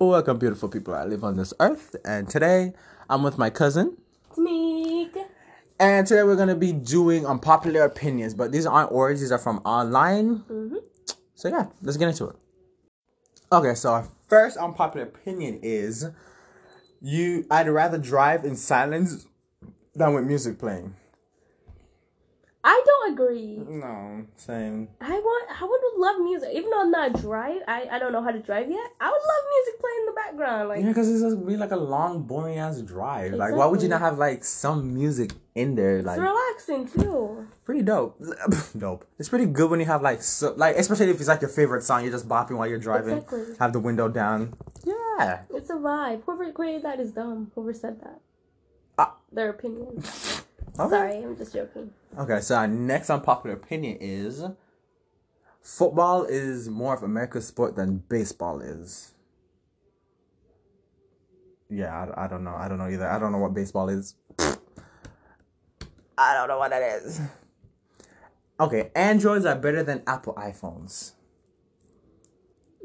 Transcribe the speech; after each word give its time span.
Welcome, 0.00 0.38
beautiful 0.38 0.70
people 0.70 0.94
I 0.94 1.04
live 1.04 1.22
on 1.24 1.36
this 1.36 1.52
earth. 1.60 1.94
And 2.06 2.26
today 2.26 2.72
I'm 3.10 3.22
with 3.22 3.36
my 3.36 3.50
cousin. 3.50 3.98
Meek. 4.38 5.14
And 5.78 6.06
today 6.06 6.22
we're 6.22 6.36
going 6.36 6.48
to 6.48 6.54
be 6.54 6.72
doing 6.72 7.26
unpopular 7.26 7.82
opinions. 7.82 8.32
But 8.32 8.50
these 8.50 8.64
aren't 8.64 8.92
words, 8.92 9.20
these 9.20 9.30
are 9.30 9.36
from 9.36 9.58
online. 9.58 10.38
Mm-hmm. 10.50 10.76
So, 11.34 11.48
yeah, 11.48 11.66
let's 11.82 11.98
get 11.98 12.08
into 12.08 12.28
it. 12.28 12.36
Okay, 13.52 13.74
so 13.74 13.92
our 13.92 14.08
first 14.26 14.56
unpopular 14.56 15.04
opinion 15.04 15.60
is 15.62 16.08
you, 17.02 17.44
I'd 17.50 17.68
rather 17.68 17.98
drive 17.98 18.46
in 18.46 18.56
silence 18.56 19.26
than 19.94 20.14
with 20.14 20.24
music 20.24 20.58
playing. 20.58 20.94
I 22.62 22.82
don't 22.84 23.12
agree. 23.14 23.56
No, 23.56 24.26
same. 24.36 24.88
I 25.00 25.12
want. 25.12 25.62
I 25.62 25.64
would 25.64 25.80
love 25.96 26.20
music, 26.20 26.50
even 26.52 26.68
though 26.68 26.82
I'm 26.82 26.90
not 26.90 27.18
drive. 27.18 27.62
I, 27.66 27.88
I 27.90 27.98
don't 27.98 28.12
know 28.12 28.22
how 28.22 28.32
to 28.32 28.38
drive 28.38 28.68
yet. 28.68 28.86
I 29.00 29.08
would 29.08 29.14
love 29.14 29.44
music 29.54 29.80
playing 29.80 29.96
in 30.00 30.06
the 30.06 30.12
background. 30.12 30.68
Like 30.68 30.80
Yeah, 30.82 30.88
because 30.88 31.08
it's 31.08 31.22
just 31.22 31.46
be 31.46 31.56
like 31.56 31.70
a 31.70 31.76
long, 31.76 32.24
boring 32.24 32.58
ass 32.58 32.82
drive. 32.82 33.32
Like, 33.32 33.54
why 33.54 33.64
would 33.64 33.80
you 33.80 33.88
not 33.88 34.02
have 34.02 34.18
like 34.18 34.44
some 34.44 34.92
music 34.92 35.32
in 35.54 35.74
there? 35.74 36.02
Like, 36.02 36.18
it's 36.18 36.22
relaxing 36.22 37.02
too. 37.02 37.46
pretty 37.64 37.80
dope. 37.80 38.20
dope. 38.78 39.06
It's 39.18 39.30
pretty 39.30 39.46
good 39.46 39.70
when 39.70 39.80
you 39.80 39.86
have 39.86 40.02
like, 40.02 40.22
so, 40.22 40.52
like 40.54 40.76
especially 40.76 41.08
if 41.08 41.16
it's 41.18 41.28
like 41.28 41.40
your 41.40 41.50
favorite 41.50 41.82
song, 41.82 42.02
you're 42.02 42.12
just 42.12 42.28
bopping 42.28 42.58
while 42.58 42.68
you're 42.68 42.78
driving. 42.78 43.18
Exactly. 43.18 43.56
Have 43.58 43.72
the 43.72 43.80
window 43.80 44.08
down. 44.08 44.52
Yeah. 44.84 45.42
It's 45.54 45.70
a 45.70 45.74
vibe. 45.74 46.24
Whoever 46.26 46.52
created 46.52 46.82
that 46.82 47.00
is 47.00 47.12
dumb. 47.12 47.52
Whoever 47.54 47.72
said 47.72 48.02
that. 48.02 48.20
Ah. 48.98 49.16
Their 49.32 49.48
opinion. 49.48 50.02
Okay. 50.80 50.90
Sorry, 50.90 51.16
I'm 51.22 51.36
just 51.36 51.52
joking. 51.52 51.90
Okay, 52.18 52.40
so 52.40 52.54
our 52.54 52.66
next 52.66 53.10
unpopular 53.10 53.54
opinion 53.54 53.98
is 54.00 54.42
football 55.60 56.24
is 56.24 56.70
more 56.70 56.94
of 56.94 57.02
America's 57.02 57.46
sport 57.46 57.76
than 57.76 57.98
baseball 58.08 58.60
is. 58.60 59.12
Yeah, 61.68 62.06
I, 62.16 62.24
I 62.24 62.28
don't 62.28 62.44
know. 62.44 62.54
I 62.54 62.66
don't 62.68 62.78
know 62.78 62.88
either. 62.88 63.08
I 63.08 63.18
don't 63.18 63.30
know 63.30 63.38
what 63.38 63.52
baseball 63.52 63.90
is. 63.90 64.14
I 66.16 66.34
don't 66.34 66.48
know 66.48 66.58
what 66.58 66.70
that 66.70 66.82
is. 66.82 67.20
Okay, 68.58 68.90
Androids 68.94 69.46
are 69.46 69.56
better 69.56 69.82
than 69.82 70.02
Apple 70.06 70.34
iPhones. 70.34 71.12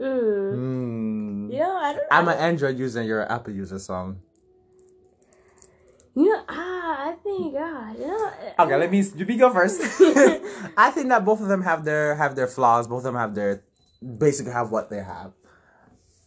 Mm. 0.01 0.53
Hmm. 0.53 1.51
Yeah, 1.51 1.67
I 1.69 1.93
don't. 1.93 2.07
I'm 2.11 2.29
I 2.29 2.33
an 2.33 2.39
Android 2.39 2.77
user 2.77 2.99
and 2.99 3.07
you're 3.07 3.23
an 3.23 3.31
Apple 3.31 3.53
user, 3.53 3.79
so. 3.79 4.15
You 6.15 6.29
know, 6.29 6.43
ah, 6.47 7.09
I 7.09 7.11
think 7.21 7.53
God. 7.53 7.99
You 7.99 8.07
know, 8.07 8.31
Okay, 8.59 8.75
let 8.77 8.89
me 8.89 9.03
me 9.25 9.37
go 9.37 9.51
first. 9.51 9.81
I 10.77 10.89
think 10.91 11.09
that 11.09 11.25
both 11.25 11.41
of 11.41 11.49
them 11.49 11.61
have 11.61 11.83
their 11.83 12.15
have 12.15 12.35
their 12.35 12.47
flaws. 12.47 12.87
Both 12.87 12.99
of 12.99 13.03
them 13.03 13.15
have 13.15 13.35
their 13.35 13.63
basically 14.17 14.53
have 14.53 14.71
what 14.71 14.89
they 14.89 15.03
have, 15.03 15.33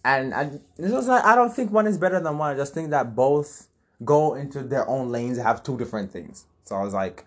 and 0.05 0.35
I 0.35 0.61
just 0.79 1.09
I 1.09 1.35
don't 1.35 1.55
think 1.55 1.73
one 1.73 1.87
is 1.87 1.97
better 1.97 2.21
than 2.21 2.37
one. 2.37 2.55
I 2.55 2.57
just 2.57 2.75
think 2.75 2.91
that 2.91 3.17
both 3.17 3.69
go 4.05 4.35
into 4.35 4.63
their 4.63 4.87
own 4.89 5.11
lanes, 5.11 5.39
and 5.39 5.47
have 5.47 5.63
two 5.63 5.79
different 5.79 6.13
things. 6.13 6.45
So 6.65 6.77
I 6.77 6.83
was 6.83 6.93
like, 6.93 7.25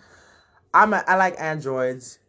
I'm 0.71 0.93
a, 0.93 1.03
I 1.07 1.15
like 1.15 1.35
androids. 1.39 2.19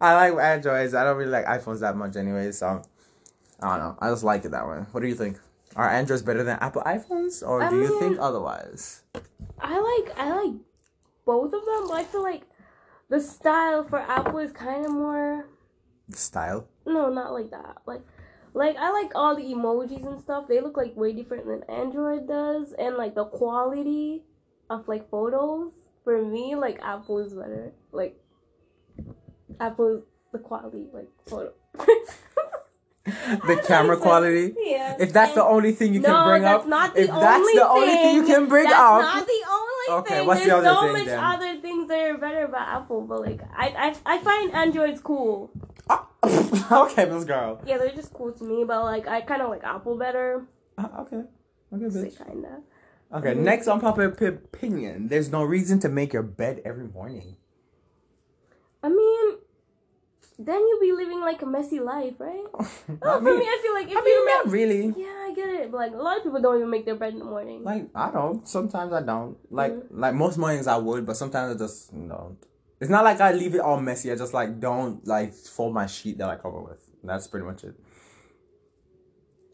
I 0.00 0.14
like 0.14 0.42
androids. 0.42 0.94
I 0.94 1.04
don't 1.04 1.18
really 1.18 1.30
like 1.30 1.44
iPhones 1.44 1.80
that 1.80 1.96
much 1.96 2.16
anyway. 2.16 2.50
So 2.52 2.82
I 3.60 3.68
don't 3.68 3.78
know. 3.78 3.98
I 4.00 4.08
just 4.08 4.24
like 4.24 4.46
it 4.46 4.52
that 4.52 4.66
way. 4.66 4.78
What 4.92 5.00
do 5.00 5.06
you 5.06 5.14
think? 5.14 5.38
Are 5.76 5.90
androids 5.90 6.22
better 6.22 6.44
than 6.44 6.58
Apple 6.60 6.82
iPhones, 6.82 7.46
or 7.46 7.62
I 7.62 7.68
do 7.68 7.76
you 7.76 7.98
think 7.98 8.18
otherwise? 8.20 9.02
I 9.64 9.78
like 9.78 10.18
I 10.18 10.44
like 10.44 10.54
both 11.24 11.54
of 11.54 11.64
them, 11.64 11.88
but 11.88 11.94
I 11.94 12.04
feel 12.04 12.22
like 12.22 12.42
the 13.08 13.18
style 13.18 13.84
for 13.84 13.98
Apple 13.98 14.38
is 14.38 14.52
kind 14.52 14.84
of 14.84 14.92
more. 14.92 15.46
Style. 16.10 16.68
No, 16.84 17.08
not 17.08 17.32
like 17.32 17.50
that. 17.50 17.78
Like, 17.86 18.02
like 18.52 18.76
I 18.76 18.90
like 18.90 19.12
all 19.14 19.34
the 19.34 19.42
emojis 19.42 20.06
and 20.06 20.20
stuff. 20.20 20.48
They 20.48 20.60
look 20.60 20.76
like 20.76 20.94
way 20.96 21.14
different 21.14 21.46
than 21.46 21.62
Android 21.74 22.28
does, 22.28 22.74
and 22.78 22.96
like 22.96 23.14
the 23.14 23.24
quality 23.24 24.24
of 24.68 24.86
like 24.86 25.08
photos 25.08 25.72
for 26.04 26.22
me, 26.22 26.54
like 26.56 26.78
Apple 26.82 27.18
is 27.24 27.32
better. 27.32 27.72
Like, 27.90 28.20
Apple 29.60 30.02
the 30.32 30.38
quality 30.40 30.88
like 30.92 31.08
photo. 31.26 31.52
the 33.04 33.62
camera 33.66 33.96
quality. 33.96 34.54
Yeah. 34.58 34.96
If 34.98 35.12
that's 35.12 35.34
the 35.34 35.44
only 35.44 35.72
thing 35.72 35.92
you 35.94 36.00
can 36.00 36.12
no, 36.12 36.24
bring 36.24 36.42
that's 36.42 36.62
up, 36.64 36.68
not 36.68 36.94
the 36.94 37.02
if 37.02 37.10
only 37.10 37.20
that's 37.20 37.52
the 37.54 37.68
only 37.68 37.94
thing 37.96 38.14
you 38.14 38.26
can 38.26 38.48
bring 38.48 38.64
that's 38.64 38.76
up, 38.76 39.02
not 39.02 39.26
the 39.26 39.42
only 39.50 40.00
Okay, 40.00 40.14
thing. 40.18 40.26
what's 40.26 40.40
the 40.40 40.46
There's 40.48 40.66
other 40.66 40.74
so 40.74 40.80
thing 40.80 40.92
much 40.94 41.04
then? 41.06 41.18
other 41.24 41.60
things 41.60 41.88
that 41.88 41.98
are 41.98 42.16
better 42.18 42.44
about 42.46 42.68
Apple, 42.68 43.02
but 43.02 43.20
like 43.20 43.40
I, 43.54 43.94
I, 44.06 44.14
I 44.14 44.18
find 44.18 44.52
Androids 44.54 45.00
cool. 45.02 45.50
okay, 46.72 47.04
Miss 47.04 47.24
Girl. 47.24 47.60
Yeah, 47.66 47.76
they're 47.76 47.90
just 47.94 48.14
cool 48.14 48.32
to 48.32 48.44
me, 48.44 48.64
but 48.64 48.82
like 48.84 49.06
I 49.06 49.20
kind 49.20 49.42
of 49.42 49.50
like 49.50 49.62
Apple 49.64 49.98
better. 49.98 50.46
Uh, 50.78 50.88
okay, 51.00 51.22
okay, 51.74 51.90
So 51.90 51.98
bitch. 51.98 52.26
kinda. 52.26 52.62
Okay, 53.12 53.34
next 53.34 53.68
unpopular 53.68 54.10
p- 54.10 54.26
opinion. 54.26 55.08
There's 55.08 55.30
no 55.30 55.42
reason 55.44 55.78
to 55.80 55.88
make 55.90 56.12
your 56.14 56.22
bed 56.22 56.62
every 56.64 56.86
morning. 56.88 57.36
I 58.82 58.88
mean, 58.88 59.36
then 60.38 60.58
you'll 60.60 60.80
be 60.80 60.92
living 60.92 61.20
like 61.20 61.40
a 61.42 61.46
messy 61.46 61.78
life, 61.80 62.14
right? 62.18 62.44
Oh, 62.54 62.64
for 62.64 63.20
mean, 63.20 63.38
me, 63.38 63.44
I 63.46 63.58
feel 63.62 63.74
like 63.74 63.88
if 63.90 63.96
I 63.96 64.00
you 64.00 64.04
mean, 64.04 64.24
make, 64.26 64.44
not 64.44 64.52
really. 64.52 64.94
yeah, 64.96 65.26
I 65.26 65.32
get 65.34 65.48
it, 65.48 65.70
but 65.70 65.78
like 65.78 65.92
a 65.92 65.96
lot 65.96 66.16
of 66.18 66.22
people 66.24 66.40
don't 66.42 66.56
even 66.56 66.70
make 66.70 66.84
their 66.84 66.96
bed 66.96 67.12
in 67.12 67.20
the 67.20 67.24
morning. 67.24 67.62
Like 67.64 67.88
I 67.94 68.10
don't. 68.10 68.46
Sometimes 68.48 68.92
I 68.92 69.02
don't. 69.02 69.36
Like 69.50 69.72
Mm-hmm. 69.72 70.00
like 70.00 70.14
most 70.14 70.38
mornings 70.38 70.66
I 70.66 70.76
would, 70.76 71.06
but 71.06 71.16
sometimes 71.16 71.54
I 71.54 71.58
just 71.58 71.92
don't. 71.92 72.36
It's 72.80 72.90
not 72.90 73.04
like 73.04 73.20
I 73.20 73.32
leave 73.32 73.54
it 73.54 73.60
all 73.60 73.80
messy. 73.80 74.10
I 74.12 74.16
just 74.16 74.34
like 74.34 74.58
don't 74.60 75.06
like 75.06 75.32
fold 75.34 75.72
my 75.72 75.86
sheet 75.86 76.18
that 76.18 76.28
I 76.28 76.36
cover 76.36 76.60
with. 76.60 76.82
That's 77.02 77.26
pretty 77.28 77.46
much 77.46 77.64
it. 77.64 77.74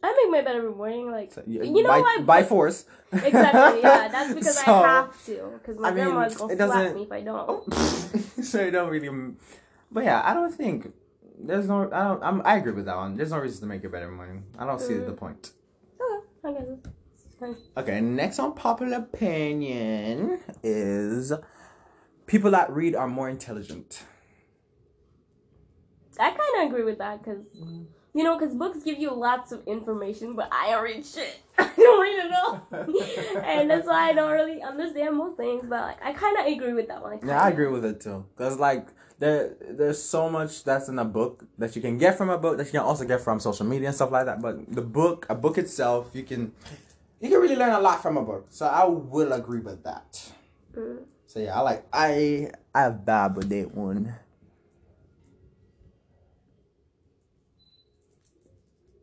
I 0.02 0.14
make 0.16 0.30
my 0.32 0.40
bed 0.42 0.56
every 0.56 0.70
morning, 0.74 1.10
like 1.10 1.30
So, 1.32 1.42
you 1.46 1.82
know 1.82 1.90
by, 1.90 2.00
what? 2.00 2.24
by 2.26 2.42
force. 2.42 2.86
Exactly, 3.12 3.82
yeah. 3.82 4.08
That's 4.12 4.32
because 4.34 4.58
So- 4.58 4.72
I 4.72 4.86
have 4.86 5.24
to. 5.26 5.50
Because 5.58 5.78
my 5.78 5.88
I 5.88 5.92
mean, 5.92 6.04
grandma's 6.04 6.36
gonna 6.36 6.56
slap 6.56 6.94
me 6.94 7.02
if 7.02 7.12
I 7.12 7.20
don't. 7.20 7.74
so 8.42 8.64
you 8.64 8.70
don't 8.70 8.88
really. 8.88 9.10
But 9.90 10.04
yeah, 10.04 10.22
I 10.24 10.34
don't 10.34 10.52
think 10.54 10.92
there's 11.38 11.66
no. 11.68 11.90
I 11.90 12.04
don't. 12.04 12.22
I'm, 12.22 12.42
I 12.44 12.56
agree 12.56 12.72
with 12.72 12.84
that 12.86 12.96
one. 12.96 13.16
There's 13.16 13.30
no 13.32 13.38
reason 13.38 13.60
to 13.62 13.66
make 13.66 13.82
your 13.82 13.90
bed 13.90 14.02
every 14.02 14.14
morning. 14.14 14.44
I 14.58 14.66
don't 14.66 14.80
see 14.80 14.94
Mm. 14.94 15.06
the 15.06 15.12
point. 15.12 15.50
Okay, 16.00 16.48
I 16.48 16.52
guess. 16.52 16.68
it's 17.24 17.34
fine. 17.40 17.56
Okay, 17.76 18.00
next 18.00 18.38
unpopular 18.38 18.98
opinion 18.98 20.38
is 20.62 21.32
people 22.26 22.50
that 22.52 22.70
read 22.70 22.94
are 22.94 23.08
more 23.08 23.28
intelligent. 23.28 24.04
I 26.18 26.30
kind 26.30 26.40
of 26.58 26.68
agree 26.70 26.84
with 26.84 26.98
that 26.98 27.22
because, 27.24 27.42
Mm. 27.58 27.86
You 28.14 28.24
know, 28.24 28.38
because 28.38 28.54
books 28.54 28.82
give 28.82 28.98
you 28.98 29.12
lots 29.12 29.52
of 29.52 29.62
information, 29.66 30.34
but 30.34 30.48
I 30.52 30.70
don't 30.70 30.82
read 30.82 31.06
shit. 31.06 31.40
I 31.58 31.70
don't 31.76 32.00
read 32.00 32.24
it 32.24 32.32
all. 32.32 32.66
and 33.44 33.70
that's 33.70 33.86
why 33.86 34.10
I 34.10 34.12
don't 34.12 34.32
really 34.32 34.62
understand 34.62 35.16
most 35.16 35.36
things, 35.36 35.64
but 35.68 35.82
like, 35.82 36.02
I 36.02 36.12
kind 36.12 36.38
of 36.38 36.46
agree 36.46 36.72
with 36.72 36.88
that 36.88 37.02
one. 37.02 37.12
Like, 37.12 37.24
Yeah, 37.24 37.40
I 37.40 37.48
agree 37.48 37.68
with 37.68 37.84
it 37.84 38.00
too. 38.00 38.24
Cause 38.36 38.58
like 38.58 38.88
there, 39.18 39.54
there's 39.60 40.02
so 40.02 40.28
much 40.28 40.64
that's 40.64 40.88
in 40.88 40.98
a 40.98 41.04
book 41.04 41.44
that 41.58 41.76
you 41.76 41.82
can 41.82 41.98
get 41.98 42.16
from 42.16 42.30
a 42.30 42.38
book 42.38 42.56
that 42.56 42.66
you 42.66 42.72
can 42.72 42.80
also 42.80 43.04
get 43.04 43.20
from 43.20 43.38
social 43.38 43.66
media 43.66 43.88
and 43.88 43.94
stuff 43.94 44.10
like 44.10 44.26
that. 44.26 44.40
But 44.40 44.72
the 44.74 44.82
book, 44.82 45.26
a 45.28 45.34
book 45.34 45.58
itself, 45.58 46.10
you 46.14 46.22
can, 46.22 46.52
you 47.20 47.28
can 47.28 47.38
really 47.38 47.56
learn 47.56 47.72
a 47.72 47.80
lot 47.80 48.02
from 48.02 48.16
a 48.16 48.22
book. 48.22 48.46
So 48.48 48.66
I 48.66 48.84
will 48.86 49.32
agree 49.32 49.60
with 49.60 49.84
that. 49.84 50.32
Mm. 50.74 51.04
So 51.26 51.38
yeah, 51.38 51.56
I 51.56 51.60
like 51.60 51.86
I 51.92 52.50
I 52.74 52.90
vibe 52.90 53.36
with 53.36 53.48
that 53.50 53.72
one. 53.72 54.14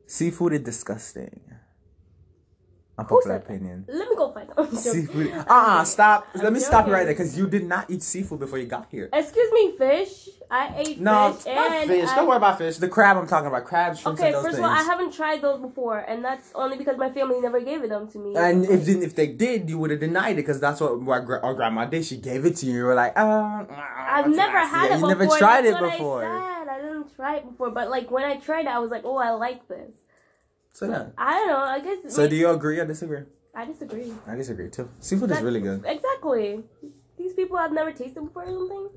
Seafood 0.07 0.53
is 0.53 0.61
disgusting. 0.61 1.41
Unpopular 2.99 3.35
opinion. 3.35 3.85
Let 3.87 4.09
me 4.09 4.15
go 4.15 4.31
find 4.31 4.49
out. 4.57 4.73
Seafood. 4.73 5.31
Uh 5.31 5.43
uh 5.47 5.83
stop. 5.83 6.27
Let 6.33 6.45
I'm 6.47 6.53
me 6.53 6.59
stop 6.59 6.87
you 6.87 6.93
right 6.93 7.03
there 7.03 7.13
because 7.13 7.37
you 7.37 7.45
did 7.47 7.63
not 7.63 7.91
eat 7.91 8.01
seafood 8.01 8.39
before 8.39 8.57
you 8.57 8.65
got 8.65 8.87
here. 8.89 9.07
Excuse 9.13 9.51
me, 9.51 9.77
fish. 9.77 10.29
I 10.49 10.73
ate 10.77 10.99
No, 10.99 11.33
fish. 11.33 11.45
not 11.53 11.71
and 11.73 11.87
fish. 11.91 12.09
I- 12.09 12.15
Don't 12.15 12.27
worry 12.27 12.37
about 12.37 12.57
fish. 12.57 12.77
The 12.77 12.87
crab 12.87 13.17
I'm 13.17 13.27
talking 13.27 13.45
about. 13.47 13.65
Crab, 13.65 13.95
shrimps, 13.95 14.19
Okay, 14.19 14.29
and 14.29 14.35
those 14.37 14.43
first 14.45 14.55
things. 14.55 14.65
of 14.65 14.71
all, 14.71 14.77
I 14.79 14.81
haven't 14.81 15.11
tried 15.13 15.41
those 15.43 15.59
before, 15.61 15.99
and 15.99 16.23
that's 16.25 16.51
only 16.55 16.77
because 16.77 16.97
my 16.97 17.11
family 17.11 17.39
never 17.39 17.59
gave 17.59 17.87
them 17.87 18.07
to 18.13 18.17
me. 18.17 18.33
and 18.35 18.65
if 18.65 18.83
didn't- 18.85 19.03
if 19.03 19.13
they 19.13 19.27
did, 19.27 19.69
you 19.69 19.77
would 19.77 19.91
have 19.91 19.99
denied 19.99 20.31
it 20.31 20.35
because 20.37 20.59
that's 20.59 20.81
what 20.81 20.93
our, 21.07 21.39
our 21.45 21.53
grandma 21.53 21.85
did. 21.85 22.03
She 22.03 22.17
gave 22.17 22.45
it 22.45 22.55
to 22.57 22.65
you. 22.65 22.77
You 22.77 22.83
were 22.85 22.95
like, 22.95 23.13
uh, 23.15 23.65
I've 23.69 24.27
never 24.29 24.57
had 24.57 24.85
it 24.85 24.99
You 25.01 25.07
before. 25.07 25.09
never 25.09 25.27
tried 25.37 25.65
that's 25.65 25.77
it 25.83 25.91
before. 25.91 26.23
Didn't 27.07 27.15
try 27.15 27.37
it 27.37 27.49
before, 27.49 27.71
but 27.71 27.89
like 27.89 28.11
when 28.11 28.23
I 28.23 28.37
tried 28.37 28.65
it, 28.65 28.67
I 28.67 28.79
was 28.79 28.91
like, 28.91 29.03
oh, 29.05 29.17
I 29.17 29.31
like 29.31 29.67
this. 29.67 29.91
So 30.73 30.89
yeah. 30.89 31.07
I 31.17 31.33
don't 31.33 31.47
know. 31.47 31.57
I 31.57 31.79
guess. 31.79 32.13
So 32.13 32.27
do 32.27 32.35
you 32.35 32.49
agree 32.49 32.79
or 32.79 32.85
disagree? 32.85 33.23
I 33.55 33.65
disagree. 33.65 34.13
I 34.27 34.35
disagree 34.35 34.69
too. 34.69 34.89
Seafood 34.99 35.31
is 35.31 35.41
really 35.41 35.61
good. 35.61 35.83
Exactly. 35.85 36.63
These 37.17 37.33
people 37.33 37.57
I've 37.57 37.71
never 37.71 37.91
tasted 37.91 38.21
before 38.21 38.43
or 38.43 38.91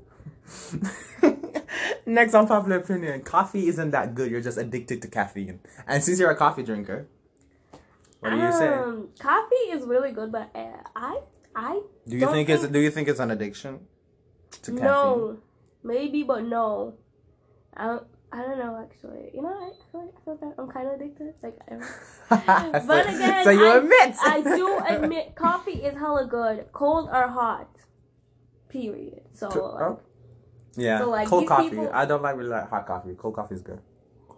something. 0.45 1.41
Next 2.05 2.35
unpopular 2.35 2.77
opinion: 2.77 3.21
coffee 3.21 3.67
isn't 3.67 3.91
that 3.91 4.13
good. 4.13 4.29
You're 4.29 4.41
just 4.41 4.57
addicted 4.57 5.01
to 5.01 5.07
caffeine. 5.07 5.59
And 5.87 6.03
since 6.03 6.19
you're 6.19 6.29
a 6.29 6.35
coffee 6.35 6.61
drinker, 6.61 7.07
what 8.19 8.29
do 8.29 8.37
you 8.37 8.51
say? 8.51 8.67
Um, 8.67 9.09
coffee 9.19 9.71
is 9.71 9.83
really 9.85 10.11
good, 10.11 10.31
but 10.31 10.51
uh, 10.53 10.77
I, 10.95 11.21
I 11.55 11.81
Do 12.07 12.15
you 12.15 12.19
don't 12.19 12.33
think 12.33 12.49
it's 12.49 12.67
do 12.67 12.79
you 12.79 12.91
think 12.91 13.07
it's 13.07 13.19
an 13.19 13.31
addiction 13.31 13.79
to 14.61 14.71
caffeine? 14.71 14.83
no, 14.83 15.37
maybe, 15.83 16.21
but 16.21 16.43
no. 16.43 16.93
I, 17.77 17.99
I 18.31 18.41
don't 18.43 18.57
know 18.59 18.79
actually. 18.81 19.31
You 19.33 19.41
know, 19.41 19.49
I 19.49 19.71
feel 19.91 20.01
like, 20.05 20.13
I 20.15 20.23
feel 20.25 20.39
like 20.41 20.55
I'm 20.59 20.67
kind 20.69 20.87
of 20.87 20.93
addicted. 20.95 21.33
Like, 21.43 21.57
I, 21.69 22.79
so, 22.79 22.85
but 22.87 23.05
again, 23.07 23.43
so 23.43 23.49
you 23.51 23.65
I, 23.65 23.77
admit? 23.77 24.15
I 24.21 24.41
do 24.41 24.77
admit 24.87 25.35
coffee 25.35 25.71
is 25.83 25.95
hella 25.97 26.25
good, 26.27 26.65
cold 26.73 27.09
or 27.11 27.27
hot. 27.27 27.69
Period. 28.69 29.21
So 29.33 29.47
like, 29.47 29.55
Oh. 29.55 29.99
Yeah, 30.77 30.99
So, 30.99 31.09
like, 31.09 31.27
cold 31.27 31.47
coffee. 31.47 31.69
people- 31.71 31.89
I 31.93 32.05
don't 32.05 32.21
like 32.21 32.37
really 32.37 32.49
like 32.49 32.69
hot 32.69 32.87
coffee. 32.87 33.13
Cold 33.17 33.35
coffee 33.35 33.55
is 33.55 33.61
good. 33.61 33.81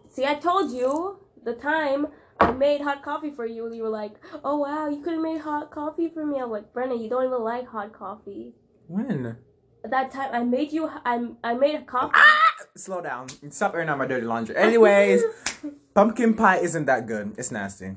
see, 0.10 0.26
I 0.26 0.36
told 0.36 0.72
you 0.72 1.20
the 1.44 1.54
time 1.54 2.08
I 2.40 2.52
made 2.52 2.82
hot 2.82 3.04
coffee 3.04 3.30
for 3.30 3.46
you. 3.46 3.72
You 3.72 3.84
were 3.84 3.90
like, 3.90 4.16
"Oh 4.44 4.58
wow, 4.58 4.88
you 4.90 5.02
could 5.04 5.14
have 5.14 5.22
made 5.22 5.42
hot 5.42 5.70
coffee 5.70 6.10
for 6.10 6.26
me." 6.26 6.40
I 6.40 6.46
was 6.46 6.52
like, 6.64 6.74
"Brenna, 6.74 7.00
you 7.02 7.10
don't 7.10 7.26
even 7.26 7.42
like 7.44 7.68
hot 7.68 7.94
coffee." 7.94 8.56
When? 8.88 9.38
At 9.86 9.92
that 9.92 10.12
time, 10.12 10.30
I 10.34 10.44
made 10.44 10.72
you. 10.72 10.90
I 11.06 11.28
I 11.44 11.54
made 11.54 11.76
a 11.76 11.84
coffee. 11.84 12.14
Ah! 12.16 12.43
Slow 12.76 13.02
down. 13.02 13.28
Stop 13.52 13.76
airing 13.76 13.90
out 13.90 14.00
my 14.00 14.08
dirty 14.08 14.26
laundry. 14.26 14.56
Anyways, 14.58 15.22
pumpkin 15.94 16.34
pie 16.34 16.58
isn't 16.58 16.86
that 16.86 17.06
good. 17.06 17.36
It's 17.38 17.52
nasty. 17.52 17.96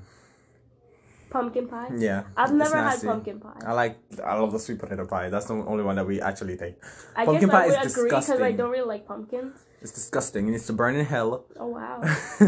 pumpkin 1.30 1.66
pie. 1.66 1.88
Yeah. 1.96 2.24
I've 2.36 2.52
never 2.52 2.76
had 2.76 2.84
nasty. 2.84 3.06
pumpkin 3.06 3.40
pie. 3.40 3.56
I 3.64 3.72
like. 3.72 3.98
I 4.22 4.36
love 4.38 4.52
the 4.52 4.58
sweet 4.58 4.78
potato 4.78 5.06
pie. 5.06 5.30
That's 5.30 5.46
the 5.46 5.54
only 5.54 5.82
one 5.82 5.96
that 5.96 6.06
we 6.06 6.20
actually 6.20 6.58
take. 6.58 6.76
I 7.16 7.24
Pumpkin 7.24 7.48
guess 7.48 7.56
pie 7.56 7.64
I 7.64 7.66
is 7.68 7.76
would 7.78 7.90
agree 7.92 8.10
because 8.10 8.40
I 8.42 8.52
don't 8.52 8.70
really 8.70 8.86
like 8.86 9.06
pumpkins. 9.06 9.56
It's 9.80 9.92
disgusting. 9.92 10.46
It 10.48 10.50
needs 10.52 10.66
to 10.66 10.72
burn 10.74 10.94
in 10.96 11.06
hell. 11.06 11.46
Oh 11.58 11.68
wow, 11.68 12.00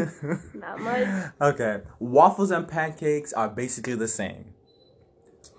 not 0.55 0.81
much. 0.81 1.09
okay. 1.41 1.81
Waffles 1.99 2.51
and 2.51 2.69
pancakes 2.69 3.33
are 3.33 3.49
basically 3.49 3.95
the 3.95 4.09
same. 4.09 4.53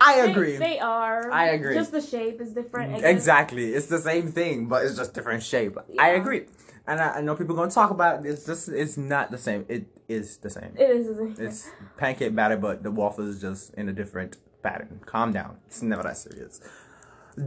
I 0.01 0.15
agree. 0.27 0.57
They, 0.57 0.79
are. 0.79 1.31
I 1.31 1.49
agree. 1.49 1.75
Just 1.75 1.91
the 1.91 2.01
shape 2.01 2.39
is 2.41 2.53
different. 2.53 3.03
Exactly. 3.03 3.73
It's 3.73 3.87
the 3.87 3.99
same 3.99 4.31
thing, 4.31 4.67
but 4.67 4.85
it's 4.85 4.95
just 4.95 5.13
different 5.13 5.43
shape. 5.43 5.77
I 5.99 6.09
agree. 6.09 6.45
And 6.87 6.99
I, 6.99 7.17
I 7.17 7.21
know 7.21 7.35
people 7.35 7.55
gonna 7.55 7.69
talk 7.69 7.91
about 7.91 8.25
it. 8.25 8.29
It's 8.29 8.45
just 8.45 8.69
it's 8.69 8.97
not 8.97 9.29
the 9.31 9.37
same. 9.37 9.65
It 9.67 9.85
is 10.07 10.37
the 10.37 10.49
same. 10.49 10.73
It 10.77 10.89
is. 10.89 11.07
Isn't 11.07 11.39
it? 11.39 11.43
It's 11.43 11.69
pancake 11.97 12.33
batter, 12.33 12.57
but 12.57 12.81
the 12.81 12.91
waffle 12.91 13.27
is 13.27 13.39
just 13.41 13.73
in 13.75 13.89
a 13.89 13.93
different 13.93 14.37
pattern. 14.63 15.01
Calm 15.05 15.31
down. 15.31 15.57
It's 15.67 15.81
never 15.81 16.03
that 16.03 16.17
serious. 16.17 16.61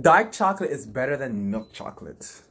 Dark 0.00 0.32
chocolate 0.32 0.70
is 0.70 0.86
better 0.86 1.16
than 1.16 1.50
milk 1.50 1.72
chocolate. 1.72 2.42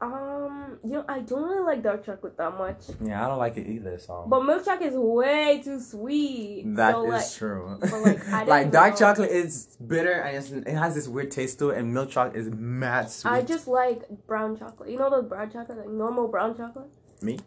Um, 0.00 0.33
you 0.82 0.90
know, 0.92 1.04
I 1.08 1.20
don't 1.20 1.42
really 1.42 1.64
like 1.64 1.82
dark 1.82 2.04
chocolate 2.04 2.36
that 2.38 2.56
much, 2.58 2.84
Yeah, 3.02 3.24
I 3.24 3.28
don't 3.28 3.38
like 3.38 3.56
it 3.56 3.66
either. 3.68 3.98
So 3.98 4.26
but 4.28 4.42
milk 4.44 4.64
chocolate 4.64 4.90
is 4.92 4.96
way 4.96 5.60
too 5.62 5.80
sweet. 5.80 6.64
that 6.76 6.90
is 6.90 6.94
so, 6.94 7.02
like, 7.04 7.32
true. 7.32 7.78
but, 7.80 7.92
like, 8.02 8.28
like 8.48 8.70
dark 8.72 8.94
know. 8.94 8.98
chocolate 8.98 9.30
is 9.30 9.76
bitter 9.86 10.12
and 10.12 10.36
it's, 10.36 10.50
it 10.50 10.68
has 10.76 10.94
this 10.94 11.06
weird 11.08 11.30
taste 11.30 11.58
to 11.60 11.70
it, 11.70 11.78
and 11.78 11.92
milk 11.92 12.10
chocolate 12.10 12.36
is 12.36 12.50
mad 12.50 13.10
sweet. 13.10 13.30
I 13.30 13.42
just 13.42 13.68
like 13.68 14.02
brown 14.26 14.58
chocolate. 14.58 14.90
You 14.90 14.98
know 14.98 15.10
the 15.10 15.22
brown 15.22 15.50
chocolate, 15.52 15.78
like 15.78 15.88
normal 15.88 16.28
brown 16.28 16.56
chocolate. 16.56 16.88
Me? 17.22 17.38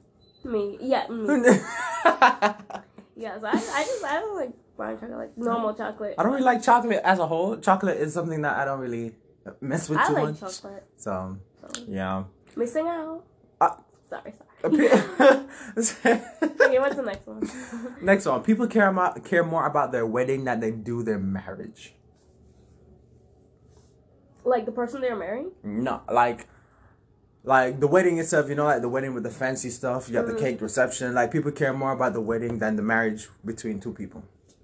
Me, 0.44 0.77
yeah, 0.81 1.07
me. 1.07 1.27
Yes, 3.19 3.44
I, 3.44 3.50
I 3.50 3.83
just 3.83 4.03
I 4.06 4.19
don't 4.19 4.35
like 4.35 4.51
brown 4.75 5.00
chocolate, 5.00 5.18
like 5.18 5.38
normal 5.38 5.73
chocolate. 5.73 6.13
I 6.19 6.23
don't 6.23 6.33
really 6.33 6.44
like 6.45 6.62
chocolate 6.62 7.01
as 7.03 7.18
a 7.18 7.25
whole. 7.25 7.57
Chocolate 7.57 7.97
is 7.97 8.13
something 8.13 8.44
that 8.44 8.57
I 8.57 8.63
don't 8.65 8.80
really 8.80 9.15
mess 9.59 9.89
with 9.89 9.97
I 9.97 10.07
too 10.07 10.13
like 10.13 10.23
much. 10.23 10.39
chocolate. 10.39 10.85
So 10.97 11.38
So. 11.59 11.83
yeah. 11.88 12.25
Missing 12.57 12.88
out. 12.88 13.24
Uh, 13.62 13.75
sorry, 14.09 14.33
sorry. 14.33 14.44
okay, 15.77 16.80
what's 16.80 16.95
the 16.95 17.04
next 17.06 17.27
one? 17.27 17.48
Next 18.01 18.25
one. 18.25 18.42
People 18.44 18.68
care 18.68 18.88
about 18.89 19.24
care 19.24 19.44
more 19.44 19.65
about 19.68 19.92
their 19.92 20.06
wedding 20.06 20.45
than 20.45 20.59
they 20.59 20.71
do 20.71 21.04
their 21.04 21.19
marriage. 21.19 21.94
like 24.44 24.65
the 24.65 24.71
person 24.71 25.01
they're 25.01 25.15
marrying? 25.15 25.51
No, 25.62 26.01
like, 26.12 26.48
like 27.44 27.80
the 27.81 27.88
wedding 27.88 28.18
itself. 28.18 28.48
You 28.50 28.56
know, 28.56 28.63
like 28.63 28.81
the 28.81 28.89
wedding 28.89 29.13
with 29.13 29.24
the 29.24 29.30
fancy 29.30 29.69
stuff. 29.69 30.09
You 30.09 30.18
have 30.18 30.25
Mm. 30.25 30.36
the 30.36 30.39
cake 30.39 30.62
reception. 30.62 31.13
Like 31.13 31.31
people 31.31 31.51
care 31.51 31.74
more 31.74 31.92
about 31.92 32.13
the 32.13 32.21
wedding 32.21 32.57
than 32.59 32.75
the 32.77 32.81
marriage 32.81 33.27
between 33.45 33.80
two 33.80 33.94
people. 33.94 34.24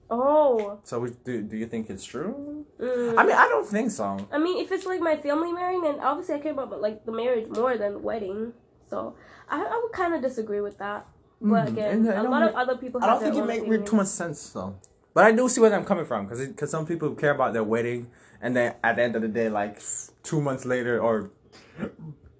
Oh. 0.09 0.79
So, 0.83 1.05
do 1.25 1.41
do 1.41 1.57
you 1.57 1.67
think 1.67 1.89
it's 1.89 2.05
true? 2.05 2.62
Mm. 2.83 3.17
I 3.17 3.23
mean, 3.25 3.35
I 3.35 3.47
don't 3.47 3.67
think 3.67 3.91
so. 3.91 4.27
I 4.31 4.37
mean, 4.37 4.63
if 4.63 4.71
it's 4.71 4.85
like 4.85 4.99
my 4.99 5.15
family 5.15 5.53
marrying, 5.53 5.81
then 5.81 5.99
obviously 5.99 6.35
I 6.35 6.39
care 6.39 6.51
about 6.51 6.81
like 6.81 7.05
the 7.05 7.11
marriage 7.11 7.47
more 7.49 7.77
than 7.77 7.93
the 7.93 7.99
wedding. 7.99 8.53
So 8.89 9.15
I, 9.49 9.63
I 9.63 9.79
would 9.81 9.93
kind 9.93 10.13
of 10.13 10.21
disagree 10.21 10.61
with 10.61 10.77
that. 10.79 11.05
But 11.41 11.67
Mm, 11.67 11.67
again, 11.67 12.07
I 12.09 12.21
a 12.21 12.23
lot 12.23 12.43
of 12.43 12.55
other 12.55 12.77
people. 12.77 13.03
I 13.03 13.07
don't 13.07 13.21
think 13.21 13.35
it 13.35 13.45
makes 13.45 13.89
too 13.89 13.95
much 13.95 14.07
sense 14.07 14.49
though. 14.49 14.75
But 15.13 15.25
I 15.25 15.31
do 15.31 15.47
see 15.47 15.61
where 15.61 15.73
I'm 15.73 15.85
coming 15.85 16.05
from 16.05 16.25
because 16.25 16.47
because 16.47 16.71
some 16.71 16.85
people 16.85 17.13
care 17.15 17.31
about 17.31 17.53
their 17.53 17.63
wedding 17.63 18.09
and 18.41 18.55
then 18.55 18.75
at 18.83 18.95
the 18.95 19.03
end 19.03 19.15
of 19.15 19.21
the 19.21 19.27
day, 19.27 19.49
like 19.49 19.81
two 20.23 20.41
months 20.41 20.65
later 20.65 20.99
or 20.99 21.31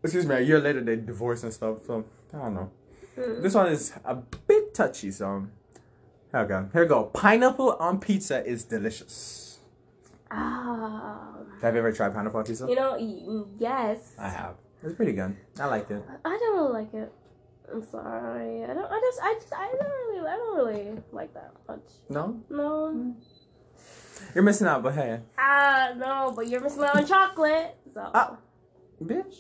excuse 0.04 0.26
me, 0.26 0.36
a 0.36 0.40
year 0.42 0.60
later 0.60 0.82
they 0.82 0.96
divorce 0.96 1.44
and 1.44 1.54
stuff. 1.54 1.86
So 1.86 2.06
I 2.34 2.38
don't 2.38 2.56
know. 2.56 2.72
Mm. 3.18 3.42
This 3.44 3.54
one 3.54 3.68
is 3.72 3.94
a 4.06 4.16
bit 4.16 4.74
touchy. 4.74 5.12
So 5.12 5.48
here 6.32 6.42
we 6.42 6.48
go. 6.48 6.70
Here 6.74 6.82
we 6.84 6.88
go. 6.88 7.04
Pineapple 7.14 7.74
on 7.74 8.00
pizza 8.00 8.46
is 8.46 8.64
delicious. 8.64 9.43
Ah, 10.36 11.30
Have 11.62 11.74
you 11.76 11.80
ever 11.80 11.92
tried 11.92 12.14
pineapple 12.14 12.40
on 12.40 12.46
pizza? 12.46 12.66
you 12.68 12.76
know, 12.76 12.98
yes. 13.60 14.14
I 14.18 14.30
have. 14.30 14.56
It's 14.84 14.96
pretty 14.96 15.14
good. 15.14 15.36
I 15.60 15.66
liked 15.68 15.92
it. 15.92 16.04
I 16.26 16.30
don't 16.38 16.56
really 16.58 16.74
like 16.84 16.94
it. 16.94 17.12
I'm 17.72 17.84
sorry. 17.84 18.64
I 18.64 18.74
don't. 18.74 18.86
I 18.92 19.00
just. 19.00 19.20
I 19.24 19.34
just. 19.36 19.54
I 19.54 19.72
don't 19.72 19.80
really. 19.80 20.28
I 20.28 20.36
don't 20.36 20.58
really 20.58 20.98
like 21.12 21.34
that 21.34 21.54
much. 21.68 21.80
No, 22.10 22.42
No. 22.50 23.16
you're 24.36 24.44
missing 24.44 24.68
out. 24.68 24.84
But 24.84 24.96
hey, 24.96 25.20
Ah, 25.38 25.94
no. 25.96 26.34
But 26.36 26.48
you're 26.50 26.60
missing 26.62 26.84
out 26.84 26.96
on 26.98 27.06
chocolate. 27.06 27.76
So. 27.94 28.02
Ah. 28.14 28.38
bitch. 29.02 29.36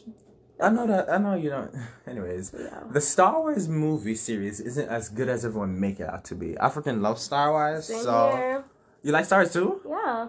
I 0.61 0.69
know 0.69 0.87
that. 0.87 1.11
I 1.11 1.17
know 1.17 1.33
you 1.35 1.49
don't. 1.49 1.73
Anyways. 2.07 2.53
yeah. 2.57 2.83
The 2.89 3.01
Star 3.01 3.41
Wars 3.41 3.67
movie 3.67 4.15
series 4.15 4.61
isn't 4.61 4.87
as 4.87 5.09
good 5.09 5.27
as 5.27 5.43
everyone 5.43 5.77
make 5.79 5.99
it 5.99 6.07
out 6.07 6.23
to 6.25 6.35
be. 6.35 6.57
I 6.59 6.69
freaking 6.69 7.01
love 7.01 7.19
Star 7.19 7.51
Wars. 7.51 7.87
Same 7.87 8.03
so 8.03 8.31
here. 8.33 8.63
you 9.03 9.11
like 9.11 9.25
Star 9.25 9.39
Wars 9.39 9.51
too? 9.51 9.81
Yeah. 9.87 10.27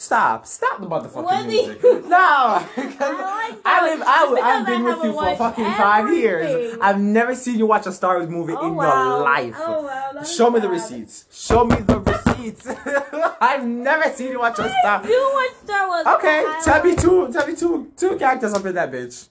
Stop! 0.00 0.46
Stop 0.46 0.80
the 0.80 0.86
motherfucking 0.86 1.22
What 1.24 1.46
music. 1.46 1.82
no, 1.84 2.16
I, 2.16 2.56
like 2.74 3.60
I 3.66 3.84
live. 3.84 4.02
I, 4.02 4.40
I've 4.42 4.66
been 4.66 4.80
I 4.80 4.84
with 4.84 5.04
you 5.04 5.12
for 5.12 5.36
fucking 5.36 5.64
five 5.74 6.10
years. 6.14 6.78
I've 6.80 6.98
never 6.98 7.34
seen 7.34 7.58
you 7.58 7.66
watch 7.66 7.86
a 7.86 7.92
Star 7.92 8.16
Wars 8.16 8.30
movie 8.30 8.54
Oh, 8.56 8.68
in 8.68 8.76
wow. 8.76 9.08
your 9.18 9.22
life. 9.24 9.54
Oh 9.58 9.82
wow. 9.82 10.22
Show 10.22 10.50
me 10.50 10.58
the 10.60 10.70
receipts. 10.70 11.26
Show 11.30 11.66
me 11.66 11.76
the 11.82 12.00
receipts. 12.00 12.66
I've 13.42 13.66
never 13.66 14.10
seen 14.14 14.32
you 14.32 14.38
watch 14.38 14.58
a 14.58 14.70
Star. 14.80 15.02
Do 15.02 15.30
watch 15.34 15.52
Star 15.64 15.86
Wars. 15.86 16.06
Okay, 16.06 16.46
tell 16.64 16.82
me 16.82 16.96
two. 16.96 17.30
Tell 17.30 17.46
me 17.46 17.54
two. 17.54 17.92
Two 17.94 18.16
characters 18.16 18.54
up 18.54 18.64
in 18.64 18.74
that 18.76 18.90
bitch. 18.90 19.28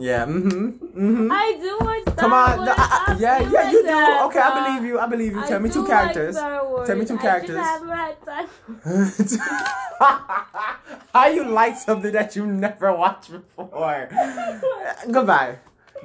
Yeah. 0.00 0.24
Mm-hmm. 0.24 0.66
Mm-hmm. 0.96 1.28
I 1.30 1.58
do 1.60 1.78
watch 1.84 2.02
Star 2.02 2.14
Come 2.16 2.32
on, 2.32 2.64
no, 2.64 2.72
I- 2.72 2.74
I- 2.78 3.12
I 3.12 3.16
yeah, 3.18 3.38
yeah, 3.50 3.70
you 3.70 3.82
do. 3.82 4.26
Okay, 4.26 4.38
I 4.40 4.50
believe 4.58 4.88
you. 4.88 4.98
I 4.98 5.06
believe 5.06 5.32
you. 5.32 5.40
I 5.42 5.46
Tell 5.46 5.60
me 5.60 5.68
two 5.70 5.86
characters. 5.86 6.34
Like. 6.36 6.86
Tell 6.86 6.96
me 6.96 7.04
two 7.04 7.18
I 7.18 7.22
characters. 7.22 7.56
just 7.56 7.70
haven't 7.70 7.88
had 7.90 8.16
time. 8.24 8.48
How 11.12 11.26
you 11.28 11.44
like 11.44 11.76
something 11.76 12.12
that 12.12 12.34
you 12.36 12.46
never 12.46 12.94
watched 12.94 13.30
before? 13.30 14.08
Goodbye. 15.10 15.56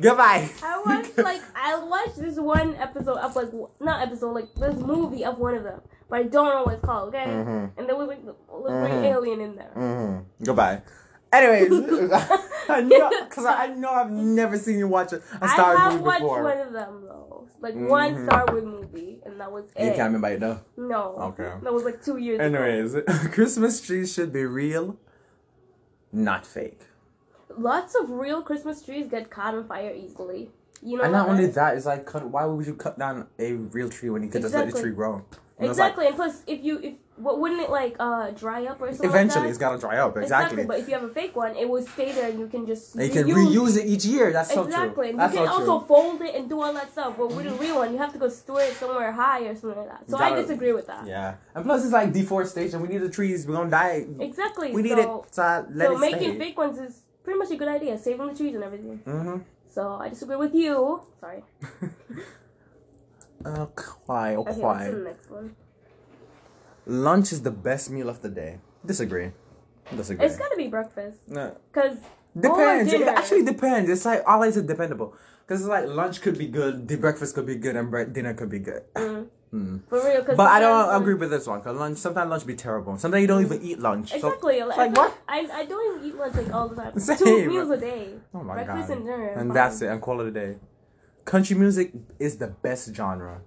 Goodbye. 0.01 0.50
I 0.62 0.81
watched 0.86 1.17
like 1.17 1.41
I 1.55 1.77
watched 1.79 2.17
this 2.17 2.36
one 2.38 2.75
episode 2.75 3.17
of 3.17 3.34
like 3.36 3.48
not 3.79 4.01
episode 4.01 4.31
like 4.34 4.53
this 4.55 4.75
movie 4.75 5.24
of 5.24 5.39
one 5.39 5.55
of 5.55 5.63
them, 5.63 5.79
but 6.10 6.20
I 6.20 6.24
don't 6.24 6.50
know 6.50 6.63
what 6.63 6.74
it's 6.75 6.84
called. 6.84 7.10
Okay, 7.15 7.24
Mhm. 7.25 7.72
and 7.77 7.88
there 7.88 7.96
was 7.96 8.10
like 8.10 8.25
the 8.25 8.36
little 8.51 8.77
Mhm. 8.77 8.89
green 8.91 9.05
alien 9.05 9.39
in 9.41 9.55
there. 9.55 9.72
Mm-hmm. 9.75 10.43
Goodbye. 10.43 10.81
Anyways, 11.34 11.72
I 12.70 12.82
know 12.82 13.10
because 13.27 13.46
I 13.46 13.67
know 13.67 13.89
I've 13.91 14.12
never 14.12 14.58
seen 14.58 14.79
you 14.79 14.88
watch 14.88 15.12
a, 15.13 15.17
a 15.41 15.48
Star 15.50 15.75
I 15.77 15.91
have 15.91 16.01
watched 16.01 16.24
one 16.24 16.58
of 16.58 16.72
them 16.74 17.03
though, 17.08 17.48
like 17.60 17.75
one 17.75 18.15
Mhm. 18.15 18.25
Star 18.25 18.46
Wars 18.48 18.63
movie, 18.63 19.20
and 19.25 19.39
that 19.41 19.51
was 19.51 19.65
it. 19.75 19.86
You 19.86 19.91
can't 19.91 20.13
remember 20.13 20.29
it 20.29 20.39
though. 20.39 20.60
No. 20.77 21.15
Okay. 21.38 21.51
That 21.63 21.74
was 21.74 21.84
like 21.84 22.03
two 22.03 22.17
years. 22.17 22.39
ago. 22.39 22.46
Anyways, 22.63 22.96
Christmas 23.34 23.82
trees 23.82 24.13
should 24.13 24.32
be 24.32 24.46
real, 24.46 24.98
not 26.12 26.46
fake. 26.46 26.79
Lots 27.58 27.96
of 27.96 28.10
real 28.10 28.41
Christmas 28.41 28.82
trees 28.84 29.08
get 29.10 29.29
caught 29.29 29.55
on 29.55 29.67
fire 29.67 29.94
easily. 29.94 30.51
You 30.82 30.98
know. 30.98 31.03
and 31.03 31.13
not 31.13 31.29
only 31.29 31.48
that, 31.48 31.77
it's 31.77 31.86
like, 31.86 32.05
cut, 32.05 32.27
why 32.27 32.46
would 32.46 32.65
you 32.65 32.75
cut 32.75 33.00
down 33.00 33.27
a 33.39 33.53
real 33.53 33.89
tree 33.89 34.10
when 34.10 34.24
you 34.24 34.29
could 34.29 34.41
just 34.41 34.53
let 34.53 34.72
the 34.72 34.79
tree 34.79 34.91
grow? 34.91 35.17
Know, 35.17 35.25
it's 35.58 35.62
like, 35.62 35.70
Exactly, 35.70 36.08
and 36.08 36.15
plus, 36.15 36.44
if 36.48 36.63
you 36.63 36.79
if 36.79 36.94
what 37.15 37.39
wouldn't 37.39 37.62
it 37.62 37.70
like 37.70 37.96
uh 37.98 38.32
dry 38.32 38.65
up 38.65 38.82
or 38.82 38.91
something? 38.91 39.10
eventually, 39.10 39.44
like 39.44 39.50
it's 39.51 39.58
gotta 39.58 39.79
dry 39.79 40.00
up. 40.00 40.17
Exactly. 40.17 40.65
But 40.65 40.79
if 40.79 40.88
you 40.89 40.96
have 40.96 41.03
a 41.03 41.10
fake 41.10 41.34
one, 41.34 41.55
it 41.55 41.70
will 41.70 41.82
stay 41.82 42.12
there, 42.12 42.29
and 42.29 42.38
you 42.39 42.48
can 42.48 42.67
just 42.67 42.96
and 42.96 43.05
you 43.05 43.10
can 43.10 43.25
reuse 43.32 43.77
it 43.77 43.86
each 43.86 44.03
year. 44.03 44.34
That's 44.34 44.53
so 44.53 44.65
exactly. 44.65 45.05
true. 45.05 45.10
And 45.12 45.20
That's 45.20 45.34
you 45.34 45.39
can 45.39 45.48
so 45.48 45.53
also 45.53 45.79
true. 45.79 45.88
fold 45.88 46.22
it 46.22 46.36
and 46.36 46.50
do 46.50 46.62
all 46.62 46.74
that 46.74 46.91
stuff. 46.91 47.15
But 47.17 47.32
with 47.32 47.48
a 47.48 47.53
real 47.53 47.77
one, 47.77 47.94
you 47.94 47.98
have 48.00 48.12
to 48.12 48.20
go 48.20 48.27
store 48.27 48.62
it 48.62 48.74
somewhere 48.74 49.13
high 49.13 49.44
or 49.44 49.55
something 49.55 49.79
like 49.79 49.89
that. 49.89 50.10
So 50.10 50.17
I 50.17 50.32
Gotta- 50.32 50.41
disagree 50.41 50.74
with 50.74 50.88
that. 50.88 51.08
Yeah, 51.08 51.36
and 51.53 51.63
plus 51.63 51.86
it's 51.86 51.94
like 51.94 52.12
deforestation. 52.12 52.82
We 52.82 52.89
need 52.89 52.98
the 52.98 53.10
trees. 53.10 53.48
We're 53.48 53.55
gonna 53.55 53.70
die. 53.70 54.05
Exactly. 54.20 54.74
We 54.74 54.82
need 54.82 54.98
so, 54.98 55.24
it. 55.25 55.34
So 55.36 55.65
so 55.74 55.98
making 55.98 56.32
stay. 56.32 56.38
fake 56.38 56.58
ones 56.58 56.77
is 56.79 57.01
pretty 57.24 57.39
much 57.39 57.51
a 57.51 57.55
good 57.55 57.70
idea, 57.70 57.98
saving 57.98 58.27
the 58.27 58.36
trees 58.36 58.55
and 58.55 58.63
everything. 58.63 59.00
Mm-hmm. 59.05 59.38
So 59.75 59.98
I 60.00 60.08
disagree 60.08 60.38
with 60.38 60.55
you. 60.55 61.01
Sorry. 61.20 61.44
okay, 63.46 63.84
Okay, 64.15 64.36
what's 64.38 64.58
okay. 64.58 64.91
the 64.91 65.03
next 65.03 65.29
one? 65.29 65.53
Lunch 66.86 67.34
is 67.34 67.41
the 67.41 67.51
best 67.51 67.91
meal 67.91 68.08
of 68.08 68.22
the 68.22 68.29
day. 68.29 68.60
Disagree. 68.86 69.32
Disagree. 69.94 70.25
It's 70.25 70.38
gotta 70.38 70.55
be 70.55 70.67
breakfast. 70.67 71.20
No. 71.27 71.58
Cause 71.74 71.98
Depends. 72.39 72.94
it 72.94 73.05
actually 73.05 73.44
depends. 73.44 73.89
It's 73.89 74.05
like 74.05 74.24
always 74.25 74.55
dependable. 74.55 75.13
Because 75.46 75.60
it's 75.60 75.70
like 75.70 75.88
lunch 75.88 76.22
could 76.22 76.38
be 76.38 76.48
good, 76.48 76.88
the 76.88 76.96
breakfast 76.96 77.36
could 77.36 77.46
be 77.46 77.55
good, 77.55 77.75
and 77.75 77.91
bre- 77.91 78.03
dinner 78.03 78.34
could 78.34 78.50
be 78.50 78.60
good. 78.60 78.82
Mm. 78.96 79.27
Mm. 79.54 79.88
For 79.88 80.04
real, 80.04 80.24
But 80.36 80.40
I 80.40 80.60
don't 80.60 81.02
agree 81.02 81.14
with 81.14 81.30
this 81.30 81.48
one. 81.48 81.62
Cause 81.62 81.78
lunch 81.78 81.98
sometimes 81.98 82.30
lunch 82.30 82.46
be 82.46 82.56
terrible. 82.56 82.98
Sometimes 82.98 83.22
you 83.22 83.28
don't 83.28 83.42
even 83.46 83.62
eat 83.62 83.80
lunch. 83.80 84.14
Exactly. 84.14 84.56
it's 84.58 84.68
like, 84.68 84.78
like 84.78 84.98
what? 84.98 85.18
I, 85.30 85.48
I 85.54 85.66
don't 85.66 85.96
even 85.98 86.10
eat 86.10 86.16
lunch 86.16 86.36
like 86.36 86.54
all 86.54 86.68
the 86.68 86.75
time. 86.75 87.00
Same. 87.00 87.18
Two 87.18 87.48
meals 87.50 87.70
a 87.70 87.78
day. 87.78 88.16
Oh 88.34 88.44
my 88.44 88.56
Breakfast 88.56 88.90
god. 88.90 88.98
and 88.98 89.06
dinner. 89.06 89.28
And 89.30 89.48
fine. 89.50 89.54
that's 89.54 89.82
it. 89.82 89.88
And 89.88 90.02
call 90.02 90.20
it 90.22 90.28
a 90.28 90.32
day. 90.32 90.58
Country 91.24 91.56
music 91.56 91.94
is 92.20 92.38
the 92.38 92.48
best 92.48 92.94
genre. 92.94 93.42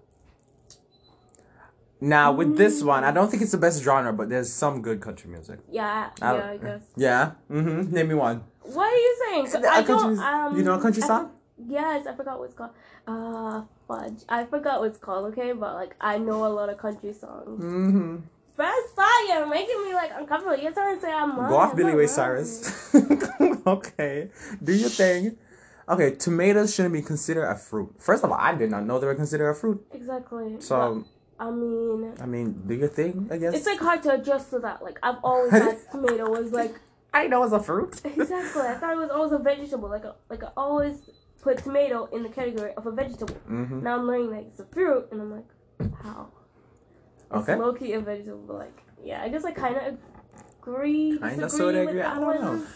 Now 2.00 2.32
with 2.32 2.56
this 2.56 2.82
one, 2.82 3.02
I 3.04 3.10
don't 3.10 3.28
think 3.28 3.42
it's 3.42 3.52
the 3.52 3.58
best 3.58 3.82
genre, 3.82 4.12
but 4.12 4.28
there's 4.28 4.52
some 4.52 4.82
good 4.82 5.00
country 5.00 5.28
music. 5.30 5.58
Yeah, 5.70 6.10
I- 6.22 6.36
yeah, 6.36 6.50
I 6.50 6.56
guess. 6.56 6.82
Yeah. 6.96 7.32
Mm-hmm. 7.50 7.92
Name 7.92 8.08
me 8.08 8.14
one. 8.14 8.44
What 8.62 8.92
are 8.92 8.96
you 8.96 9.16
saying? 9.26 9.64
I 9.66 9.82
country- 9.82 9.84
don't. 9.86 10.18
Um, 10.18 10.56
you 10.56 10.62
know 10.62 10.74
a 10.74 10.80
country 10.80 11.02
song? 11.02 11.32
Yes, 11.68 12.06
I 12.06 12.14
forgot 12.14 12.38
what's 12.38 12.54
called. 12.54 12.70
Uh, 13.06 13.62
fudge. 13.86 14.20
I 14.28 14.44
forgot 14.44 14.80
what's 14.80 14.98
called. 14.98 15.32
Okay, 15.32 15.52
but 15.52 15.74
like 15.74 15.94
I 16.00 16.18
know 16.18 16.46
a 16.46 16.48
lot 16.48 16.68
of 16.68 16.78
country 16.78 17.12
songs. 17.12 17.62
Mm-hmm. 17.62 18.16
First 18.56 18.88
stop, 18.92 19.08
you're 19.28 19.46
making 19.46 19.84
me 19.84 19.94
like 19.94 20.10
uncomfortable. 20.16 20.56
You're 20.60 20.72
trying 20.72 20.96
to 20.96 21.00
say 21.00 21.12
I'm 21.12 21.36
lying. 21.36 21.50
Go 21.50 21.56
off 21.56 21.76
Billy 21.76 21.94
Ray. 21.94 22.06
Cyrus. 22.06 22.92
okay. 23.66 24.30
Do 24.62 24.72
your 24.72 24.88
thing. 24.88 25.36
Okay, 25.88 26.14
tomatoes 26.16 26.74
shouldn't 26.74 26.92
be 26.92 27.00
considered 27.02 27.44
a 27.46 27.54
fruit. 27.54 27.94
First 27.98 28.24
of 28.24 28.30
all, 28.30 28.36
I 28.38 28.54
did 28.54 28.70
not 28.70 28.84
know 28.84 28.98
they 28.98 29.06
were 29.06 29.14
considered 29.14 29.48
a 29.48 29.54
fruit. 29.54 29.86
Exactly. 29.92 30.60
So, 30.60 31.04
But, 31.38 31.44
I 31.46 31.50
mean, 31.50 32.14
I 32.20 32.26
mean, 32.26 32.62
do 32.66 32.74
your 32.74 32.88
thing, 32.88 33.28
I 33.30 33.38
guess. 33.38 33.54
it's 33.54 33.64
like 33.66 33.78
hard 33.78 34.02
to 34.02 34.14
adjust 34.14 34.50
to 34.50 34.58
that. 34.58 34.82
Like 34.82 34.98
I've 35.02 35.16
always 35.22 35.52
had 35.64 35.78
tomato 35.92 36.28
was 36.28 36.52
like 36.52 36.74
I 37.14 37.22
didn't 37.22 37.30
know 37.30 37.44
it's 37.44 37.52
a 37.52 37.60
fruit. 37.60 38.00
exactly. 38.04 38.62
I 38.62 38.74
thought 38.74 38.92
it 38.92 38.98
was 38.98 39.10
always 39.10 39.32
a 39.32 39.38
vegetable. 39.38 39.88
Like 39.88 40.04
a, 40.04 40.16
like 40.28 40.42
I 40.44 40.48
always 40.56 41.08
put 41.40 41.58
tomato 41.58 42.06
in 42.06 42.22
the 42.22 42.28
category 42.28 42.72
of 42.74 42.86
a 42.86 42.90
vegetable. 42.90 43.34
mm-hmm. 43.48 43.82
Now 43.82 43.96
I'm 43.98 44.06
learning 44.06 44.30
that 44.30 44.44
it's 44.44 44.60
a 44.60 44.66
fruit, 44.66 45.08
and 45.12 45.20
I'm 45.20 45.32
like, 45.32 45.94
how? 46.02 46.28
Okay. 47.32 47.52
It's 47.52 47.60
low 47.60 47.72
key 47.72 47.92
a 47.92 48.00
vegetable, 48.00 48.44
but 48.46 48.56
like, 48.56 48.82
yeah, 49.04 49.22
I 49.22 49.28
guess 49.28 49.44
I 49.44 49.52
kind 49.52 49.76
of 49.76 49.98
agree. 50.60 51.18
Kinda 51.18 51.36
disagree 51.36 51.48
sorta 51.48 51.78
with 51.80 51.88
agree, 51.88 52.02
I 52.02 52.14
don't 52.14 52.40
know. 52.40 52.50
one. 52.50 52.66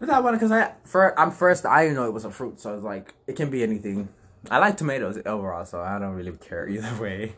With 0.00 0.08
that 0.08 0.22
one, 0.22 0.34
because 0.34 0.52
I, 0.52 0.72
for, 0.84 1.18
I'm 1.18 1.30
first, 1.30 1.66
I 1.66 1.82
didn't 1.84 1.96
know 1.96 2.06
it 2.06 2.12
was 2.12 2.24
a 2.24 2.30
fruit, 2.30 2.60
so 2.60 2.74
it's 2.74 2.84
like, 2.84 3.14
it 3.26 3.36
can 3.36 3.50
be 3.50 3.62
anything. 3.62 4.08
I 4.50 4.58
like 4.58 4.76
tomatoes 4.76 5.18
overall, 5.26 5.64
so 5.64 5.80
I 5.80 5.98
don't 5.98 6.14
really 6.14 6.32
care 6.32 6.68
either 6.74 7.00
way. 7.00 7.34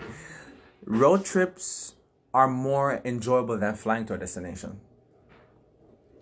Road 0.85 1.25
trips 1.25 1.95
are 2.33 2.49
more 2.49 3.01
enjoyable 3.05 3.59
than 3.59 3.75
flying 3.75 4.07
to 4.07 4.15
a 4.15 4.19
destination. 4.19 4.81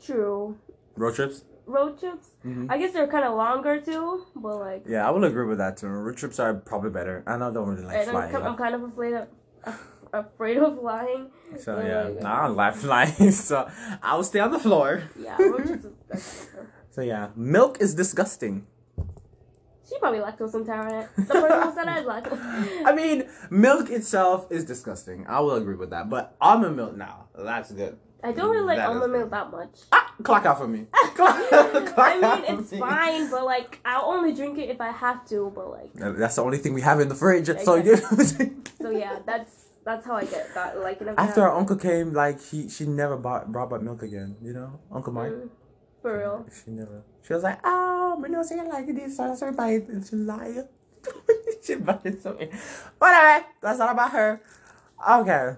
True. 0.03 0.57
Road 0.97 1.15
trips? 1.15 1.45
Road 1.69 2.01
trips. 2.01 2.31
Mhm. 2.45 2.67
I 2.71 2.79
guess 2.79 2.93
they're 2.95 3.07
kind 3.07 3.25
of 3.27 3.35
longer 3.37 3.79
too, 3.81 4.25
but 4.35 4.57
like, 4.59 4.83
Yeah, 4.87 5.07
I 5.07 5.11
will 5.11 5.25
agree 5.25 5.45
with 5.47 5.59
that 5.59 5.77
too. 5.77 5.87
Road 5.89 6.17
trips 6.17 6.39
are 6.41 6.55
probably 6.55 6.91
better. 6.91 7.23
I 7.27 7.37
know 7.37 7.49
I 7.51 7.53
don't 7.53 7.69
really 7.69 7.85
like 7.85 7.97
and 7.99 8.09
I'm, 8.11 8.15
flying. 8.31 8.37
I'm 8.47 8.57
kind 8.57 8.75
of 8.75 8.83
afraid 8.85 9.15
of 9.15 9.29
afraid 10.13 10.57
of 10.57 10.79
flying. 10.81 11.31
So 11.59 11.79
Yeah, 11.79 11.87
yeah, 11.87 12.09
yeah. 12.09 12.21
nah, 12.23 12.45
I 12.45 12.47
don't 12.47 12.57
like 12.57 12.75
flying. 12.75 13.33
So 13.51 13.69
I 14.03 14.17
will 14.17 14.25
stay 14.25 14.41
on 14.41 14.51
the 14.51 14.59
floor. 14.59 15.03
Yeah, 15.21 15.37
road 15.43 15.67
trips. 15.67 15.85
Is, 15.85 15.93
that's 16.09 16.47
kind 16.47 16.67
of 16.67 16.73
So 16.91 17.01
yeah, 17.03 17.29
milk 17.37 17.81
is 17.81 17.95
disgusting. 17.95 18.67
She 19.89 19.99
probably 19.99 20.21
lactose 20.21 20.55
intolerant. 20.55 21.09
The 21.17 21.25
person 21.25 21.75
said 21.75 21.89
I 21.89 22.03
lactose. 22.05 22.41
I 22.87 22.93
mean, 22.95 23.25
milk 23.51 23.91
itself 23.91 24.47
is 24.51 24.65
disgusting. 24.65 25.27
I 25.27 25.41
will 25.41 25.55
agree 25.57 25.77
with 25.77 25.91
that. 25.91 26.09
But 26.11 26.35
almond 26.41 26.77
milk 26.77 26.95
now, 26.97 27.29
that's 27.35 27.73
good. 27.73 27.97
I 28.23 28.33
don't 28.33 28.51
really 28.51 28.67
like 28.67 28.81
almond 28.81 29.13
milk 29.13 29.31
that 29.31 29.51
much. 29.51 29.81
Ah, 29.93 30.13
clock 30.23 30.45
out 30.45 30.59
for 30.59 30.67
me. 30.67 30.87
Clock, 31.15 31.49
clock 31.49 31.99
I 31.99 32.41
mean, 32.41 32.59
it's 32.59 32.73
me. 32.73 32.79
fine, 32.79 33.31
but 33.31 33.45
like, 33.45 33.81
I'll 33.85 34.07
only 34.07 34.33
drink 34.35 34.59
it 34.59 34.71
if 34.71 34.81
I 34.81 34.91
have 34.91 35.27
to. 35.29 35.53
But 35.55 35.71
like, 35.71 35.93
That's 35.95 36.37
the 36.37 36.43
only 36.43 36.59
thing 36.59 36.75
we 36.75 36.81
have 36.81 37.01
in 37.01 37.09
the 37.09 37.15
fridge. 37.15 37.47
So 37.47 37.77
you. 37.77 37.97
so 38.81 38.91
yeah, 38.91 39.19
that's 39.25 39.67
that's 39.85 40.05
how 40.05 40.17
I 40.17 40.25
get 40.25 40.53
that. 40.55 40.81
Like, 40.81 41.01
know, 41.01 41.15
After 41.17 41.43
our 41.43 41.57
uncle 41.57 41.77
came, 41.77 42.13
like 42.13 42.43
he, 42.43 42.69
she 42.69 42.87
never 42.87 43.17
bought 43.17 43.51
brought 43.51 43.71
back 43.71 43.83
milk 43.83 44.03
again. 44.03 44.37
You 44.43 44.53
know, 44.53 44.81
Uncle 44.93 45.13
Mike. 45.13 45.31
Mm, 45.31 45.49
for 46.03 46.19
real. 46.19 46.47
She 46.53 46.71
never. 46.73 47.03
She 47.27 47.35
was 47.35 47.43
like, 47.43 47.61
oh, 47.65 48.19
but 48.21 48.31
no, 48.31 48.43
say 48.43 48.57
like 48.69 48.87
this, 48.95 49.17
so 49.17 49.37
I 49.41 49.51
buy 49.51 49.71
it. 49.71 49.89
And 49.89 50.05
she 50.05 50.17
lied. 50.17 50.69
she 51.63 51.77
bought 51.77 52.05
it 52.05 52.23
so. 52.23 52.33
Whatever. 52.99 53.47
That's 53.61 53.79
not 53.79 53.93
about 53.93 54.13
her. 54.13 54.43
Okay. 55.09 55.57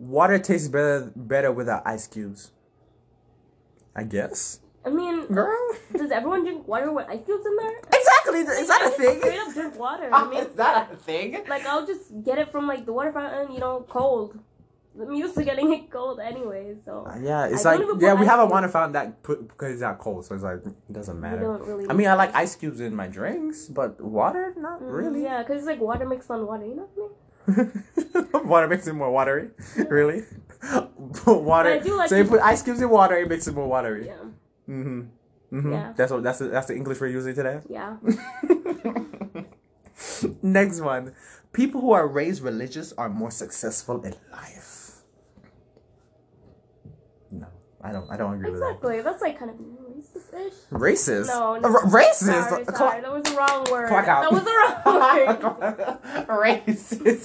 Water 0.00 0.38
tastes 0.38 0.68
better 0.68 1.12
better 1.14 1.52
without 1.52 1.82
ice 1.86 2.06
cubes. 2.06 2.52
I 3.94 4.04
guess. 4.04 4.60
I 4.84 4.88
mean, 4.88 5.26
Girl. 5.26 5.58
does 5.94 6.10
everyone 6.10 6.42
drink 6.44 6.66
water 6.66 6.90
with 6.90 7.06
ice 7.06 7.20
cubes 7.26 7.44
in 7.44 7.54
there? 7.56 7.76
Exactly. 7.92 8.40
Is 8.40 8.68
that 8.68 8.80
a 8.80 8.86
I 8.86 8.90
thing? 8.90 9.18
Straight 9.20 9.38
up 9.40 9.52
drink 9.52 9.78
water. 9.78 10.08
I 10.10 10.24
mean, 10.30 10.40
Is 10.46 10.54
that 10.54 10.90
a 10.92 10.96
thing? 10.96 11.44
like 11.48 11.66
I'll 11.66 11.86
just 11.86 12.24
get 12.24 12.38
it 12.38 12.50
from 12.50 12.66
like 12.66 12.86
the 12.86 12.92
water 12.94 13.12
fountain, 13.12 13.52
you 13.52 13.60
know, 13.60 13.84
cold. 13.90 14.38
I'm 15.00 15.12
used 15.12 15.34
to 15.36 15.44
getting 15.44 15.72
it 15.72 15.90
cold 15.90 16.18
anyway, 16.18 16.76
so 16.84 17.06
Uh, 17.06 17.16
Yeah, 17.20 17.46
it's 17.46 17.64
I 17.66 17.76
like 17.76 17.86
yeah, 18.00 18.14
we 18.14 18.24
have 18.26 18.40
a 18.40 18.46
water 18.46 18.68
fountain 18.68 18.92
that 18.92 19.22
put 19.22 19.46
because 19.48 19.72
it's 19.74 19.82
not 19.82 19.98
cold, 19.98 20.24
so 20.24 20.34
it's 20.34 20.42
like 20.44 20.64
it 20.64 20.92
doesn't 20.92 21.20
matter. 21.20 21.42
don't 21.42 21.62
really. 21.68 21.88
I 21.90 21.92
mean, 21.92 22.08
I 22.08 22.14
like 22.14 22.34
ice 22.34 22.56
cubes 22.56 22.80
in 22.80 22.94
my 22.96 23.06
drinks, 23.06 23.66
but 23.66 24.00
water, 24.00 24.54
not 24.56 24.80
Mm, 24.80 24.92
really. 24.92 25.22
Yeah, 25.24 25.42
because 25.42 25.58
it's 25.58 25.66
like 25.66 25.80
water 25.80 26.06
mixed 26.08 26.30
on 26.30 26.46
water. 26.46 26.64
You 26.64 26.76
know 26.76 26.88
what 26.94 26.96
I 26.96 27.00
mean? 27.00 27.10
water 28.44 28.68
makes 28.68 28.86
it 28.86 28.92
more 28.94 29.10
watery. 29.10 29.50
Really? 29.88 30.24
Water. 31.24 31.24
But 31.24 31.66
I 31.66 31.78
do 31.78 31.96
like 31.96 32.10
so 32.10 32.16
you 32.16 32.24
put 32.26 32.40
ice 32.42 32.62
cubes 32.62 32.82
in 32.82 32.90
water, 32.90 33.16
it 33.16 33.28
makes 33.28 33.48
it 33.48 33.54
more 33.54 33.66
watery. 33.66 34.06
Yeah, 34.06 34.16
Mm-hmm. 34.68 35.00
Mm-hmm. 35.56 35.72
Yeah. 35.72 35.92
That's 35.96 36.12
what 36.12 36.22
that's 36.22 36.38
the, 36.38 36.48
that's 36.48 36.66
the 36.66 36.76
English 36.76 37.00
we're 37.00 37.06
using 37.08 37.34
today. 37.34 37.60
yeah. 37.68 37.96
Next 40.42 40.80
one. 40.80 41.14
People 41.52 41.80
who 41.80 41.92
are 41.92 42.06
raised 42.06 42.42
religious 42.42 42.92
are 42.92 43.08
more 43.08 43.30
successful 43.30 44.02
in 44.02 44.14
life. 44.30 45.00
No, 47.30 47.46
I 47.82 47.92
don't. 47.92 48.10
I 48.10 48.16
don't 48.16 48.34
agree 48.34 48.50
with 48.50 48.60
that. 48.60 48.66
Exactly. 48.68 49.00
That's 49.02 49.22
like 49.22 49.38
kind 49.38 49.50
of 49.50 49.56
Racist. 50.72 51.26
No, 51.26 51.54
Uh, 51.54 51.58
no. 51.60 51.68
r- 51.68 51.84
racist. 51.86 52.48
Sorry, 52.48 52.64
sorry, 52.64 53.00
that 53.00 53.12
was 53.12 53.22
the 53.24 53.36
wrong 53.36 53.64
word. 53.70 53.88
Clock 53.88 54.08
out. 54.08 54.22
That 54.22 54.32
was 54.32 54.44
the 54.44 54.50
wrong 54.50 56.26
word. 56.28 56.28
racist. 56.28 57.24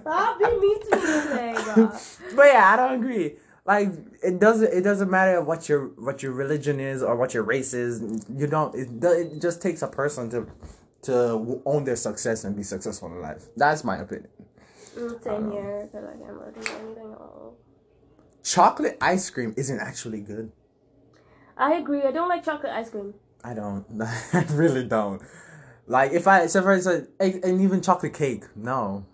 Stop 0.00 0.38
being 0.38 0.60
mean 0.60 0.80
to 0.80 0.96
me 0.96 1.02
today, 1.02 1.54
bro. 1.74 1.92
But 2.36 2.46
yeah, 2.46 2.72
I 2.72 2.76
don't 2.76 2.94
agree. 3.00 3.36
Like 3.66 3.90
it 4.22 4.38
doesn't 4.40 4.72
it 4.74 4.82
doesn't 4.82 5.10
matter 5.10 5.40
what 5.40 5.68
your 5.68 5.86
what 5.96 6.22
your 6.22 6.32
religion 6.32 6.80
is 6.80 7.02
or 7.02 7.16
what 7.16 7.32
your 7.32 7.42
race 7.44 7.72
is. 7.72 8.00
You 8.36 8.46
don't 8.46 8.74
it, 8.74 8.88
it 9.02 9.40
just 9.40 9.62
takes 9.62 9.80
a 9.82 9.88
person 9.88 10.28
to 10.30 10.46
to 11.02 11.62
own 11.64 11.84
their 11.84 11.96
success 11.96 12.44
and 12.44 12.54
be 12.56 12.62
successful 12.62 13.08
in 13.08 13.20
life. 13.22 13.44
That's 13.56 13.82
my 13.84 13.98
opinion. 13.98 14.28
Mm, 14.96 15.22
Same 15.24 15.50
here, 15.52 15.88
because 15.90 16.06
I 16.08 16.12
can't 16.16 16.32
really 16.32 16.52
do 16.52 16.60
anything. 16.72 17.14
Chocolate 18.42 18.98
ice 19.00 19.30
cream 19.30 19.54
isn't 19.56 19.80
actually 19.80 20.20
good. 20.20 20.52
I 21.56 21.74
agree. 21.74 22.02
I 22.02 22.10
don't 22.10 22.28
like 22.28 22.44
chocolate 22.44 22.72
ice 22.72 22.90
cream. 22.90 23.14
I 23.42 23.54
don't. 23.54 23.84
I 24.32 24.44
really 24.52 24.84
don't. 24.84 25.22
Like 25.86 26.12
if 26.12 26.26
I 26.26 26.46
so 26.46 26.62
for 26.62 26.72
instance, 26.72 27.08
and 27.20 27.60
even 27.60 27.80
chocolate 27.80 28.14
cake, 28.14 28.44
no. 28.56 29.06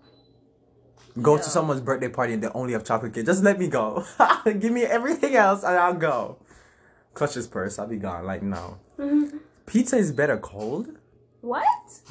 Go 1.21 1.35
to 1.35 1.43
someone's 1.43 1.81
birthday 1.81 2.07
party 2.07 2.33
and 2.33 2.41
they 2.41 2.47
only 2.49 2.71
have 2.71 2.85
chocolate 2.85 3.13
cake. 3.13 3.25
Just 3.25 3.43
let 3.43 3.59
me 3.59 3.67
go. 3.67 4.05
Give 4.45 4.71
me 4.71 4.83
everything 4.83 5.35
else 5.35 5.63
and 5.63 5.75
I'll 5.75 5.93
go. 5.93 6.37
Clutch 7.13 7.33
his 7.33 7.47
purse. 7.47 7.77
I'll 7.77 7.87
be 7.87 7.97
gone. 7.97 8.25
Like 8.25 8.41
no. 8.41 8.79
Pizza 9.65 9.97
is 9.97 10.13
better 10.13 10.37
cold. 10.37 10.97
what? 11.41 11.65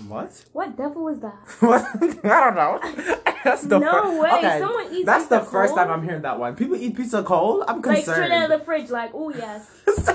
What? 0.06 0.44
What 0.52 0.76
devil 0.76 1.08
is 1.08 1.20
that? 1.20 1.38
What? 1.60 1.84
I 2.24 2.40
don't 2.40 2.54
know. 2.54 3.29
That's 3.44 3.62
the 3.62 3.78
No 3.78 3.90
fir- 3.90 4.20
way, 4.20 4.30
Okay, 4.32 4.58
someone 4.58 4.92
eats 4.92 5.06
That's 5.06 5.26
the 5.26 5.40
first 5.40 5.74
time? 5.74 5.90
I'm 5.90 6.02
hearing 6.02 6.22
that 6.22 6.38
one. 6.38 6.56
People 6.56 6.76
eat 6.76 6.96
pizza 6.96 7.22
cold. 7.22 7.64
I'm 7.66 7.80
concerned. 7.80 8.06
Like 8.06 8.16
straight 8.16 8.32
out 8.32 8.50
of 8.50 8.58
the 8.58 8.64
fridge, 8.64 8.90
like, 8.90 9.10
oh 9.14 9.30
yes. 9.30 9.66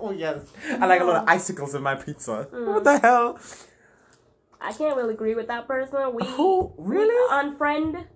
oh 0.00 0.14
yes, 0.16 0.40
I 0.78 0.86
like 0.86 1.00
a 1.00 1.04
lot 1.04 1.22
of 1.22 1.28
icicles 1.28 1.74
in 1.74 1.82
my 1.82 1.94
pizza. 1.94 2.48
Mm. 2.52 2.74
What 2.74 2.84
the 2.84 2.98
hell? 2.98 3.38
I 4.60 4.72
can't 4.72 4.96
really 4.96 5.14
agree 5.14 5.34
with 5.34 5.48
that 5.48 5.66
person. 5.66 6.14
We 6.14 6.24
Who? 6.26 6.72
Really? 6.76 7.08
we 7.08 7.50
unfriend 7.50 8.06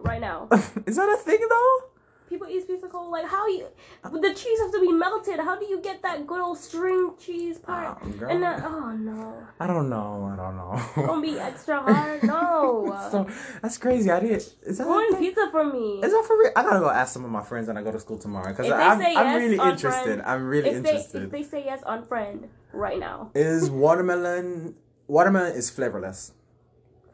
right 0.00 0.20
now. 0.20 0.48
Is 0.86 0.96
that 0.96 1.08
a 1.08 1.16
thing 1.16 1.38
though? 1.48 1.93
People 2.34 2.48
eat 2.48 2.66
pizza 2.66 2.88
cold. 2.88 3.12
Like 3.12 3.26
how 3.26 3.46
you? 3.46 3.68
The 4.02 4.34
cheese 4.34 4.58
has 4.58 4.72
to 4.72 4.80
be 4.80 4.90
melted. 4.90 5.38
How 5.38 5.56
do 5.56 5.66
you 5.66 5.80
get 5.80 6.02
that 6.02 6.26
good 6.26 6.40
old 6.40 6.58
string 6.58 7.12
cheese 7.16 7.58
part? 7.58 7.96
Oh, 8.02 8.26
and 8.26 8.42
then 8.42 8.60
oh 8.64 8.90
no, 8.90 9.46
I 9.60 9.68
don't 9.68 9.88
know. 9.88 10.32
I 10.32 10.34
don't 10.34 10.56
know. 10.56 11.06
gonna 11.06 11.22
be 11.22 11.38
extra 11.48 11.80
hard. 11.80 12.24
No, 12.24 12.98
so 13.12 13.28
that's 13.62 13.78
crazy. 13.78 14.10
I 14.10 14.18
did. 14.18 14.42
Is 14.66 14.78
that 14.78 14.86
ruin 14.88 15.14
pizza 15.16 15.48
for 15.52 15.62
me. 15.62 16.00
Is 16.02 16.10
that 16.10 16.24
for 16.26 16.36
real? 16.36 16.50
I 16.56 16.64
gotta 16.64 16.80
go 16.80 16.90
ask 16.90 17.12
some 17.12 17.24
of 17.24 17.30
my 17.30 17.44
friends 17.44 17.68
when 17.68 17.76
I 17.76 17.84
go 17.84 17.92
to 17.92 18.00
school 18.00 18.18
tomorrow 18.18 18.48
because 18.48 18.66
they 18.66 18.72
I'm, 18.72 19.00
I'm 19.16 19.36
really 19.36 19.70
interested. 19.70 20.20
I'm 20.22 20.48
really 20.48 20.70
if 20.70 20.82
they 20.82 20.90
interested. 20.90 21.22
if 21.22 21.30
they 21.30 21.44
say 21.44 21.64
yes, 21.64 21.84
on 21.84 22.04
friend 22.04 22.48
right 22.72 22.98
now. 22.98 23.30
Is 23.36 23.70
watermelon? 23.70 24.74
Watermelon 25.06 25.54
is 25.54 25.70
flavorless. 25.70 26.32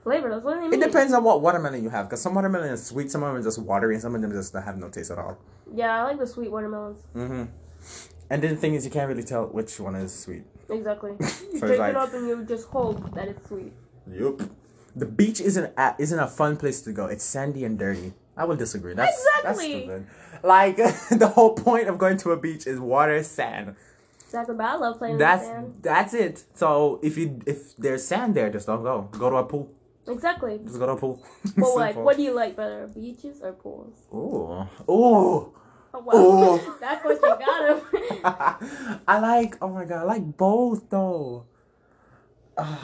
Flavorless. 0.03 0.43
What 0.43 0.61
do 0.63 0.71
they 0.71 0.77
It 0.77 0.81
depends 0.87 1.13
on 1.13 1.23
what 1.25 1.43
watermelon 1.43 1.83
you 1.83 1.91
have, 1.91 2.07
because 2.09 2.23
some 2.23 2.35
watermelon 2.35 2.71
is 2.73 2.87
sweet, 2.87 3.11
some 3.11 3.23
of 3.23 3.29
them 3.33 3.37
are 3.41 3.43
just 3.45 3.59
watery, 3.59 3.95
and 3.95 4.03
some 4.03 4.15
of 4.15 4.23
them 4.23 4.33
just 4.33 4.55
have 4.55 4.79
no 4.79 4.89
taste 4.89 5.11
at 5.11 5.19
all. 5.19 5.39
Yeah, 5.75 6.01
I 6.01 6.03
like 6.05 6.19
the 6.19 6.27
sweet 6.27 6.51
watermelons. 6.51 7.03
hmm 7.13 7.45
And 8.31 8.43
then 8.43 8.51
the 8.55 8.57
thing 8.57 8.75
is, 8.75 8.85
you 8.85 8.91
can't 8.91 9.09
really 9.09 9.23
tell 9.25 9.47
which 9.47 9.79
one 9.79 9.95
is 9.97 10.13
sweet. 10.15 10.45
Exactly. 10.69 11.13
You 11.21 11.27
it's 11.67 11.79
like- 11.79 11.91
it 11.91 11.97
up 11.97 12.15
and 12.15 12.29
you 12.29 12.45
just 12.45 12.69
hope 12.69 13.15
that 13.15 13.29
it's 13.29 13.47
sweet. 13.49 13.73
Yup. 14.11 14.41
The 14.97 15.07
beach 15.07 15.41
isn't 15.41 15.73
a, 15.77 15.95
isn't 15.99 16.19
a 16.19 16.27
fun 16.27 16.57
place 16.57 16.81
to 16.83 16.93
go. 16.93 17.07
It's 17.07 17.23
sandy 17.25 17.65
and 17.65 17.79
dirty. 17.79 18.13
I 18.37 18.45
will 18.45 18.57
disagree. 18.57 18.95
That's 18.95 19.17
Exactly. 19.45 19.87
That's 19.87 20.05
stupid. 20.05 20.07
Like 20.43 20.77
the 21.19 21.29
whole 21.29 21.55
point 21.55 21.89
of 21.89 21.99
going 21.99 22.17
to 22.19 22.31
a 22.31 22.37
beach 22.37 22.67
is 22.67 22.81
water, 22.81 23.23
sand. 23.23 23.77
Exactly, 24.25 24.55
but 24.57 24.65
I 24.65 24.77
love 24.77 24.99
playing 24.99 25.19
That's 25.19 25.43
in 25.45 25.49
the 25.49 25.55
sand. 25.61 25.75
that's 25.83 26.15
it. 26.15 26.45
So 26.55 26.99
if 27.03 27.19
you 27.19 27.41
if 27.47 27.77
there's 27.77 28.05
sand 28.05 28.35
there, 28.35 28.49
just 28.51 28.67
don't 28.67 28.83
go. 28.83 29.09
Go 29.13 29.29
to 29.31 29.37
a 29.37 29.45
pool. 29.45 29.71
Exactly. 30.09 30.59
Just 30.65 30.79
go 30.79 30.87
to 30.87 30.93
a 30.93 30.97
pool. 30.97 31.23
But 31.57 31.77
like, 31.77 31.97
what 31.97 32.17
do 32.17 32.23
you 32.23 32.33
like 32.33 32.57
better, 32.57 32.87
beaches 32.89 33.43
or 33.43 33.53
pools? 33.53 33.97
Ooh. 34.13 34.67
Ooh. 34.91 35.55
Oh, 35.93 35.99
wow. 36.01 36.13
Oh. 36.13 36.77
that 36.81 37.03
question 37.03 37.31
got 37.39 37.69
him. 37.69 39.01
I 39.09 39.19
like. 39.21 39.57
Oh 39.61 39.69
my 39.69 39.85
god. 39.85 40.03
I 40.03 40.05
like 40.05 40.37
both 40.37 40.89
though. 40.89 41.47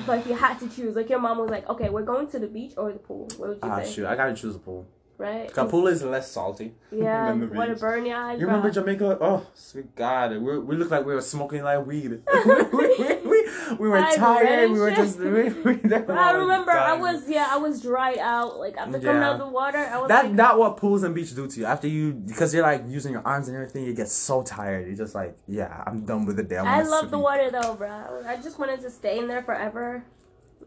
but 0.07 0.21
if 0.21 0.27
you 0.27 0.35
had 0.35 0.59
to 0.61 0.69
choose, 0.69 0.97
like 0.97 1.09
your 1.11 1.19
mom 1.21 1.39
was 1.39 1.51
like, 1.51 1.69
okay, 1.69 1.89
we're 1.89 2.03
going 2.03 2.29
to 2.31 2.39
the 2.39 2.47
beach 2.49 2.75
or 2.77 2.93
the 2.93 2.99
pool. 2.99 3.29
What 3.37 3.49
would 3.51 3.59
you 3.63 3.71
Ah 3.71 3.83
say? 3.83 3.93
shoot. 3.93 4.07
I 4.07 4.17
gotta 4.17 4.35
choose 4.35 4.57
a 4.57 4.59
pool. 4.59 4.87
Right? 5.19 5.53
Pool 5.53 5.87
is 5.87 6.03
less 6.03 6.31
salty. 6.31 6.75
Yeah. 6.93 7.33
What 7.33 7.71
a 7.71 7.75
burn 7.75 8.07
your. 8.07 8.33
You 8.33 8.47
remember. 8.47 8.71
Jamaica? 8.71 9.19
Oh, 9.21 9.47
sweet 9.55 9.95
God. 9.95 10.31
We, 10.33 10.59
we 10.59 10.77
looked 10.77 10.91
like 10.91 11.05
we 11.05 11.15
were 11.15 11.21
smoking 11.21 11.63
like 11.63 11.85
weed. 11.87 12.21
we, 12.47 12.55
we, 12.73 13.17
we, 13.25 13.49
we 13.79 13.89
were 13.89 13.99
I 13.99 14.15
tired. 14.15 14.71
We 14.71 14.79
were 14.79 14.91
just. 14.93 15.19
We, 15.19 15.51
we, 15.51 15.81
I 15.95 16.31
remember 16.33 16.71
I 16.73 16.95
was 16.95 17.29
yeah 17.29 17.49
I 17.51 17.57
was 17.59 17.83
dried 17.83 18.19
out 18.19 18.59
like 18.59 18.77
after 18.77 18.99
coming 18.99 19.05
Yeah. 19.21 19.29
out 19.29 19.33
of 19.35 19.47
the 19.47 19.49
water 19.53 19.79
I 19.79 19.99
was 19.99 20.09
That 20.09 20.27
like 20.27 20.35
not 20.35 20.59
what 20.59 20.77
pools 20.79 21.03
and 21.03 21.15
beach 21.15 21.35
do 21.35 21.47
to 21.47 21.61
you. 21.61 21.67
After 21.67 21.89
you, 21.89 22.13
because 22.13 22.55
you're 22.55 22.63
like 22.63 22.85
using 22.87 23.13
your 23.13 23.27
arms 23.27 23.49
and 23.49 23.57
everything, 23.57 23.85
you 23.85 23.93
get 23.95 24.09
so 24.09 24.43
tired. 24.43 24.87
You're 24.87 24.97
just 24.97 25.15
like, 25.15 25.37
yeah, 25.47 25.83
I'm 25.87 26.05
done 26.07 26.25
with 26.25 26.37
the 26.37 26.43
day. 26.45 26.57
I, 26.57 26.81
I 26.81 26.83
love 26.83 27.11
the 27.11 27.19
water 27.19 27.51
though 27.51 27.75
bro 27.75 28.23
I 28.27 28.37
just 28.37 28.59
wanted 28.59 28.81
to 28.83 28.91
stay 28.91 29.19
in 29.19 29.29
there 29.29 29.43
forever 29.43 30.05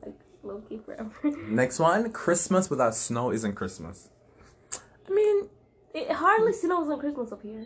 like 0.04 0.14
low 0.44 0.62
key 0.70 0.80
forever 0.86 1.12
Next 1.48 1.80
one, 1.80 2.12
Christmas 2.12 2.70
without 2.70 2.94
snow 2.96 3.32
isn't 3.32 3.56
Christmas. 3.56 4.10
I 5.10 5.14
mean, 5.14 5.48
it 5.94 6.12
hardly 6.12 6.54
snows 6.54 6.90
on 6.90 7.00
Christmas 7.00 7.32
up 7.32 7.42
here 7.42 7.66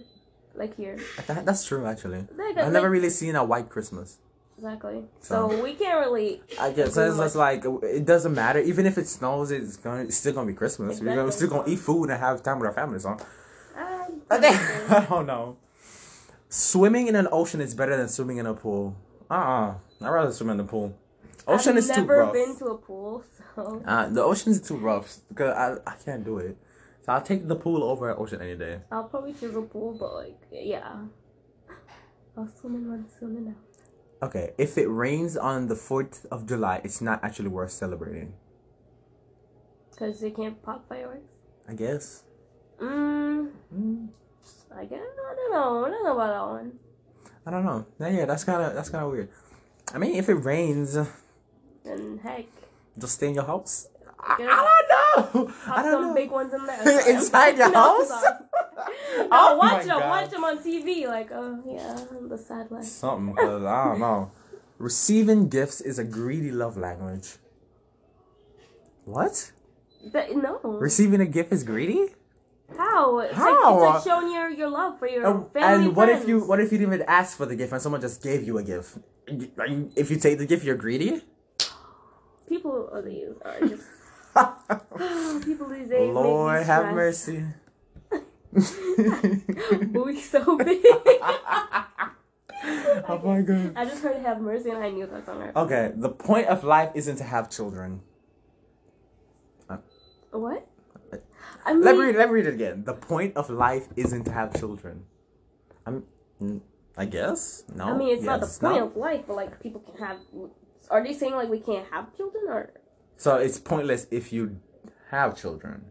like 0.55 0.75
here 0.77 0.97
that, 1.27 1.45
that's 1.45 1.65
true 1.65 1.85
actually. 1.85 2.19
Like, 2.37 2.57
I've 2.57 2.71
never 2.71 2.87
like- 2.87 2.91
really 2.91 3.09
seen 3.09 3.35
a 3.35 3.43
white 3.43 3.69
Christmas. 3.69 4.17
exactly 4.57 5.03
So- 5.19 5.49
so 5.49 5.63
we 5.63 5.73
can't 5.73 5.99
really 6.05 6.41
I 6.59 6.71
guess 6.71 6.95
it's 6.95 7.17
much. 7.17 7.35
like 7.35 7.65
it 7.83 8.05
doesn't 8.05 8.33
matter. 8.35 8.59
Even 8.59 8.85
if 8.85 8.97
it 8.97 9.07
snows, 9.07 9.49
it's 9.51 9.77
gonna 9.77 10.03
it's 10.03 10.15
still 10.17 10.33
gonna 10.33 10.47
be 10.47 10.53
Christmas. 10.53 10.99
We're 10.99 11.07
gonna, 11.15 11.25
Exactly. 11.25 11.47
still 11.47 11.49
gonna 11.57 11.69
eat 11.73 11.79
food 11.79 12.09
and 12.11 12.19
have 12.19 12.43
time 12.43 12.59
with 12.59 12.67
our 12.67 12.73
families. 12.81 13.01
So 13.03 13.09
um, 13.09 14.21
I 14.31 15.05
don't 15.09 15.25
know. 15.25 15.57
Swimming 16.49 17.07
in 17.07 17.15
an 17.15 17.27
ocean 17.31 17.61
is 17.61 17.73
better 17.73 17.97
than 17.97 18.07
swimming 18.07 18.37
in 18.37 18.45
a 18.45 18.53
pool. 18.53 18.95
Uh 19.29 19.33
uh 19.33 19.73
I'd 20.01 20.09
rather 20.09 20.31
swim 20.31 20.51
in 20.51 20.57
the 20.57 20.63
pool. 20.65 20.93
Ocean 21.47 21.71
I've 21.73 21.77
is 21.79 21.87
too 21.89 22.01
never 22.01 22.17
rough. 22.19 22.33
been 22.33 22.55
to 22.59 22.65
a 22.67 22.77
pool 22.77 23.23
so 23.55 23.81
Uh, 23.85 24.07
the 24.09 24.21
ocean's 24.23 24.61
too 24.61 24.77
rough 24.77 25.17
because 25.29 25.51
I, 25.55 25.77
I 25.91 25.95
can't 26.05 26.23
do 26.23 26.37
it. 26.37 26.55
So 27.03 27.11
I'll 27.13 27.21
take 27.21 27.47
the 27.47 27.55
pool 27.55 27.83
over 27.83 28.09
at 28.11 28.17
ocean 28.17 28.41
any 28.41 28.55
day. 28.55 28.79
I'll 28.91 29.03
probably 29.05 29.33
choose 29.33 29.55
a 29.55 29.61
pool 29.61 29.95
but 29.99 30.13
like 30.15 30.39
yeah 30.51 31.03
I'll 32.37 32.47
swim 32.47 32.75
in 32.75 32.87
one 32.89 33.05
swimming 33.17 33.45
now 33.45 33.55
Okay, 34.23 34.53
if 34.57 34.77
it 34.77 34.87
rains 34.87 35.35
on 35.35 35.67
the 35.67 35.75
4th 35.75 36.25
of 36.31 36.47
July, 36.47 36.79
it's 36.85 37.01
not 37.01 37.21
actually 37.25 37.49
worth 37.49 37.71
celebrating. 37.71 38.33
because 39.91 40.21
they 40.21 40.31
can't 40.31 40.61
pop 40.63 40.87
fireworks 40.87 41.29
I 41.67 41.73
guess. 41.73 42.23
mm 42.79 43.51
Mm, 43.75 44.07
I 44.75 44.85
guess 44.85 44.99
I 45.01 45.35
don't 45.35 45.51
know 45.51 45.85
I 45.85 45.89
don't 45.89 46.03
know 46.05 46.13
about 46.13 46.31
that 46.35 46.47
one 46.61 46.79
I 47.45 47.51
don't 47.51 47.65
know. 47.65 47.85
Yeah, 47.99 48.07
yeah, 48.19 48.25
that's 48.25 48.45
kind 48.45 48.61
of 48.63 48.73
that's 48.73 48.89
kind 48.89 49.03
of 49.03 49.11
weird. 49.11 49.27
I 49.93 49.97
mean, 49.97 50.15
if 50.15 50.29
it 50.29 50.35
rains, 50.35 50.93
then 51.83 52.19
heck 52.23 52.45
just 52.97 53.15
stay 53.15 53.27
in 53.27 53.33
your 53.35 53.43
house. 53.43 53.87
I, 54.25 54.35
I 54.39 54.81
don't 54.89 55.35
know. 55.35 55.53
I 55.67 55.81
don't 55.83 55.91
some 55.91 56.07
know. 56.07 56.13
big 56.13 56.31
ones 56.31 56.53
in 56.53 56.65
there. 56.65 57.09
Inside 57.15 57.57
your 57.57 57.73
house? 57.81 58.09
no, 58.09 59.27
Oh 59.31 59.57
watch 59.57 59.85
them, 59.85 59.99
God. 59.99 60.09
watch 60.09 60.29
them 60.29 60.43
on 60.43 60.57
TV. 60.59 61.05
Like, 61.07 61.29
oh 61.31 61.61
yeah, 61.67 61.99
the 62.29 62.37
sad 62.37 62.71
life. 62.71 62.85
Something, 62.85 63.35
cause 63.35 63.63
I 63.63 63.85
don't 63.89 63.99
know. 63.99 64.31
Receiving 64.77 65.49
gifts 65.49 65.81
is 65.81 65.99
a 65.99 66.03
greedy 66.03 66.51
love 66.51 66.77
language. 66.77 67.35
What? 69.05 69.51
But, 70.11 70.35
no, 70.35 70.59
Receiving 70.63 71.21
a 71.21 71.25
gift 71.25 71.51
is 71.53 71.63
greedy? 71.63 72.07
how? 72.77 73.19
It's 73.19 73.35
How? 73.35 73.79
like 73.79 73.97
it's 73.97 74.05
like 74.07 74.15
showing 74.15 74.33
your 74.33 74.49
your 74.49 74.69
love 74.69 74.97
for 74.97 75.07
your 75.07 75.25
And, 75.25 75.51
family. 75.51 75.85
and 75.87 75.95
what 75.95 76.09
if 76.09 76.27
you 76.27 76.39
what 76.43 76.59
if 76.59 76.71
you 76.71 76.77
didn't 76.79 76.93
even 76.93 77.05
ask 77.07 77.37
for 77.37 77.45
the 77.45 77.55
gift 77.55 77.71
and 77.71 77.81
someone 77.81 78.01
just 78.01 78.23
gave 78.23 78.43
you 78.47 78.57
a 78.57 78.63
gift? 78.63 78.97
If 79.27 80.09
you 80.11 80.17
take 80.17 80.37
the 80.39 80.45
gift, 80.45 80.63
you're 80.65 80.75
greedy. 80.75 81.21
people 82.47 82.87
of 82.89 83.05
these 83.05 83.29
are 83.45 83.59
just 83.61 83.83
people 85.43 85.67
these 85.69 85.89
days? 85.89 85.89
make 85.89 86.07
me 86.07 86.13
Lord 86.13 86.63
have 86.63 86.93
mercy. 86.93 87.43
Booty 88.53 90.21
so 90.21 90.57
big. 90.63 90.81
oh 90.85 91.87
my 93.23 93.41
god. 93.41 93.73
I 93.75 93.85
just 93.85 94.03
heard 94.03 94.21
"Have 94.21 94.41
Mercy" 94.41 94.69
and 94.69 94.83
I 94.83 94.89
knew 94.89 95.07
that 95.07 95.25
song. 95.25 95.39
Right? 95.39 95.55
Okay, 95.55 95.91
the 95.95 96.09
point 96.09 96.47
of 96.47 96.63
life 96.63 96.91
isn't 96.93 97.15
to 97.17 97.23
have 97.23 97.49
children. 97.49 98.01
What? 100.31 100.67
I 101.65 101.73
mean, 101.73 101.83
Let 101.83 101.95
me 101.95 102.05
read. 102.05 102.15
Let 102.15 102.29
me 102.29 102.35
read 102.35 102.47
it 102.47 102.53
again. 102.55 102.83
The 102.83 102.93
point 102.93 103.37
of 103.37 103.49
life 103.49 103.87
isn't 103.95 104.25
to 104.25 104.31
have 104.31 104.59
children. 104.59 105.05
I'm. 105.85 106.03
mm, 106.41 106.61
I 106.97 107.05
guess 107.05 107.63
no. 107.73 107.85
I 107.85 107.97
mean, 107.97 108.09
it's 108.09 108.23
not 108.23 108.41
the 108.41 108.47
point 108.47 108.77
no. 108.77 108.87
of 108.87 108.95
life, 108.95 109.21
but 109.27 109.35
like 109.35 109.61
people 109.61 109.81
can 109.81 109.95
have. 110.05 110.17
Are 110.89 111.03
they 111.03 111.13
saying 111.13 111.33
like 111.33 111.49
we 111.49 111.59
can't 111.59 111.87
have 111.91 112.15
children 112.17 112.45
or? 112.47 112.73
So 113.23 113.37
it's 113.37 113.57
pointless 113.57 114.05
if 114.11 114.33
you 114.33 114.59
have 115.09 115.39
children. 115.39 115.85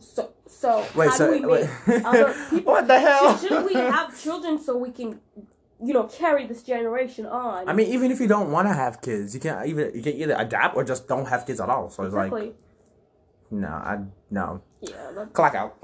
So 0.00 0.32
so 0.48 0.84
Wait. 0.96 1.08
how 1.08 1.16
so 1.16 1.26
do 1.26 1.40
we 1.40 1.46
wait. 1.46 1.70
make 1.86 2.04
other 2.04 2.34
people? 2.50 2.72
what 2.72 2.88
the 2.88 2.98
hell? 2.98 3.38
Should, 3.38 3.48
shouldn't 3.48 3.66
we 3.66 3.74
have 3.74 4.20
children 4.20 4.60
so 4.60 4.76
we 4.76 4.90
can, 4.90 5.20
you 5.80 5.94
know, 5.94 6.02
carry 6.08 6.48
this 6.48 6.64
generation 6.64 7.26
on? 7.26 7.68
I 7.68 7.74
mean, 7.74 7.86
even 7.92 8.10
if 8.10 8.18
you 8.18 8.26
don't 8.26 8.50
want 8.50 8.66
to 8.66 8.74
have 8.74 9.00
kids, 9.00 9.34
you 9.34 9.40
can 9.40 9.64
either 9.68 9.92
you 9.94 10.02
can 10.02 10.14
either 10.14 10.34
adapt 10.36 10.74
or 10.74 10.82
just 10.82 11.06
don't 11.06 11.26
have 11.26 11.46
kids 11.46 11.60
at 11.60 11.68
all. 11.68 11.88
So 11.88 12.02
it's 12.02 12.12
exactly. 12.12 12.46
like, 12.46 12.54
no, 13.52 13.68
I 13.68 13.98
no. 14.32 14.62
yeah. 14.80 15.12
That's, 15.14 15.30
Clock 15.30 15.54
out. 15.54 15.78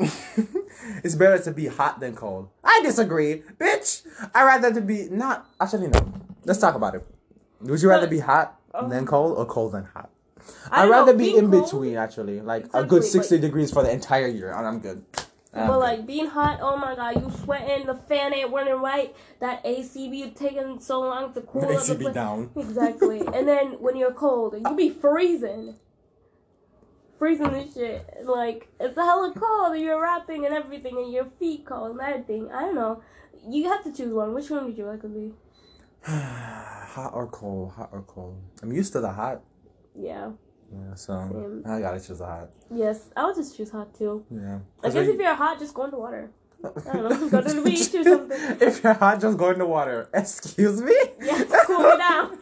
it's 1.05 1.15
better 1.15 1.41
to 1.41 1.53
be 1.53 1.69
hot 1.69 2.01
than 2.01 2.17
cold. 2.17 2.49
I 2.65 2.81
disagree, 2.83 3.45
bitch. 3.61 4.05
I'd 4.35 4.43
rather 4.43 4.75
to 4.75 4.81
be 4.81 5.09
not. 5.09 5.47
Actually, 5.61 5.87
no. 5.87 6.13
Let's 6.45 6.59
talk 6.59 6.75
about 6.75 6.97
it. 6.97 7.07
Would 7.61 7.81
you 7.81 7.89
rather 7.89 8.09
be 8.09 8.19
hot 8.19 8.59
Oh. 8.75 8.89
than 8.89 9.07
cold 9.07 9.37
or 9.39 9.45
cold 9.47 9.73
than 9.73 9.85
hot? 9.85 10.11
I'd 10.71 10.87
know, 10.87 10.91
rather 10.91 11.15
be 11.15 11.37
in 11.37 11.51
cold- 11.51 11.65
between. 11.65 11.97
Actually, 11.97 12.41
like 12.41 12.63
a 12.63 12.67
Exactly, 12.67 12.89
good 12.89 13.01
but- 13.03 13.07
sixty 13.09 13.39
degrees 13.39 13.71
for 13.73 13.83
the 13.83 13.91
entire 13.93 14.27
year, 14.27 14.53
and 14.53 14.67
I'm 14.67 14.81
good. 14.81 15.05
I'm 15.55 15.67
But 15.67 15.75
good. 15.75 15.79
like 15.81 16.07
being 16.07 16.27
hot, 16.27 16.61
oh 16.63 16.77
my 16.79 16.95
god, 16.97 17.21
you 17.23 17.31
sweating, 17.45 17.87
the 17.87 17.95
fan 17.95 18.33
ain't 18.33 18.51
running 18.53 18.75
right, 18.81 19.15
that 19.41 19.61
AC 19.67 20.09
be 20.11 20.31
taking 20.31 20.81
so 20.81 21.01
long 21.01 21.33
to 21.35 21.43
cool 21.43 21.61
the 21.69 21.75
AC 21.75 21.95
be 21.97 22.11
down. 22.11 22.51
Exactly. 22.57 23.21
and 23.21 23.47
then 23.47 23.73
when 23.81 23.97
you're 23.97 24.15
cold, 24.15 24.55
you 24.59 24.75
be 24.75 24.89
freezing. 24.89 25.77
Freezing 27.19 27.53
this 27.53 27.75
shit. 27.75 28.25
Like, 28.25 28.69
it's 28.81 28.97
a 28.97 29.05
hella 29.05 29.33
cold, 29.37 29.75
and 29.75 29.81
you're 29.83 30.01
wrapping 30.01 30.45
and 30.47 30.55
everything, 30.55 30.97
and 30.97 31.13
your 31.13 31.27
feet 31.39 31.65
cold 31.67 31.93
and 31.93 32.01
everything. 32.01 32.51
I 32.51 32.63
don't 32.63 32.75
know. 32.75 33.03
You 33.47 33.69
have 33.69 33.85
to 33.85 33.93
choose 33.93 34.13
one. 34.13 34.35
Which 34.35 34.51
one 34.51 34.65
would 34.65 34.79
you 34.79 34.87
like 34.87 35.03
to 35.03 35.09
be? 35.09 35.33
hot 36.07 37.11
or 37.15 37.27
cold? 37.29 37.73
Hot 37.73 37.91
or 37.93 38.03
cold? 38.03 38.41
I'm 38.63 38.73
used 38.73 38.93
to 38.93 39.01
the 39.01 39.13
hot. 39.13 39.43
Yeah. 39.95 40.33
Yeah, 40.73 40.95
so 40.95 41.29
Same. 41.31 41.63
I 41.67 41.81
gotta 41.81 42.01
choose 42.01 42.19
hot. 42.21 42.51
Yes, 42.75 43.11
I 43.17 43.27
would 43.27 43.37
just 43.37 43.57
choose 43.57 43.71
hot 43.71 43.95
too. 43.95 44.25
Yeah. 44.31 44.61
I 44.83 44.89
guess 44.89 45.07
if 45.07 45.21
you're 45.21 45.35
hot, 45.35 45.59
just 45.59 45.75
go 45.75 45.85
in 45.85 45.91
the 45.91 45.99
water. 45.99 46.31
I 46.65 46.97
don't 46.97 47.11
know, 47.11 47.29
go 47.29 47.41
to 47.41 47.53
the 47.53 47.63
beach 47.63 47.95
or 47.95 48.05
something. 48.05 48.39
if 48.61 48.83
you're 48.83 48.95
hot, 48.95 49.21
just 49.21 49.37
go 49.37 49.51
in 49.51 49.59
the 49.59 49.67
water. 49.67 50.09
Excuse 50.15 50.81
me? 50.81 50.97
Yeah, 51.21 51.45
cool 51.67 51.79
me 51.79 51.97
down. 51.99 52.39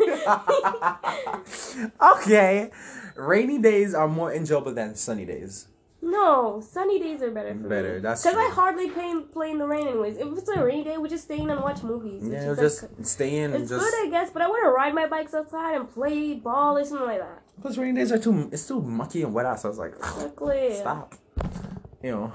okay. 2.16 2.70
Rainy 3.16 3.59
days 3.59 3.94
are 3.94 4.09
more 4.09 4.33
enjoyable 4.33 4.73
than 4.73 4.94
sunny 4.94 5.25
days. 5.25 5.66
No, 6.11 6.61
sunny 6.61 6.99
days 6.99 7.23
are 7.23 7.31
better 7.31 7.55
for 7.55 7.68
Better, 7.68 7.94
me. 7.94 8.01
that's 8.01 8.23
Because 8.23 8.37
I 8.37 8.51
hardly 8.51 8.90
play, 8.90 9.14
play 9.33 9.51
in 9.53 9.59
the 9.59 9.66
rain 9.66 9.87
anyways. 9.87 10.16
If 10.18 10.27
it's 10.38 10.49
a 10.49 10.64
rainy 10.64 10.85
day, 10.85 10.99
we 10.99 11.09
just 11.09 11.25
stay 11.25 11.38
in 11.38 11.51
and 11.51 11.61
watch 11.61 11.83
movies. 11.83 12.23
Yeah, 12.27 12.55
just 12.55 12.83
like- 12.83 12.90
stay 13.03 13.38
in 13.38 13.53
It's 13.55 13.70
just. 13.70 13.85
good, 13.85 13.94
I 14.07 14.11
guess, 14.11 14.31
but 14.31 14.42
I 14.42 14.49
want 14.49 14.64
to 14.64 14.70
ride 14.70 14.94
my 14.94 15.07
bikes 15.07 15.35
outside 15.35 15.77
and 15.77 15.88
play 15.88 16.35
ball 16.35 16.77
or 16.79 16.85
something 16.85 17.07
like 17.07 17.20
that. 17.20 17.42
Plus, 17.62 17.77
rainy 17.77 18.01
days 18.01 18.11
are 18.12 18.18
too. 18.18 18.49
It's 18.53 18.66
too 18.66 18.81
mucky 18.81 19.23
and 19.23 19.33
wet 19.35 19.46
out. 19.46 19.61
So 19.61 19.68
I 19.68 19.70
was 19.70 19.79
like, 19.79 19.94
Exactly. 19.99 20.75
stop. 20.77 21.14
You 22.03 22.11
know. 22.12 22.33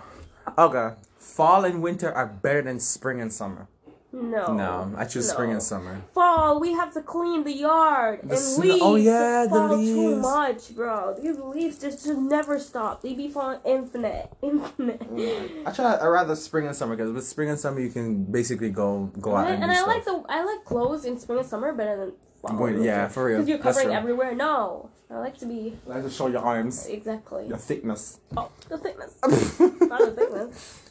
Okay. 0.58 0.96
Fall 1.18 1.66
and 1.66 1.82
winter 1.82 2.12
are 2.14 2.28
better 2.28 2.62
than 2.62 2.80
spring 2.80 3.20
and 3.20 3.34
summer. 3.34 3.68
No. 4.16 4.54
No, 4.54 4.94
I 4.98 5.04
choose 5.06 5.30
spring 5.30 5.52
and 5.52 5.62
summer. 5.62 6.02
Fall, 6.14 6.60
we 6.62 6.72
have 6.72 6.94
to 6.94 7.02
clean 7.02 7.44
the 7.44 7.52
yard 7.52 8.22
The 8.24 8.36
and 8.36 8.40
snow- 8.40 8.64
oh, 8.64 8.68
leaves. 8.70 8.82
oh, 8.84 8.96
yeah, 8.96 9.44
the 9.44 9.50
fall 9.50 9.78
too 9.78 10.16
much, 10.16 10.76
bro. 10.76 11.16
These 11.22 11.38
leaves 11.38 11.80
just 11.80 12.08
never 12.08 12.58
stop. 12.60 13.02
They 13.02 13.14
be 13.14 13.28
falling 13.28 13.60
infinite, 13.66 14.30
infinite. 14.42 15.02
I 15.66 15.72
try. 15.72 15.96
I 15.96 16.08
rather 16.08 16.36
spring 16.36 16.66
and 16.68 16.76
summer 16.76 16.96
because 16.96 17.12
with 17.12 17.28
spring 17.28 17.50
and 17.50 17.60
summer 17.60 17.80
you 17.82 17.90
can 17.90 18.24
basically 18.24 18.70
go 18.70 19.12
go 19.20 19.36
out 19.36 19.48
and 19.48 19.56
and, 19.62 19.64
and 19.66 19.72
do 19.72 19.76
I 19.78 19.80
stuff. 19.82 19.88
like 19.96 20.06
the 20.06 20.34
I 20.34 20.44
like 20.46 20.64
clothes 20.66 21.04
in 21.06 21.20
spring 21.20 21.40
and 21.40 21.48
summer 21.48 21.74
better 21.74 21.98
than 21.98 22.14
fall. 22.42 22.56
Going- 22.58 22.82
yeah, 22.84 23.10
for 23.10 23.26
real. 23.26 23.38
Because 23.40 23.50
you're 23.50 23.58
covering 23.60 23.92
everywhere. 23.94 24.34
No, 24.34 24.90
I 25.12 25.18
like 25.18 25.38
to 25.40 25.46
be 25.46 25.76
I 25.88 25.96
like 25.96 26.04
to 26.04 26.10
show 26.10 26.28
your 26.28 26.42
arms, 26.42 26.88
exactly. 26.88 27.48
your 27.48 27.58
thickness. 27.58 28.20
Oh, 28.38 28.50
the 28.70 28.78
thickness, 28.78 29.18
not 29.60 30.00
the 30.00 30.14
thickness. 30.16 30.82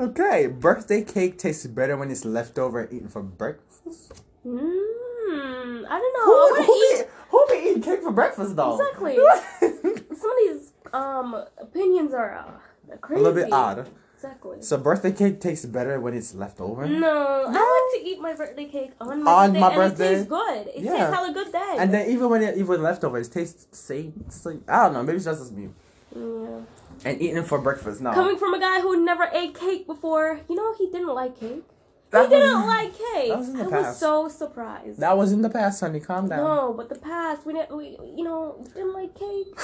Okay, 0.00 0.46
birthday 0.46 1.02
cake 1.02 1.38
tastes 1.38 1.66
better 1.66 1.96
when 1.96 2.10
it's 2.10 2.24
left 2.24 2.58
over 2.58 2.80
and 2.80 2.92
eaten 2.92 3.08
for 3.08 3.22
breakfast. 3.22 4.22
Mmm. 4.46 5.84
I 5.90 5.98
don't 5.98 6.14
know. 6.16 6.24
Who, 6.24 6.62
I 6.62 6.64
who, 6.64 6.74
eat. 6.74 7.04
be, 7.04 7.10
who 7.30 7.46
be 7.50 7.68
eating 7.70 7.82
cake 7.82 8.02
for 8.02 8.12
breakfast 8.12 8.56
though? 8.56 8.78
Exactly. 8.78 9.16
Some 10.16 10.30
of 10.30 10.36
these 10.38 10.72
um 10.92 11.44
opinions 11.60 12.14
are 12.14 12.34
uh, 12.34 12.96
A 13.10 13.12
little 13.18 13.32
bit 13.32 13.52
odd. 13.52 13.88
Exactly. 14.16 14.56
So 14.62 14.76
birthday 14.78 15.12
cake 15.12 15.40
tastes 15.40 15.64
better 15.66 16.00
when 16.00 16.12
it's 16.14 16.34
left 16.34 16.60
over. 16.60 16.86
No, 16.88 17.44
I 17.46 17.52
like 17.92 18.02
to 18.02 18.08
eat 18.10 18.20
my 18.20 18.34
birthday 18.34 18.64
cake 18.64 18.90
on 19.00 19.22
my 19.22 19.30
On 19.32 19.52
birthday, 19.52 19.60
my 19.60 19.74
birthday? 19.76 20.04
it 20.06 20.14
tastes 20.16 20.28
good. 20.28 20.66
It 20.74 20.78
Yeah. 20.82 20.92
tastes 20.96 21.14
hella 21.14 21.32
good 21.32 21.52
then. 21.52 21.78
And 21.78 21.94
then 21.94 22.10
even 22.10 22.28
when 22.28 22.42
it 22.42 22.56
even 22.56 22.82
leftovers, 22.82 23.28
it 23.28 23.32
tastes 23.32 23.64
the 23.66 23.76
same. 23.76 24.24
Like, 24.44 24.58
I 24.68 24.84
don't 24.84 24.94
know. 24.94 25.02
Maybe 25.04 25.16
it's 25.16 25.24
just 25.26 25.52
me. 25.52 25.68
yeah. 26.16 26.60
And 27.04 27.20
eating 27.20 27.36
it 27.38 27.46
for 27.46 27.58
breakfast. 27.60 28.00
No. 28.00 28.12
Coming 28.12 28.36
from 28.38 28.54
a 28.54 28.60
guy 28.60 28.80
who 28.80 29.04
never 29.04 29.24
ate 29.32 29.54
cake 29.54 29.86
before, 29.86 30.40
you 30.48 30.54
know 30.56 30.74
he 30.78 30.86
didn't 30.90 31.08
like 31.14 31.38
cake. 31.38 31.64
That 32.10 32.28
he 32.28 32.34
didn't 32.36 32.60
was- 32.60 32.66
like 32.66 32.92
cake. 32.98 33.28
that 33.28 33.38
was 33.38 33.48
in 33.50 33.58
the 33.58 33.66
I 33.66 33.70
past. 33.70 33.86
was 33.86 33.98
so 33.98 34.28
surprised. 34.28 34.98
That 35.00 35.16
was 35.16 35.32
in 35.32 35.42
the 35.42 35.50
past, 35.50 35.80
honey. 35.80 36.00
Calm 36.00 36.28
down. 36.28 36.38
no, 36.42 36.72
but 36.76 36.88
the 36.88 36.94
past 36.98 37.44
we 37.46 37.52
didn't, 37.52 37.76
we 37.76 37.98
you 38.16 38.24
know 38.24 38.64
didn't 38.74 38.92
like 38.94 39.14
cake. 39.14 39.48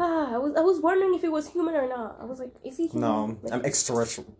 ah, 0.00 0.34
I 0.34 0.38
was 0.38 0.54
I 0.56 0.60
was 0.60 0.80
wondering 0.80 1.14
if 1.14 1.20
he 1.22 1.28
was 1.28 1.48
human 1.48 1.74
or 1.74 1.88
not. 1.88 2.18
I 2.20 2.24
was 2.24 2.38
like, 2.38 2.52
is 2.64 2.76
he 2.76 2.86
human? 2.86 3.00
No, 3.08 3.38
Like, 3.42 3.52
I'm 3.52 3.64
extraterrestrial. 3.64 4.32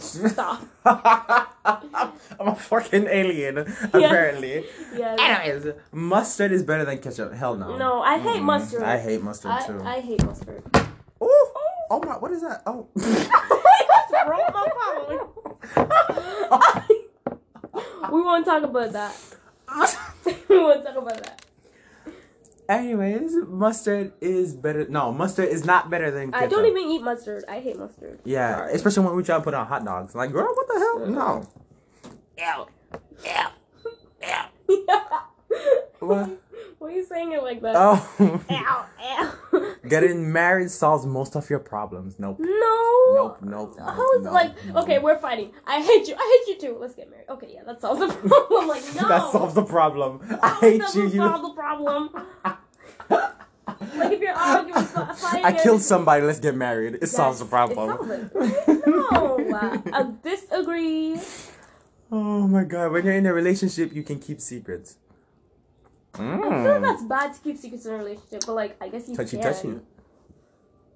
Stop. 0.00 0.62
I'm 0.84 2.48
a 2.48 2.54
fucking 2.56 3.06
alien, 3.06 3.58
apparently. 3.92 4.64
Yeah. 4.96 5.14
Anyways, 5.18 5.74
mustard 5.92 6.50
is 6.52 6.62
better 6.64 6.84
than 6.84 6.98
ketchup. 6.98 7.32
Hell 7.34 7.54
no. 7.54 7.76
No, 7.76 8.00
I 8.02 8.18
hate 8.18 8.40
Mm, 8.42 8.44
mustard. 8.44 8.82
I 8.82 8.98
hate 8.98 9.22
mustard 9.22 9.50
I, 9.52 9.66
too. 9.66 9.80
I 9.84 10.00
hate 10.00 10.24
mustard. 10.24 10.62
Ooh. 11.22 11.26
Oh. 11.28 11.86
oh 11.90 12.00
my, 12.00 12.14
what 12.18 12.32
is 12.32 12.42
that? 12.42 12.62
Oh. 12.66 12.88
Broke 14.26 14.52
my 14.52 14.66
phone. 14.76 15.88
we 18.12 18.22
won't 18.22 18.44
talk 18.44 18.62
about 18.62 18.92
that. 18.92 19.16
we 20.48 20.58
won't 20.58 20.84
talk 20.84 20.96
about 20.96 21.22
that. 21.22 21.42
Anyways, 22.68 23.36
mustard 23.46 24.12
is 24.20 24.52
better. 24.54 24.88
No, 24.88 25.12
mustard 25.12 25.48
is 25.48 25.64
not 25.64 25.88
better 25.88 26.10
than 26.10 26.32
ketchup. 26.32 26.44
I 26.44 26.48
don't 26.48 26.66
even 26.66 26.90
eat 26.90 27.02
mustard. 27.02 27.44
I 27.48 27.60
hate 27.60 27.78
mustard. 27.78 28.18
Yeah, 28.24 28.56
Sorry. 28.56 28.72
especially 28.72 29.04
when 29.06 29.14
we 29.16 29.22
try 29.22 29.36
to 29.36 29.42
put 29.42 29.54
on 29.54 29.66
hot 29.66 29.84
dogs. 29.84 30.14
Like, 30.16 30.32
girl, 30.32 30.52
what 30.52 30.66
the 30.66 30.78
hell? 30.80 31.06
No. 31.06 31.48
Ew. 32.38 32.66
Ew. 33.24 33.46
Ew. 34.68 34.86
What? 36.00 36.30
Why 36.86 36.92
are 36.92 36.94
you 36.98 37.04
saying 37.04 37.32
it 37.32 37.42
like 37.42 37.62
that? 37.62 37.74
Oh. 37.76 38.40
Ow, 38.48 38.86
ow. 39.02 39.74
Getting 39.88 40.32
married 40.32 40.70
solves 40.70 41.04
most 41.04 41.34
of 41.34 41.50
your 41.50 41.58
problems. 41.58 42.20
Nope. 42.20 42.38
no. 42.38 43.12
Nope, 43.12 43.38
nope, 43.42 43.76
How 43.76 44.12
is 44.18 44.24
no, 44.24 44.32
like 44.32 44.52
no. 44.66 44.82
okay, 44.82 45.00
we're 45.00 45.18
fighting. 45.18 45.50
I 45.66 45.82
hate 45.82 46.06
you. 46.06 46.14
I 46.16 46.44
hate 46.46 46.54
you 46.54 46.60
too. 46.60 46.76
Let's 46.80 46.94
get 46.94 47.10
married. 47.10 47.26
Okay, 47.28 47.50
yeah, 47.54 47.64
that 47.64 47.80
solves 47.80 47.98
the 48.00 48.06
problem. 48.28 48.68
like 48.68 48.82
no. 48.94 49.08
That 49.08 49.32
solves 49.32 49.54
the 49.54 49.64
problem. 49.64 50.20
I 50.40 50.58
hate 50.60 50.80
doesn't 50.80 51.12
you. 51.12 51.16
solve 51.16 51.42
You. 51.42 51.48
the 51.48 51.54
problem. 51.54 52.10
like 53.10 54.12
if 54.12 54.20
you're 54.20 54.32
arguing, 54.32 54.84
fighting. 54.84 55.44
I 55.44 55.52
killed 55.60 55.82
somebody. 55.82 56.22
Let's 56.22 56.38
get 56.38 56.54
married. 56.54 56.98
It 57.02 57.08
solves 57.08 57.40
the 57.40 57.46
problem. 57.46 57.90
It 58.12 58.32
solves 58.32 58.68
it. 58.68 58.86
no, 58.86 59.82
I 59.92 60.12
disagree. 60.22 61.18
Oh 62.12 62.46
my 62.46 62.62
god! 62.62 62.92
When 62.92 63.04
you're 63.04 63.14
in 63.14 63.26
a 63.26 63.32
relationship, 63.32 63.92
you 63.92 64.04
can 64.04 64.20
keep 64.20 64.40
secrets. 64.40 64.98
I 66.20 66.38
feel 66.38 66.72
like 66.72 66.80
Mm. 66.80 66.82
that's 66.82 67.02
bad 67.04 67.34
to 67.34 67.40
keep 67.40 67.56
secrets 67.58 67.86
in 67.86 67.94
a 67.94 67.98
relationship, 67.98 68.42
but 68.46 68.54
like 68.54 68.76
I 68.80 68.88
guess 68.88 69.08
you 69.08 69.16
Touchy, 69.16 69.36
can. 69.38 69.52
touchy. 69.52 69.80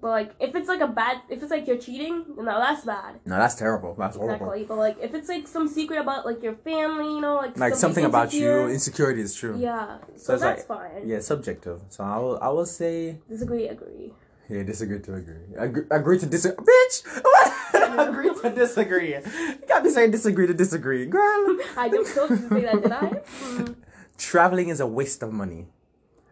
But 0.01 0.09
like 0.09 0.31
if 0.39 0.55
it's 0.55 0.67
like 0.67 0.81
a 0.81 0.87
bad, 0.87 1.21
if 1.29 1.43
it's 1.43 1.51
like 1.51 1.67
you're 1.67 1.77
cheating, 1.77 2.25
no, 2.35 2.43
that's 2.45 2.83
bad. 2.83 3.19
No, 3.23 3.37
that's 3.37 3.53
terrible. 3.53 3.93
That's 3.93 4.17
horrible. 4.17 4.47
Exactly. 4.51 4.63
But 4.65 4.77
like 4.79 4.97
if 4.99 5.13
it's 5.13 5.29
like 5.29 5.47
some 5.47 5.67
secret 5.67 5.99
about 5.99 6.25
like 6.25 6.41
your 6.41 6.55
family, 6.55 7.05
you 7.13 7.21
know, 7.21 7.35
like 7.35 7.55
Like 7.57 7.75
something 7.75 8.03
about 8.05 8.33
you, 8.33 8.67
insecurity 8.67 9.21
is 9.21 9.35
true. 9.35 9.55
Yeah. 9.59 9.99
So 10.15 10.37
So, 10.37 10.37
that's 10.37 10.67
like- 10.67 10.79
fine. 10.93 11.07
Yeah, 11.07 11.19
subjective. 11.19 11.81
So 11.89 12.03
I 12.03 12.17
will, 12.17 12.39
I 12.41 12.49
will 12.49 12.65
say, 12.65 13.19
Disagree, 13.29 13.67
agree. 13.67 14.11
yeah, 14.49 14.63
disagree 14.63 14.99
to 15.01 15.13
agree. 15.13 15.35
Agree, 15.55 15.83
agree 15.91 16.17
to 16.17 16.25
disagree. 16.25 16.65
Bitch, 16.65 16.95
what? 17.23 17.53
agree 18.09 18.33
to 18.41 18.49
disagree. 18.49 19.13
You 19.13 19.21
got 19.67 19.83
me 19.83 19.91
saying 19.91 20.09
disagree 20.09 20.47
to 20.47 20.53
disagree, 20.55 21.05
girl. 21.05 21.57
I 21.77 21.85
you 21.93 22.03
to 22.03 22.05
say 22.09 22.61
that, 22.65 22.81
did 22.81 22.91
I? 22.91 23.21
Mm. 23.53 23.75
Traveling 24.21 24.69
is 24.69 24.79
a 24.79 24.85
waste 24.87 25.23
of 25.23 25.33
money. 25.33 25.67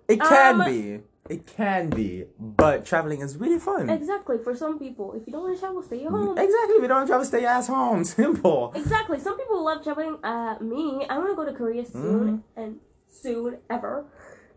It 0.07 0.19
can 0.21 0.61
Um, 0.61 0.65
be. 0.67 1.01
It 1.27 1.45
can 1.45 1.89
be, 1.89 2.25
but 2.39 2.85
traveling 2.85 3.21
is 3.21 3.37
really 3.37 3.59
fun. 3.59 3.89
Exactly. 3.89 4.37
For 4.39 4.55
some 4.55 4.79
people, 4.79 5.13
if 5.13 5.27
you 5.27 5.33
don't 5.33 5.43
want 5.43 5.55
to 5.55 5.59
travel, 5.59 5.81
stay 5.83 6.03
at 6.05 6.09
home. 6.09 6.37
Exactly. 6.37 6.75
If 6.77 6.81
you 6.81 6.87
don't 6.87 6.97
want 6.97 7.07
to 7.07 7.11
travel, 7.11 7.25
stay 7.25 7.45
ass 7.45 7.67
home. 7.67 8.03
Simple. 8.21 8.71
Exactly. 8.75 9.19
Some 9.19 9.37
people 9.37 9.63
love 9.63 9.83
traveling. 9.83 10.17
Uh, 10.23 10.57
me, 10.59 11.05
I 11.09 11.17
want 11.19 11.29
to 11.29 11.35
go 11.35 11.45
to 11.45 11.53
Korea 11.53 11.85
soon 11.85 12.43
and 12.55 12.79
soon 13.07 13.57
ever. 13.69 14.05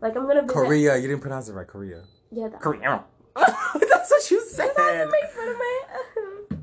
Like 0.01 0.15
I'm 0.15 0.25
gonna 0.27 0.41
visit. 0.41 0.53
Korea. 0.55 0.97
You 0.97 1.07
didn't 1.09 1.21
pronounce 1.21 1.47
it 1.49 1.53
right. 1.53 1.67
Korea. 1.67 2.03
Yeah, 2.31 2.47
that. 2.49 2.61
Korea. 2.61 3.03
That's 3.35 4.09
what 4.11 4.31
you 4.31 4.41
said. 4.45 4.71
Don't 4.75 5.11
make 5.11 5.29
fun 5.31 5.49
of 5.49 5.57
me. 5.57 5.73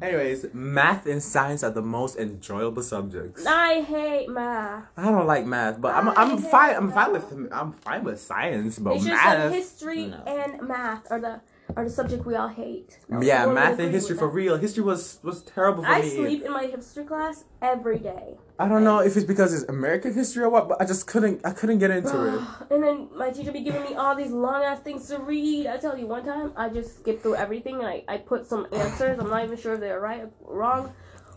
Anyways, 0.02 0.46
math 0.52 1.06
and 1.06 1.22
science 1.22 1.62
are 1.62 1.70
the 1.70 1.82
most 1.82 2.16
enjoyable 2.16 2.82
subjects. 2.82 3.44
I 3.46 3.82
hate 3.82 4.28
math. 4.28 4.84
I 4.96 5.10
don't 5.10 5.26
like 5.26 5.46
math, 5.46 5.80
but 5.80 5.94
I'm 5.94 6.08
I 6.08 6.14
I'm 6.16 6.38
fine. 6.38 6.76
I'm 6.76 6.90
fine 6.92 7.12
with 7.12 7.48
I'm 7.52 7.72
fine 7.72 8.04
with 8.04 8.20
science, 8.20 8.78
but 8.78 8.94
It's 8.96 9.04
just 9.04 9.22
that 9.22 9.38
math. 9.38 9.52
history 9.52 10.06
no. 10.06 10.16
and 10.26 10.66
math 10.66 11.10
are 11.10 11.20
the 11.20 11.40
are 11.76 11.84
the 11.84 11.90
subject 11.90 12.26
we 12.26 12.34
all 12.34 12.48
hate. 12.48 12.98
yeah, 13.20 13.46
math 13.46 13.78
and 13.78 13.92
history 13.92 14.16
for 14.16 14.28
real. 14.28 14.56
History 14.56 14.82
was 14.82 15.18
was 15.22 15.42
terrible 15.42 15.82
for 15.84 15.90
I 15.90 16.00
me. 16.00 16.06
I 16.06 16.10
sleep 16.16 16.42
in 16.44 16.52
my 16.52 16.66
history 16.66 17.04
class 17.04 17.44
every 17.62 17.98
day. 17.98 18.38
I 18.60 18.68
don't 18.68 18.84
know 18.84 18.98
if 18.98 19.16
it's 19.16 19.24
because 19.24 19.54
it's 19.54 19.64
American 19.70 20.12
history 20.12 20.44
or 20.44 20.50
what, 20.50 20.68
but 20.68 20.82
I 20.82 20.84
just 20.84 21.06
couldn't 21.06 21.40
I 21.46 21.52
couldn't 21.52 21.78
get 21.78 21.90
into 21.90 22.34
it. 22.34 22.42
and 22.70 22.82
then 22.82 23.08
my 23.16 23.30
teacher 23.30 23.52
be 23.52 23.62
giving 23.62 23.82
me 23.82 23.94
all 23.94 24.14
these 24.14 24.32
long 24.32 24.62
ass 24.62 24.80
things 24.80 25.08
to 25.08 25.18
read. 25.18 25.66
I 25.66 25.78
tell 25.78 25.96
you, 25.96 26.06
one 26.06 26.26
time 26.26 26.52
I 26.56 26.68
just 26.68 26.98
skipped 26.98 27.22
through 27.22 27.36
everything 27.36 27.76
and 27.76 27.86
I, 27.86 28.04
I 28.06 28.18
put 28.18 28.46
some 28.46 28.66
answers. 28.70 29.18
I'm 29.18 29.30
not 29.30 29.44
even 29.44 29.56
sure 29.56 29.74
if 29.74 29.80
they're 29.80 29.98
right 29.98 30.28
or 30.42 30.56
wrong. 30.56 30.92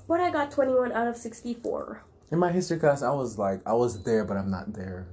But 0.06 0.20
I 0.20 0.32
got 0.32 0.52
21 0.52 0.92
out 0.92 1.08
of 1.08 1.16
64. 1.16 2.04
In 2.32 2.40
my 2.40 2.52
history 2.52 2.78
class, 2.78 3.02
I 3.02 3.12
was 3.12 3.38
like 3.38 3.62
I 3.66 3.72
was 3.72 4.04
there, 4.04 4.26
but 4.26 4.36
I'm 4.36 4.52
not 4.52 4.74
there. 4.74 5.08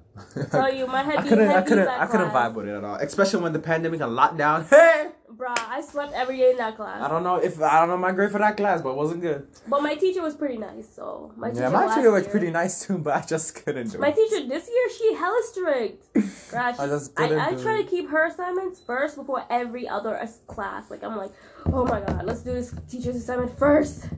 Tell 0.50 0.74
you, 0.74 0.88
my 0.88 1.02
head 1.04 1.18
I 1.18 1.22
couldn't 1.22 1.48
I 1.48 1.62
couldn't 1.62 1.88
I 1.88 2.06
couldn't 2.06 2.30
vibe 2.30 2.54
with 2.54 2.66
it 2.66 2.74
at 2.74 2.82
all, 2.82 2.96
especially 2.96 3.40
when 3.40 3.52
the 3.52 3.60
pandemic 3.60 4.00
and 4.00 4.18
lockdown. 4.18 4.66
Hey, 4.70 5.10
Bruh, 5.40 5.56
I 5.76 5.80
slept 5.80 6.12
every 6.12 6.36
day 6.36 6.50
in 6.50 6.58
that 6.58 6.76
class. 6.76 7.02
I 7.02 7.08
don't 7.08 7.24
know 7.24 7.36
if 7.36 7.60
I 7.62 7.80
don't 7.80 7.88
know 7.88 7.96
my 7.96 8.12
grade 8.12 8.30
for 8.30 8.38
that 8.38 8.58
class, 8.58 8.82
but 8.82 8.90
it 8.90 8.96
wasn't 8.96 9.22
good. 9.22 9.48
But 9.66 9.82
my 9.82 9.94
teacher 9.94 10.20
was 10.20 10.34
pretty 10.34 10.58
nice, 10.58 10.86
so 10.94 11.32
my 11.36 11.48
teacher 11.48 11.62
Yeah, 11.62 11.70
my 11.70 11.86
teacher 11.94 12.10
was 12.10 12.24
year- 12.24 12.30
pretty 12.30 12.50
nice 12.50 12.84
too, 12.86 12.98
but 12.98 13.14
I 13.16 13.22
just 13.22 13.54
couldn't 13.64 13.88
do 13.90 13.98
My 13.98 14.08
it. 14.08 14.16
teacher 14.16 14.46
this 14.46 14.68
year, 14.68 14.86
she 14.98 15.14
hella 15.14 15.40
strict. 15.44 16.04
Gosh, 16.52 16.78
I 16.78 16.86
just 16.86 17.14
couldn't 17.14 17.38
I 17.38 17.54
do 17.54 17.62
try 17.62 17.78
it. 17.78 17.84
to 17.84 17.88
keep 17.88 18.10
her 18.10 18.26
assignments 18.26 18.80
first 18.80 19.16
before 19.16 19.42
every 19.48 19.88
other 19.88 20.14
class. 20.46 20.90
Like 20.90 21.02
I'm 21.02 21.16
like, 21.16 21.32
oh 21.72 21.86
my 21.86 22.00
god, 22.00 22.26
let's 22.26 22.42
do 22.42 22.52
this 22.52 22.74
teacher's 22.90 23.16
assignment 23.16 23.58
first, 23.58 24.08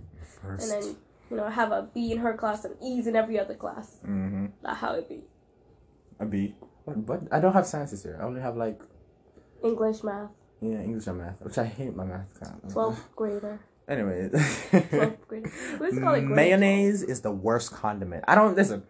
First. 0.42 0.72
and 0.72 0.82
then 0.82 0.96
you 1.30 1.36
know 1.36 1.48
have 1.48 1.70
a 1.70 1.88
B 1.94 2.10
in 2.10 2.18
her 2.18 2.34
class 2.34 2.64
and 2.64 2.74
E's 2.82 3.06
in 3.06 3.14
every 3.14 3.38
other 3.38 3.54
class. 3.54 4.00
mm-hmm. 4.04 4.46
That's 4.62 4.80
how 4.80 4.94
it 4.94 5.08
be. 5.08 5.22
A 6.18 6.26
B. 6.26 6.56
But 6.84 7.20
I 7.30 7.38
don't 7.38 7.52
have 7.52 7.66
sciences 7.66 8.02
here. 8.02 8.18
I 8.20 8.24
only 8.24 8.40
have 8.40 8.56
like 8.56 8.80
English, 9.62 10.02
math, 10.02 10.30
yeah 10.62 10.80
English 10.82 11.06
and 11.06 11.18
math, 11.18 11.40
which 11.40 11.58
I 11.58 11.64
hate 11.64 11.94
my 11.94 12.04
math 12.04 12.32
class. 12.38 12.72
12th 12.72 13.00
grader, 13.16 13.60
Anyway, 13.88 14.30
12th 14.32 15.16
grader. 15.28 15.52
Let's 15.80 15.98
call 15.98 16.14
it 16.14 16.22
mayonnaise 16.22 17.02
is 17.02 17.20
the 17.20 17.32
worst 17.32 17.72
condiment. 17.72 18.24
I 18.28 18.34
don't 18.34 18.56
listen. 18.56 18.84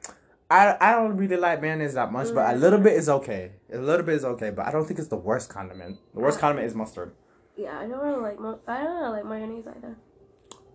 I, 0.51 0.77
I 0.81 0.93
don't 0.93 1.17
really 1.17 1.39
like 1.39 1.63
mayonnaise 1.63 1.95
that 1.95 2.13
much, 2.13 2.29
but 2.35 2.55
a 2.55 2.59
little 2.59 2.79
bit 2.79 2.93
is 2.93 3.09
okay. 3.09 3.53
A 3.73 3.79
little 3.79 4.05
bit 4.05 4.17
is 4.17 4.25
okay, 4.25 4.51
but 4.51 4.67
I 4.67 4.71
don't 4.71 4.85
think 4.87 4.99
it's 5.01 5.09
the 5.09 5.17
worst 5.17 5.49
condiment. 5.49 5.99
The 6.15 6.21
worst 6.21 6.39
condiment 6.39 6.67
is 6.67 6.75
mustard. 6.75 7.15
Yeah, 7.57 7.79
I 7.79 7.87
don't 7.87 8.01
really 8.01 8.21
like. 8.21 8.39
Mo- 8.39 8.61
I 8.69 8.83
don't 8.83 8.97
really 9.01 9.11
like 9.13 9.25
mayonnaise 9.27 9.65
either. 9.67 9.97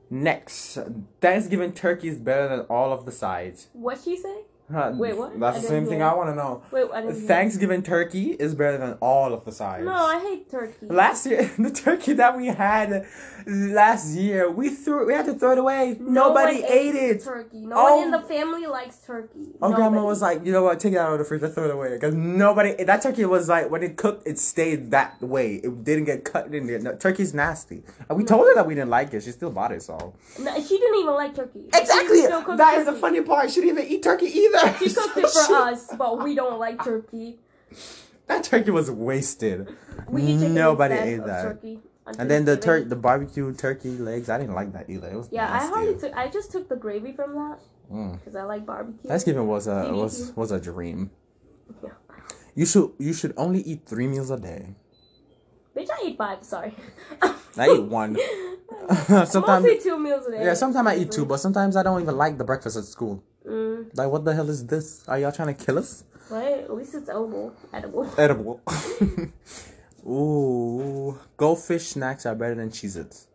Next, 0.10 0.80
Thanksgiving 1.22 1.74
turkey 1.74 2.08
is 2.08 2.18
better 2.18 2.48
than 2.48 2.62
all 2.62 2.92
of 2.92 3.06
the 3.06 3.12
sides. 3.12 3.68
What 3.74 4.00
she 4.04 4.18
say? 4.18 4.46
Huh, 4.70 4.92
Wait, 4.96 5.16
what? 5.16 5.40
That's 5.40 5.60
I 5.60 5.62
the 5.62 5.68
same 5.68 5.86
thing. 5.86 6.02
I 6.02 6.14
want 6.14 6.30
to 6.30 6.36
know. 6.36 6.62
Wait, 6.72 6.88
I 6.94 7.02
didn't. 7.02 7.26
Thanksgiving 7.26 7.84
turkey 7.84 8.32
is 8.32 8.54
better 8.54 8.78
than 8.78 8.94
all 9.00 9.34
of 9.34 9.46
the 9.46 9.52
sides. 9.54 9.86
No, 9.86 9.94
I 9.94 10.20
hate 10.20 10.52
turkey. 10.52 10.88
Last 10.88 11.26
year, 11.26 11.50
the 11.58 11.72
turkey 11.72 12.12
that 12.14 12.36
we 12.36 12.48
had 12.48 13.06
last 13.46 14.14
year, 14.16 14.52
we 14.52 14.70
threw. 14.70 15.08
We 15.08 15.14
had 15.14 15.26
to 15.28 15.36
throw 15.36 15.54
it 15.54 15.58
away. 15.58 15.96
No 16.02 16.28
Nobody 16.28 16.64
ate 16.66 16.96
it. 16.96 17.24
Turkey. 17.24 17.60
No 17.66 17.76
Oh. 17.78 17.96
one 17.96 18.06
in 18.06 18.12
the 18.12 18.22
oh. 18.22 18.28
family 18.28 18.68
likes 18.68 18.98
turkey. 18.98 19.54
Oh, 19.62 19.72
grandma 19.74 20.04
was 20.04 20.22
like, 20.22 20.46
you 20.46 20.52
know 20.52 20.64
what? 20.64 20.82
Take 20.82 20.94
it 20.94 20.98
out 20.98 21.14
of 21.14 21.20
the 21.20 21.26
freezer, 21.26 21.48
throw 21.48 21.66
it 21.66 21.72
away. 21.72 21.94
Because 21.94 22.14
nobody. 22.14 22.84
That 22.84 23.02
turkey 23.02 23.24
was 23.24 23.48
like, 23.48 23.70
when 23.72 23.84
it 23.84 23.96
cooked, 23.96 24.28
it 24.28 24.38
stayed 24.38 24.92
that 24.92 25.22
way. 25.22 25.56
It 25.64 25.86
didn't 25.86 26.06
get 26.06 26.26
cut 26.26 26.54
in 26.54 26.68
there. 26.68 26.80
No, 26.80 26.94
turkey's 26.94 27.34
nasty. 27.34 27.84
And 28.10 28.18
we 28.18 28.26
told 28.26 28.46
her 28.48 28.56
that 28.56 28.68
we 28.68 28.76
didn't 28.76 28.90
like 28.90 29.14
it. 29.14 29.24
She 29.24 29.32
still 29.32 29.52
bought 29.52 29.72
it. 29.72 29.82
So 29.82 30.14
No, 30.40 30.54
she 30.62 30.78
didn't 30.78 31.00
even 31.00 31.14
like 31.14 31.36
turkey. 31.36 31.62
exactly. 31.74 32.18
She 32.18 32.24
still 32.24 32.42
cooked 32.44 32.58
That 32.58 32.80
is 32.80 32.86
the 32.86 32.94
funny 32.94 33.22
part. 33.22 33.50
She 33.50 33.62
didn't 33.62 33.78
even 33.80 33.92
eat 33.92 34.04
turkey 34.04 34.26
either. 34.26 34.57
She 34.80 34.94
cooked 34.94 35.18
it 35.18 35.30
for 35.30 35.56
us, 35.56 35.94
but 35.98 36.24
we 36.24 36.36
don't 36.36 36.60
like 36.60 36.84
turkey. 36.84 37.40
That 38.28 38.44
turkey 38.44 38.72
was 38.72 38.90
wasted. 38.92 39.76
We 40.10 40.36
Nobody 40.36 40.96
ate 40.96 41.26
that. 41.26 41.44
Turkey 41.44 41.80
And 42.18 42.30
then 42.32 42.46
the 42.46 42.58
tur- 42.58 42.84
the 42.84 42.96
barbecue 42.96 43.54
turkey 43.54 43.92
legs, 43.98 44.30
I 44.30 44.38
didn't 44.38 44.56
like 44.56 44.74
that 44.74 44.90
either. 44.90 45.10
It 45.10 45.16
was 45.16 45.30
Yeah, 45.32 45.52
I 45.52 45.66
hardly 45.68 45.96
took. 45.98 46.14
I 46.14 46.28
just 46.30 46.52
took 46.52 46.70
the 46.70 46.76
gravy 46.76 47.12
from 47.14 47.34
that 47.36 47.60
Mm. 47.92 48.20
because 48.20 48.36
I 48.36 48.44
like 48.44 48.66
barbecue. 48.66 49.08
Thanksgiving 49.08 49.48
was 49.48 49.68
a 49.68 49.72
TBT. 49.88 49.96
was 49.96 50.34
was 50.36 50.52
a 50.52 50.60
dream. 50.60 51.12
Yeah. 51.84 51.90
You 52.56 52.66
should 52.66 52.92
you 52.98 53.14
should 53.14 53.34
only 53.38 53.62
eat 53.62 53.84
three 53.86 54.08
meals 54.08 54.30
a 54.32 54.38
day. 54.38 54.76
Bitch, 55.76 55.90
I 55.92 56.08
eat 56.08 56.18
five. 56.18 56.44
Sorry. 56.44 56.74
I 57.58 57.70
eat 57.70 57.84
one. 57.84 58.18
sometimes 59.28 59.64
Mostly 59.64 59.80
two 59.80 59.98
meals 60.00 60.26
a 60.28 60.32
day. 60.32 60.44
yeah, 60.44 60.54
sometimes 60.54 60.88
I 60.88 60.96
eat 60.98 61.12
two, 61.12 61.26
but 61.26 61.38
sometimes 61.38 61.76
I 61.76 61.84
don't 61.84 62.02
even 62.02 62.18
like 62.18 62.38
the 62.38 62.44
breakfast 62.44 62.76
at 62.78 62.84
school. 62.86 63.24
Mm, 63.48 63.96
Like, 63.98 64.10
what 64.12 64.26
the 64.26 64.34
hell 64.36 64.50
is 64.50 64.66
this? 64.66 65.08
Are 65.08 65.18
y'all 65.20 65.32
trying 65.32 65.56
to 65.56 65.66
kill 65.66 65.78
us? 65.80 66.04
right. 66.30 66.60
At 66.66 66.74
least 66.76 66.94
it's 66.96 67.08
edible. 67.10 67.54
Edible. 67.74 68.10
Edible. 68.18 68.62
Ooh, 70.08 71.18
goldfish 71.38 71.88
snacks 71.88 72.26
are 72.26 72.36
better 72.36 72.56
than 72.56 72.70
Cheez-Its. 72.70 73.28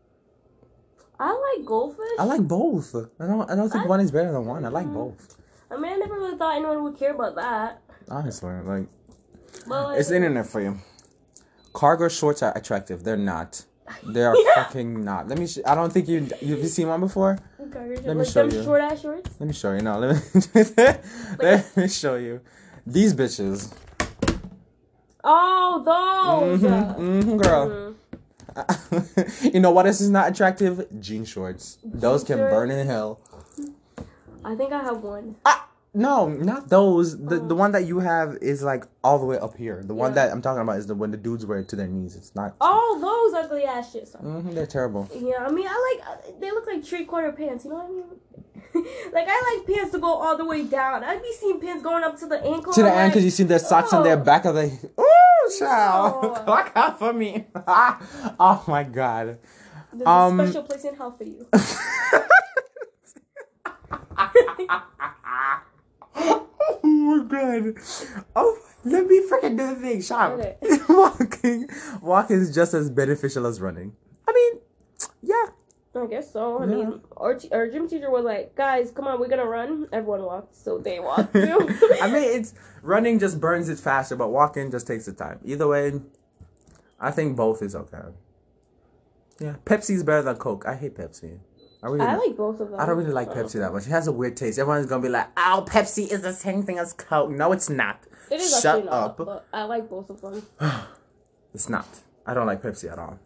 I 1.18 1.30
like 1.56 1.64
goldfish. 1.66 2.04
I 2.18 2.24
like 2.24 2.42
both. 2.46 2.94
I 3.20 3.26
don't. 3.26 3.48
I 3.50 3.54
don't 3.54 3.70
think 3.70 3.84
I- 3.84 3.88
one 3.88 4.00
is 4.00 4.10
better 4.10 4.32
than 4.32 4.44
one. 4.44 4.64
I 4.64 4.68
like 4.68 4.86
both. 4.92 5.36
I 5.70 5.76
mean, 5.76 5.92
I 5.92 5.96
never 5.96 6.14
really 6.14 6.36
thought 6.36 6.56
anyone 6.56 6.82
would 6.84 6.98
care 6.98 7.14
about 7.14 7.34
that. 7.36 7.80
Honestly, 8.08 8.52
like 8.64 8.86
But 9.66 9.84
like, 9.84 10.00
it's 10.00 10.10
internet 10.10 10.46
for 10.46 10.60
you. 10.60 10.78
Cargo 11.72 12.08
shorts 12.08 12.42
are 12.42 12.56
attractive. 12.56 13.04
They're 13.04 13.16
not. 13.16 13.64
They 14.04 14.24
are 14.24 14.36
Yeah. 14.36 14.54
fucking 14.64 15.04
not. 15.04 15.28
Let 15.28 15.38
me. 15.38 15.46
Sh- 15.46 15.58
I 15.66 15.74
don't 15.74 15.92
think 15.92 16.08
you. 16.08 16.28
You've 16.40 16.66
seen 16.68 16.88
one 16.88 17.00
before. 17.00 17.38
Let 17.58 18.04
me 18.04 18.12
like 18.14 18.28
show 18.28 18.44
you. 18.44 18.62
short 18.62 18.80
ass 18.80 19.00
shorts. 19.00 19.30
Let 19.40 19.46
me 19.46 19.52
show 19.52 19.72
you. 19.72 19.80
No, 19.80 19.98
let 19.98 20.16
me. 20.16 20.64
let 21.40 21.76
me 21.76 21.88
show 21.88 22.16
you. 22.16 22.40
These 22.86 23.14
bitches. 23.14 23.72
Oh, 25.24 25.82
those. 25.84 26.60
hmm 26.60 27.22
hmm 27.22 27.36
girl. 27.36 27.68
Mhm. 27.68 27.94
you 29.54 29.60
know 29.60 29.70
what? 29.70 29.84
This 29.84 30.00
is 30.00 30.10
not 30.10 30.28
attractive. 30.30 30.86
Jean 31.00 31.24
shorts. 31.24 31.78
Those 31.84 32.24
can 32.24 32.38
shorts? 32.38 32.50
burn 32.52 32.70
in 32.70 32.86
hell. 32.86 33.20
I 34.44 34.54
think 34.56 34.72
I 34.72 34.82
have 34.82 34.98
one. 35.02 35.36
Ah, 35.46 35.68
no, 35.94 36.28
not 36.28 36.68
those. 36.68 37.18
The 37.18 37.38
the 37.38 37.54
one 37.54 37.72
that 37.72 37.84
you 37.84 37.98
have 38.00 38.36
is 38.40 38.62
like 38.62 38.84
all 39.04 39.18
the 39.18 39.26
way 39.26 39.38
up 39.38 39.56
here. 39.56 39.82
The 39.84 39.94
one 39.94 40.14
that 40.14 40.30
I'm 40.32 40.40
talking 40.40 40.62
about 40.62 40.78
is 40.78 40.86
the 40.86 40.94
when 40.94 41.10
the 41.10 41.16
dudes 41.16 41.44
wear 41.44 41.58
it 41.58 41.68
to 41.68 41.76
their 41.76 41.86
knees. 41.86 42.16
It's 42.16 42.34
not. 42.34 42.56
Oh, 42.60 42.98
those 43.00 43.44
ugly 43.44 43.64
ass 43.64 43.94
shits. 43.94 44.16
Mm-hmm, 44.16 44.54
they're 44.54 44.66
terrible. 44.66 45.08
Yeah, 45.14 45.46
I 45.46 45.50
mean, 45.50 45.66
I 45.68 45.98
like. 45.98 46.08
uh, 46.08 46.40
They 46.40 46.50
look 46.50 46.66
like 46.66 46.84
three 46.84 47.04
quarter 47.04 47.32
pants. 47.32 47.64
You 47.64 47.70
know 47.70 47.76
what 47.76 47.86
I 47.86 47.90
mean? 47.90 48.04
like 49.12 49.26
I 49.28 49.56
like 49.56 49.66
pants 49.66 49.92
to 49.92 49.98
go 49.98 50.14
all 50.14 50.36
the 50.36 50.44
way 50.46 50.64
down. 50.64 51.04
I'd 51.04 51.22
be 51.22 51.32
seeing 51.38 51.60
pants 51.60 51.82
going 51.82 52.04
up 52.04 52.18
to 52.20 52.26
the 52.26 52.42
ankle. 52.42 52.72
To 52.72 52.82
the 52.82 52.92
end, 52.92 53.10
because 53.10 53.22
like, 53.22 53.24
you 53.24 53.30
see 53.30 53.44
their 53.44 53.58
socks 53.58 53.92
on 53.92 54.02
their 54.02 54.18
oh. 54.18 54.24
back 54.24 54.46
of 54.46 54.54
the. 54.54 54.70
Ooh, 54.98 55.58
child. 55.58 56.22
No. 56.22 56.30
Clock 56.44 56.72
out 56.74 56.98
for 56.98 57.12
me. 57.12 57.46
oh 57.66 58.64
my 58.66 58.84
god. 58.84 59.38
There's 59.92 60.06
um, 60.06 60.40
a 60.40 60.46
special 60.46 60.62
place 60.62 60.84
in 60.84 60.94
hell 60.94 61.16
for 61.16 61.24
you. 61.24 61.46
Oh 66.16 66.80
my 66.82 67.24
god. 67.24 67.74
Oh, 68.36 68.58
let 68.84 69.06
me 69.06 69.20
freaking 69.28 69.56
do 69.56 69.74
the 69.74 69.80
thing. 69.80 70.02
Shut 70.02 70.40
up. 70.40 70.62
Walking, 70.88 71.68
walking 72.00 72.36
is 72.36 72.54
just 72.54 72.74
as 72.74 72.90
beneficial 72.90 73.46
as 73.46 73.60
running. 73.60 73.94
I 74.28 74.32
mean, 74.32 74.60
yeah. 75.22 75.46
I 75.94 76.06
guess 76.06 76.32
so. 76.32 76.58
I 76.58 76.66
Yeah. 76.66 76.74
mean, 76.74 77.00
our, 77.16 77.34
t- 77.34 77.50
our 77.52 77.68
gym 77.68 77.86
teacher 77.88 78.10
was 78.10 78.24
like, 78.24 78.54
"Guys, 78.54 78.90
come 78.90 79.06
on, 79.06 79.20
we're 79.20 79.28
gonna 79.28 79.44
run." 79.46 79.88
Everyone 79.92 80.22
walked, 80.22 80.54
so 80.56 80.78
they 80.78 80.98
walked 81.08 81.32
too. 81.34 81.68
I 82.00 82.08
mean, 82.10 82.22
it's 82.24 82.54
running 82.82 83.18
just 83.18 83.40
burns 83.40 83.68
it 83.68 83.78
faster, 83.78 84.16
but 84.16 84.28
walking 84.28 84.70
just 84.70 84.86
takes 84.86 85.04
the 85.06 85.12
time. 85.12 85.38
Either 85.44 85.66
way, 85.68 86.00
I 87.00 87.10
think 87.10 87.36
both 87.36 87.62
is 87.62 87.74
okay. 87.74 87.98
Yeah, 89.38 89.56
Pepsi's 89.64 90.02
better 90.02 90.22
than 90.22 90.36
Coke. 90.36 90.64
I 90.66 90.76
hate 90.76 90.96
Pepsi. 90.96 91.38
I 91.82 91.88
really, 91.88 92.06
I 92.06 92.16
like 92.16 92.36
both 92.36 92.60
of 92.60 92.70
them. 92.70 92.78
I 92.78 92.86
don't 92.86 92.96
really 92.96 93.10
like 93.12 93.30
Pepsi 93.30 93.54
that 93.58 93.72
much. 93.72 93.86
It 93.86 93.90
has 93.90 94.06
a 94.06 94.12
weird 94.12 94.36
taste. 94.36 94.58
Everyone's 94.58 94.86
gonna 94.86 95.02
be 95.02 95.08
like, 95.08 95.28
"Oh, 95.36 95.64
Pepsi 95.66 96.10
is 96.10 96.22
the 96.22 96.32
same 96.32 96.62
thing 96.62 96.78
as 96.78 96.92
Coke." 96.92 97.30
No, 97.30 97.50
it's 97.50 97.68
not. 97.68 98.06
It 98.30 98.40
is 98.40 98.60
Shut 98.60 98.84
not, 98.84 98.92
up. 98.92 99.16
but 99.16 99.46
I 99.52 99.64
like 99.64 99.88
both 99.88 100.10
of 100.10 100.20
them. 100.20 100.46
It's 101.54 101.68
not. 101.68 101.86
I 102.24 102.32
don't 102.32 102.46
like 102.46 102.62
Pepsi 102.62 102.90
at 102.90 102.98
all. 102.98 103.18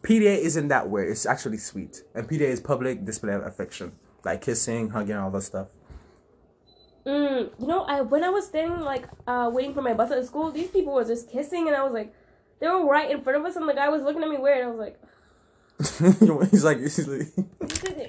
PDA 0.00 0.38
isn't 0.38 0.68
that 0.68 0.88
weird. 0.88 1.10
It's 1.10 1.26
actually 1.26 1.58
sweet. 1.58 2.02
And 2.14 2.26
PDA 2.26 2.48
is 2.48 2.60
public 2.60 3.04
display 3.04 3.34
of 3.34 3.44
affection. 3.44 3.92
Like 4.24 4.40
kissing, 4.40 4.88
hugging, 4.88 5.16
all 5.16 5.30
that 5.32 5.42
stuff. 5.42 5.68
Mm, 7.04 7.50
you 7.60 7.66
know, 7.66 7.82
I 7.82 8.00
when 8.00 8.24
I 8.24 8.30
was 8.30 8.46
standing 8.46 8.80
like 8.80 9.06
uh 9.26 9.50
waiting 9.52 9.74
for 9.74 9.82
my 9.82 9.92
bus 9.92 10.10
at 10.12 10.24
school, 10.24 10.50
these 10.50 10.68
people 10.70 10.94
were 10.94 11.04
just 11.04 11.30
kissing, 11.30 11.66
and 11.66 11.76
I 11.76 11.82
was 11.82 11.92
like, 11.92 12.14
they 12.60 12.68
were 12.68 12.86
right 12.86 13.10
in 13.10 13.20
front 13.22 13.38
of 13.38 13.44
us, 13.44 13.56
and 13.56 13.68
the 13.68 13.74
guy 13.74 13.88
was 13.88 14.02
looking 14.02 14.22
at 14.22 14.30
me 14.30 14.38
weird. 14.38 14.64
I 14.64 14.68
was 14.68 14.78
like, 14.78 14.98
he's 16.50 16.64
like, 16.64 16.78
he's 16.78 17.06
like, 17.06 17.28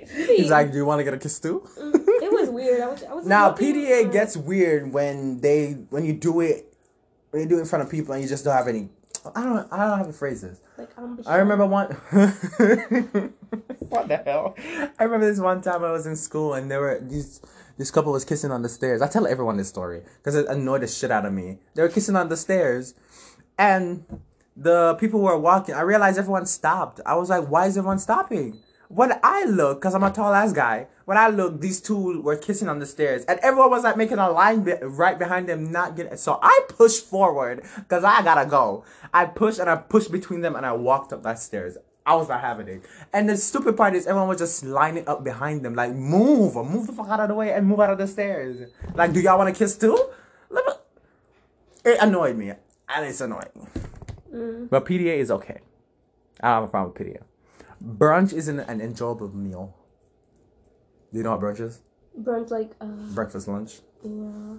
he's 0.09 0.49
like, 0.49 0.71
do 0.71 0.77
you 0.77 0.85
want 0.85 0.99
to 0.99 1.03
get 1.03 1.13
a 1.13 1.17
kiss 1.17 1.37
too? 1.37 1.67
Mm, 1.77 1.93
it 2.23 2.31
was 2.31 2.49
weird. 2.49 2.79
I 2.79 2.87
was, 2.87 3.03
I 3.03 3.13
was 3.13 3.25
Now 3.25 3.51
PDA 3.51 4.09
gets 4.09 4.37
weird 4.37 4.93
when 4.93 5.41
they 5.41 5.73
when 5.89 6.05
you 6.05 6.13
do 6.13 6.39
it 6.39 6.73
when 7.31 7.43
you 7.43 7.49
do 7.49 7.57
it 7.57 7.61
in 7.61 7.65
front 7.65 7.83
of 7.83 7.91
people 7.91 8.13
and 8.13 8.23
you 8.23 8.29
just 8.29 8.45
don't 8.45 8.55
have 8.55 8.69
any. 8.69 8.87
I 9.35 9.43
don't 9.43 9.73
I 9.73 9.85
don't 9.85 9.97
how 9.97 10.05
to 10.05 10.13
phrase 10.13 10.41
this. 10.41 10.61
like 10.77 10.91
I 11.27 11.35
remember 11.35 11.65
one. 11.65 11.87
what 13.89 14.07
the 14.07 14.21
hell? 14.23 14.55
I 14.97 15.03
remember 15.03 15.29
this 15.29 15.39
one 15.39 15.61
time 15.61 15.83
I 15.83 15.91
was 15.91 16.05
in 16.05 16.15
school 16.15 16.53
and 16.53 16.71
there 16.71 16.79
were 16.79 16.99
these. 17.01 17.41
This 17.77 17.91
couple 17.91 18.13
was 18.13 18.23
kissing 18.23 18.49
on 18.49 18.61
the 18.61 18.69
stairs. 18.69 19.01
I 19.01 19.07
tell 19.07 19.27
everyone 19.27 19.57
this 19.57 19.67
story 19.67 20.03
because 20.17 20.35
it 20.35 20.47
annoyed 20.47 20.81
the 20.81 20.87
shit 20.87 21.11
out 21.11 21.25
of 21.25 21.33
me. 21.33 21.59
They 21.75 21.81
were 21.81 21.89
kissing 21.89 22.15
on 22.15 22.29
the 22.29 22.37
stairs, 22.37 22.95
and 23.59 24.05
the 24.57 24.95
people 24.99 25.21
were 25.21 25.37
walking. 25.37 25.75
I 25.75 25.81
realized 25.81 26.17
everyone 26.17 26.47
stopped. 26.47 26.99
I 27.05 27.15
was 27.15 27.29
like, 27.29 27.47
"Why 27.47 27.67
is 27.67 27.77
everyone 27.77 27.99
stopping?" 27.99 28.59
When 28.89 29.13
I 29.21 29.43
look, 29.43 29.79
because 29.79 29.93
I'm 29.93 30.03
a 30.03 30.11
tall 30.11 30.33
ass 30.33 30.53
guy, 30.53 30.87
when 31.05 31.17
I 31.17 31.27
look, 31.27 31.59
these 31.61 31.81
two 31.81 32.21
were 32.21 32.37
kissing 32.37 32.69
on 32.69 32.79
the 32.79 32.85
stairs, 32.85 33.23
and 33.25 33.39
everyone 33.43 33.69
was 33.69 33.83
like 33.83 33.97
making 33.97 34.17
a 34.17 34.29
line 34.29 34.63
be- 34.63 34.77
right 34.81 35.19
behind 35.19 35.47
them, 35.47 35.71
not 35.71 35.95
getting. 35.95 36.17
So 36.17 36.39
I 36.41 36.61
pushed 36.69 37.05
forward 37.05 37.63
because 37.75 38.03
I 38.03 38.23
gotta 38.23 38.49
go. 38.49 38.83
I 39.13 39.25
pushed 39.25 39.59
and 39.59 39.69
I 39.69 39.75
pushed 39.75 40.11
between 40.11 40.41
them, 40.41 40.55
and 40.55 40.65
I 40.65 40.73
walked 40.73 41.13
up 41.13 41.23
that 41.23 41.39
stairs. 41.39 41.77
I 42.05 42.15
was 42.15 42.29
not 42.29 42.39
having 42.39 42.69
it. 42.69 42.85
And 43.11 43.27
the 43.27 43.35
stupid 43.35 43.75
part 43.75 43.93
is 43.93 44.07
everyone 44.07 44.29
was 44.29 44.37
just 44.39 44.63
lining 44.63 45.05
up 45.07 45.25
behind 45.25 45.63
them, 45.63 45.75
like 45.75 45.91
move, 45.93 46.55
move 46.55 46.87
the 46.87 46.93
fuck 46.93 47.09
out 47.09 47.19
of 47.19 47.27
the 47.27 47.35
way, 47.35 47.51
and 47.51 47.67
move 47.67 47.81
out 47.81 47.89
of 47.89 47.97
the 47.97 48.07
stairs. 48.07 48.71
Like, 48.95 49.11
do 49.11 49.19
y'all 49.19 49.37
want 49.37 49.53
to 49.53 49.57
kiss 49.57 49.77
too? 49.77 50.09
It 51.83 51.97
annoyed 52.01 52.37
me, 52.37 52.49
and 52.49 53.05
it's 53.05 53.21
annoying. 53.21 53.67
Mm. 54.33 54.69
But 54.69 54.85
PDA 54.85 55.17
is 55.17 55.31
okay. 55.31 55.59
I 56.41 56.49
don't 56.49 56.61
have 56.61 56.63
a 56.63 56.67
problem 56.67 56.93
with 56.93 57.07
PDA. 57.07 57.23
Brunch 57.83 58.33
isn't 58.33 58.59
an 58.59 58.81
enjoyable 58.81 59.29
meal. 59.29 59.75
Do 61.11 61.19
you 61.19 61.23
know 61.23 61.31
what 61.31 61.41
brunch 61.41 61.59
is? 61.59 61.81
Brunch, 62.19 62.49
like 62.49 62.71
uh 62.81 62.85
Breakfast, 63.13 63.47
lunch. 63.47 63.79
yeah 64.03 64.55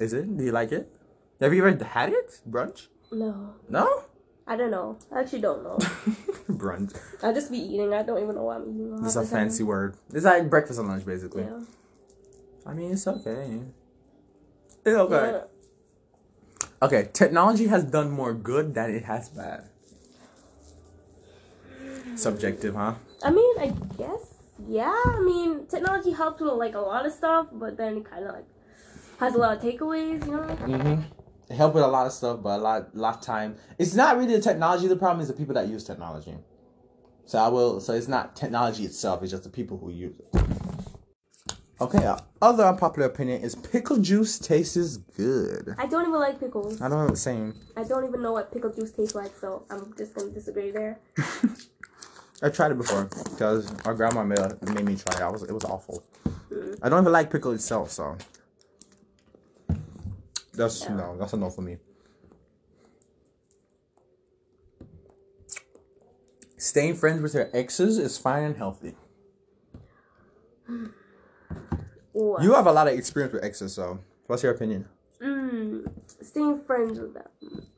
Is 0.00 0.12
it? 0.12 0.36
Do 0.36 0.44
you 0.44 0.52
like 0.52 0.72
it? 0.72 0.92
Have 1.40 1.54
you 1.54 1.66
ever 1.66 1.84
had 1.84 2.12
it? 2.12 2.40
Brunch? 2.48 2.88
no 3.10 3.54
No? 3.68 4.04
I 4.46 4.56
don't 4.56 4.70
know. 4.70 4.98
I 5.12 5.20
actually 5.20 5.42
don't 5.42 5.62
know. 5.62 5.76
brunch. 6.48 6.98
I 7.22 7.32
just 7.32 7.50
be 7.50 7.58
eating. 7.58 7.92
I 7.92 8.02
don't 8.02 8.22
even 8.22 8.34
know 8.34 8.44
what 8.44 8.56
I'm 8.56 8.70
eating. 8.70 8.98
It's 9.04 9.16
a 9.16 9.20
time. 9.20 9.28
fancy 9.28 9.62
word. 9.62 9.96
It's 10.14 10.24
like 10.24 10.48
breakfast 10.48 10.78
and 10.78 10.88
lunch, 10.88 11.04
basically. 11.04 11.42
Yeah. 11.42 11.60
I 12.64 12.72
mean, 12.72 12.92
it's 12.92 13.06
okay. 13.06 13.60
It's 14.86 14.96
okay. 14.96 15.32
Yeah. 15.32 15.40
Okay, 16.80 17.08
technology 17.12 17.66
has 17.66 17.84
done 17.84 18.10
more 18.10 18.32
good 18.32 18.74
than 18.74 18.94
it 18.94 19.04
has 19.04 19.28
bad. 19.30 19.68
Subjective, 22.14 22.74
huh? 22.74 22.94
I 23.24 23.30
mean, 23.30 23.58
I 23.58 23.72
guess. 23.96 24.34
Yeah. 24.68 24.94
I 25.06 25.20
mean, 25.20 25.66
technology 25.66 26.12
helps 26.12 26.40
with 26.40 26.52
like 26.52 26.74
a 26.74 26.80
lot 26.80 27.04
of 27.04 27.12
stuff, 27.12 27.48
but 27.52 27.76
then 27.76 27.98
it 27.98 28.04
kind 28.04 28.24
of 28.24 28.34
like 28.34 28.46
has 29.18 29.34
a 29.34 29.38
lot 29.38 29.56
of 29.56 29.62
takeaways. 29.62 30.24
You 30.24 30.32
know. 30.32 30.38
Mm-hmm. 30.38 31.02
It 31.50 31.54
helped 31.54 31.74
with 31.74 31.84
a 31.84 31.88
lot 31.88 32.06
of 32.06 32.12
stuff, 32.12 32.42
but 32.42 32.60
a 32.60 32.62
lot, 32.62 32.94
lot 32.94 33.16
of 33.16 33.20
time. 33.22 33.56
It's 33.78 33.94
not 33.94 34.16
really 34.16 34.34
the 34.34 34.42
technology. 34.42 34.86
The 34.86 34.96
problem 34.96 35.20
is 35.20 35.28
the 35.28 35.34
people 35.34 35.54
that 35.54 35.66
use 35.66 35.82
technology. 35.82 36.36
So 37.24 37.38
I 37.38 37.48
will. 37.48 37.80
So 37.80 37.92
it's 37.92 38.08
not 38.08 38.36
technology 38.36 38.84
itself. 38.84 39.22
It's 39.22 39.32
just 39.32 39.44
the 39.44 39.50
people 39.50 39.78
who 39.78 39.90
use 39.90 40.20
it. 40.20 40.57
Okay, 41.80 42.04
uh, 42.04 42.18
other 42.42 42.64
unpopular 42.64 43.06
opinion 43.06 43.40
is 43.42 43.54
pickle 43.54 43.98
juice 43.98 44.36
tastes 44.36 44.96
good. 44.96 45.76
I 45.78 45.86
don't 45.86 46.08
even 46.08 46.18
like 46.18 46.40
pickles. 46.40 46.82
I 46.82 46.88
don't 46.88 46.98
know 46.98 47.06
what 47.06 47.18
saying. 47.18 47.54
I 47.76 47.84
don't 47.84 48.04
even 48.04 48.20
know 48.20 48.32
what 48.32 48.52
pickle 48.52 48.72
juice 48.72 48.90
tastes 48.90 49.14
like, 49.14 49.32
so 49.40 49.64
I'm 49.70 49.94
just 49.96 50.12
gonna 50.14 50.30
disagree 50.30 50.72
there. 50.72 50.98
I 52.42 52.48
tried 52.48 52.72
it 52.72 52.78
before 52.78 53.04
because 53.30 53.72
our 53.84 53.94
grandma 53.94 54.24
made, 54.24 54.38
made 54.74 54.84
me 54.84 54.96
try 54.96 55.16
it. 55.16 55.22
I 55.22 55.28
was 55.28 55.44
it 55.44 55.52
was 55.52 55.64
awful. 55.64 56.02
I 56.82 56.88
don't 56.88 57.02
even 57.02 57.12
like 57.12 57.30
pickle 57.30 57.52
itself, 57.52 57.92
so 57.92 58.16
that's 60.54 60.82
Yeah. 60.82 60.96
no, 60.96 61.16
that's 61.16 61.32
no 61.34 61.48
for 61.50 61.62
me. 61.62 61.78
Staying 66.56 66.96
friends 66.96 67.22
with 67.22 67.34
your 67.34 67.48
exes 67.52 67.98
is 67.98 68.18
fine 68.18 68.42
and 68.42 68.56
healthy. 68.56 68.96
What? 72.12 72.42
You 72.42 72.54
have 72.54 72.66
a 72.66 72.72
lot 72.72 72.88
of 72.88 72.94
experience 72.94 73.32
with 73.32 73.44
exes, 73.44 73.74
so 73.74 74.00
what's 74.26 74.42
your 74.42 74.52
opinion? 74.52 74.86
Mm, 75.22 75.90
staying 76.22 76.60
friends 76.62 76.98
with 76.98 77.14
them. 77.14 77.28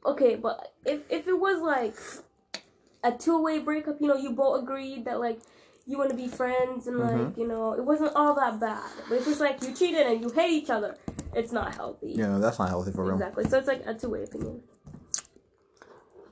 Okay, 0.06 0.36
but 0.36 0.72
if 0.84 1.00
if 1.10 1.26
it 1.26 1.38
was 1.38 1.60
like 1.62 1.94
a 3.02 3.12
two 3.16 3.42
way 3.42 3.58
breakup, 3.58 4.00
you 4.00 4.08
know, 4.08 4.16
you 4.16 4.30
both 4.30 4.62
agreed 4.62 5.04
that 5.06 5.20
like 5.20 5.40
you 5.86 5.98
want 5.98 6.10
to 6.10 6.16
be 6.16 6.28
friends 6.28 6.86
and 6.86 6.98
like 6.98 7.16
Mhm. 7.16 7.36
you 7.36 7.48
know 7.48 7.72
it 7.72 7.84
wasn't 7.84 8.14
all 8.14 8.34
that 8.34 8.60
bad. 8.60 8.90
But 9.08 9.16
if 9.18 9.26
it's 9.28 9.40
like 9.40 9.62
you 9.62 9.74
cheated 9.74 10.06
and 10.06 10.20
you 10.22 10.30
hate 10.30 10.52
each 10.52 10.70
other, 10.70 10.96
it's 11.34 11.52
not 11.52 11.74
healthy. 11.74 12.12
Yeah, 12.12 12.38
that's 12.38 12.58
not 12.58 12.68
healthy 12.68 12.92
for 12.92 13.04
real. 13.04 13.14
Exactly. 13.14 13.44
So 13.48 13.58
it's 13.58 13.68
like 13.68 13.82
a 13.86 13.94
two 13.94 14.10
way 14.10 14.22
opinion. 14.24 14.62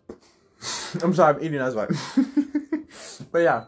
I'm 1.03 1.15
sorry, 1.15 1.37
I'm 1.37 1.43
eating. 1.45 1.59
That's 1.59 1.75
why. 1.75 1.87
but 3.33 3.39
yeah, 3.41 3.65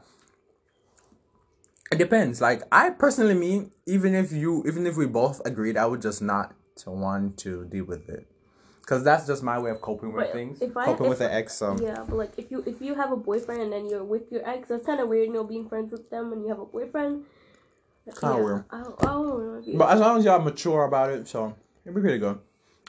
it 1.90 1.98
depends. 1.98 2.40
Like 2.40 2.62
I 2.72 2.90
personally 2.90 3.34
mean, 3.34 3.70
even 3.86 4.14
if 4.14 4.32
you, 4.32 4.62
even 4.66 4.86
if 4.86 4.96
we 4.96 5.06
both 5.06 5.40
agreed, 5.44 5.76
I 5.76 5.86
would 5.86 6.02
just 6.02 6.22
not 6.22 6.54
to 6.76 6.90
want 6.90 7.38
to 7.38 7.64
deal 7.66 7.84
with 7.84 8.08
it, 8.08 8.26
because 8.80 9.02
that's 9.04 9.26
just 9.26 9.42
my 9.42 9.58
way 9.58 9.70
of 9.70 9.80
coping 9.80 10.12
with 10.12 10.26
But 10.26 10.32
things. 10.32 10.62
if 10.62 10.76
I- 10.76 10.84
coping 10.86 11.06
if 11.06 11.10
with 11.10 11.20
an 11.20 11.30
ex. 11.30 11.54
So 11.54 11.76
Yeah, 11.80 12.04
but 12.08 12.16
like 12.16 12.38
if 12.38 12.50
you 12.50 12.62
if 12.66 12.80
you 12.80 12.94
have 12.94 13.12
a 13.12 13.16
boyfriend 13.16 13.60
and 13.62 13.72
then 13.72 13.86
you're 13.88 14.04
with 14.04 14.30
your 14.32 14.48
ex, 14.48 14.68
that's 14.68 14.86
kind 14.86 15.00
of 15.00 15.08
weird. 15.08 15.26
You 15.28 15.34
know, 15.34 15.44
being 15.44 15.68
friends 15.68 15.90
with 15.92 16.08
them 16.10 16.30
when 16.30 16.42
you 16.42 16.48
have 16.48 16.60
a 16.60 16.64
boyfriend. 16.66 17.24
Kinda 18.18 18.36
yeah, 18.36 18.42
weird. 18.44 18.64
I 18.70 18.80
I 18.80 18.82
don't 18.82 19.66
know. 19.66 19.78
But 19.78 19.90
as 19.90 20.00
long 20.00 20.18
as 20.18 20.24
y'all 20.24 20.40
mature 20.40 20.84
about 20.84 21.10
it, 21.10 21.28
so 21.28 21.54
it'd 21.84 21.94
be 21.94 22.00
pretty 22.00 22.18
good. 22.18 22.38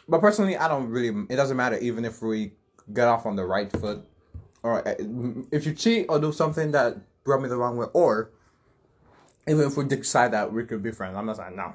But 0.07 0.19
personally, 0.21 0.57
I 0.57 0.67
don't 0.67 0.89
really. 0.89 1.25
It 1.29 1.35
doesn't 1.35 1.57
matter 1.57 1.77
even 1.77 2.05
if 2.05 2.21
we 2.21 2.53
get 2.93 3.07
off 3.07 3.25
on 3.25 3.35
the 3.35 3.45
right 3.45 3.71
foot, 3.71 4.03
or 4.63 4.87
uh, 4.87 4.95
if 5.51 5.65
you 5.65 5.73
cheat 5.73 6.05
or 6.09 6.19
do 6.19 6.31
something 6.31 6.71
that 6.71 6.97
brought 7.23 7.41
me 7.41 7.49
the 7.49 7.57
wrong 7.57 7.77
way, 7.77 7.87
or 7.93 8.31
even 9.47 9.65
if 9.65 9.77
we 9.77 9.85
decide 9.85 10.33
that 10.33 10.51
we 10.51 10.65
could 10.65 10.83
be 10.83 10.91
friends. 10.91 11.15
I'm 11.17 11.25
not 11.25 11.37
saying 11.37 11.55
no. 11.55 11.73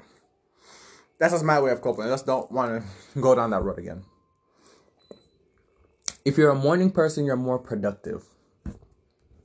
That's 1.19 1.33
just 1.33 1.43
my 1.43 1.59
way 1.59 1.71
of 1.71 1.81
coping. 1.81 2.05
I 2.05 2.09
just 2.09 2.25
don't 2.25 2.51
want 2.51 2.83
to 2.83 3.19
go 3.21 3.33
down 3.35 3.49
that 3.51 3.63
road 3.63 3.79
again. 3.79 4.03
If 6.23 6.37
you're 6.37 6.51
a 6.51 6.55
morning 6.55 6.91
person, 6.91 7.25
you're 7.25 7.35
more 7.35 7.57
productive. 7.57 8.23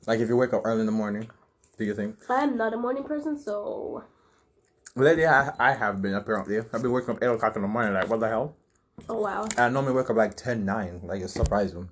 Like 0.06 0.20
if 0.20 0.28
you 0.28 0.36
wake 0.36 0.52
up 0.52 0.62
early 0.64 0.80
in 0.80 0.86
the 0.86 0.92
morning, 0.92 1.30
do 1.78 1.84
you 1.84 1.94
think? 1.94 2.16
I 2.28 2.42
am 2.42 2.56
not 2.56 2.74
a 2.74 2.76
morning 2.76 3.04
person, 3.04 3.38
so 3.38 4.04
Lately, 4.94 5.26
I, 5.26 5.52
I 5.58 5.72
have 5.72 6.02
been 6.02 6.14
apparently. 6.14 6.58
I've 6.58 6.82
been 6.82 6.92
waking 6.92 7.10
up 7.10 7.22
8 7.22 7.26
o'clock 7.26 7.56
in 7.56 7.62
the 7.62 7.68
morning, 7.68 7.94
like, 7.94 8.08
what 8.08 8.20
the 8.20 8.28
hell? 8.28 8.56
oh 9.08 9.20
wow. 9.22 9.48
I 9.56 9.70
normally 9.70 9.94
wake 9.94 10.10
up 10.10 10.16
like 10.16 10.36
10, 10.36 10.66
9. 10.66 11.00
Like, 11.04 11.22
it's 11.22 11.32
surprising. 11.32 11.88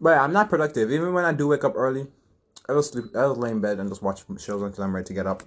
But 0.00 0.18
I'm 0.18 0.32
not 0.32 0.50
productive. 0.50 0.90
Even 0.90 1.14
when 1.14 1.24
I 1.24 1.32
do 1.32 1.48
wake 1.48 1.64
up 1.64 1.72
early, 1.74 2.06
I 2.68 2.72
will 2.72 2.82
sleep, 2.82 3.16
I 3.16 3.26
will 3.26 3.36
lay 3.36 3.50
in 3.50 3.60
bed 3.60 3.78
and 3.78 3.88
just 3.88 4.02
watch 4.02 4.22
shows 4.38 4.62
until 4.62 4.84
I'm 4.84 4.94
ready 4.94 5.06
to 5.06 5.14
get 5.14 5.26
up. 5.26 5.42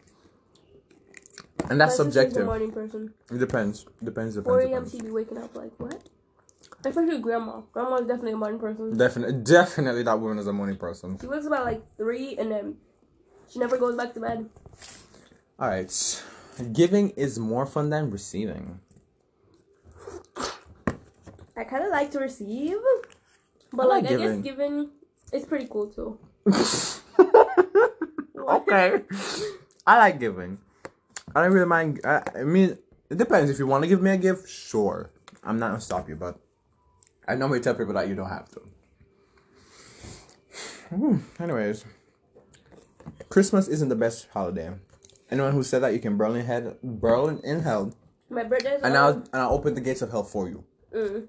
And 1.69 1.79
that's 1.79 1.93
a 1.93 1.97
subjective. 1.97 2.45
morning 2.45 2.71
person. 2.71 3.13
It 3.31 3.39
depends. 3.39 3.85
Depends, 4.03 4.35
Depends. 4.35 4.45
4 4.45 4.59
a.m. 4.61 4.89
she'd 4.89 5.03
be 5.03 5.11
waking 5.11 5.37
up 5.37 5.55
like 5.55 5.71
what? 5.77 6.09
Especially 6.85 7.19
grandma. 7.19 7.61
Grandma's 7.71 8.01
definitely 8.01 8.33
a 8.33 8.37
morning 8.37 8.59
person. 8.59 8.95
Definitely, 8.95 9.41
definitely 9.41 10.03
that 10.03 10.19
woman 10.19 10.37
is 10.37 10.47
a 10.47 10.53
morning 10.53 10.77
person. 10.77 11.17
She 11.19 11.27
wakes 11.27 11.47
up 11.47 11.53
at 11.53 11.65
like 11.65 11.81
three 11.97 12.37
and 12.37 12.51
then 12.51 12.75
she 13.49 13.59
never 13.59 13.77
goes 13.77 13.95
back 13.95 14.13
to 14.13 14.19
bed. 14.19 14.49
Alright. 15.59 16.23
Giving 16.73 17.09
is 17.11 17.39
more 17.39 17.65
fun 17.65 17.89
than 17.89 18.11
receiving. 18.11 18.79
I 21.57 21.63
kind 21.63 21.83
of 21.83 21.91
like 21.91 22.11
to 22.11 22.19
receive, 22.19 22.77
but 23.71 23.83
I 23.83 23.87
like 23.87 24.03
like 24.03 24.13
I 24.13 24.17
guess 24.17 24.37
giving 24.39 24.89
is 25.31 25.45
pretty 25.45 25.67
cool 25.69 25.87
too. 25.87 26.19
okay. 28.47 29.01
I 29.87 29.97
like 29.97 30.19
giving. 30.19 30.57
I 31.35 31.43
don't 31.43 31.51
really 31.51 31.67
mind. 31.67 32.01
I, 32.03 32.21
I 32.35 32.43
mean, 32.43 32.77
it 33.09 33.17
depends. 33.17 33.49
If 33.51 33.59
you 33.59 33.67
want 33.67 33.83
to 33.83 33.87
give 33.87 34.01
me 34.01 34.11
a 34.11 34.17
gift, 34.17 34.49
sure. 34.49 35.11
I'm 35.43 35.59
not 35.59 35.69
gonna 35.69 35.81
stop 35.81 36.09
you, 36.09 36.15
but 36.15 36.39
I 37.27 37.35
normally 37.35 37.59
tell 37.59 37.75
people 37.75 37.93
that 37.93 38.07
you 38.07 38.15
don't 38.15 38.29
have 38.29 38.49
to. 38.51 38.61
Hmm, 40.89 41.17
anyways, 41.39 41.85
Christmas 43.29 43.67
isn't 43.67 43.89
the 43.89 43.95
best 43.95 44.27
holiday. 44.33 44.71
Anyone 45.29 45.51
who 45.53 45.63
said 45.63 45.79
that 45.79 45.93
you 45.93 45.99
can 45.99 46.17
burn 46.17 46.35
in 46.35 46.45
hell, 46.45 46.75
burn 46.83 47.41
in 47.43 47.61
hell, 47.61 47.93
My 48.29 48.43
birthday's 48.43 48.81
and 48.83 48.95
I'll 48.95 49.13
and 49.13 49.35
I'll 49.35 49.53
open 49.53 49.73
the 49.73 49.81
gates 49.81 50.01
of 50.01 50.11
hell 50.11 50.23
for 50.23 50.47
you. 50.47 50.63
Mm. 50.93 51.27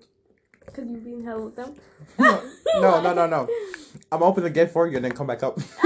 Cause 0.72 0.84
you 0.88 0.98
be 0.98 1.14
in 1.14 1.24
hell 1.24 1.44
with 1.44 1.56
them. 1.56 1.74
No, 2.18 2.42
no, 2.80 3.00
no, 3.00 3.14
no, 3.14 3.26
no. 3.26 3.48
I'm 4.12 4.22
open 4.22 4.42
the 4.42 4.50
gate 4.50 4.70
for 4.70 4.86
you 4.86 4.96
and 4.96 5.04
then 5.04 5.12
come 5.12 5.26
back 5.26 5.42
up. 5.42 5.58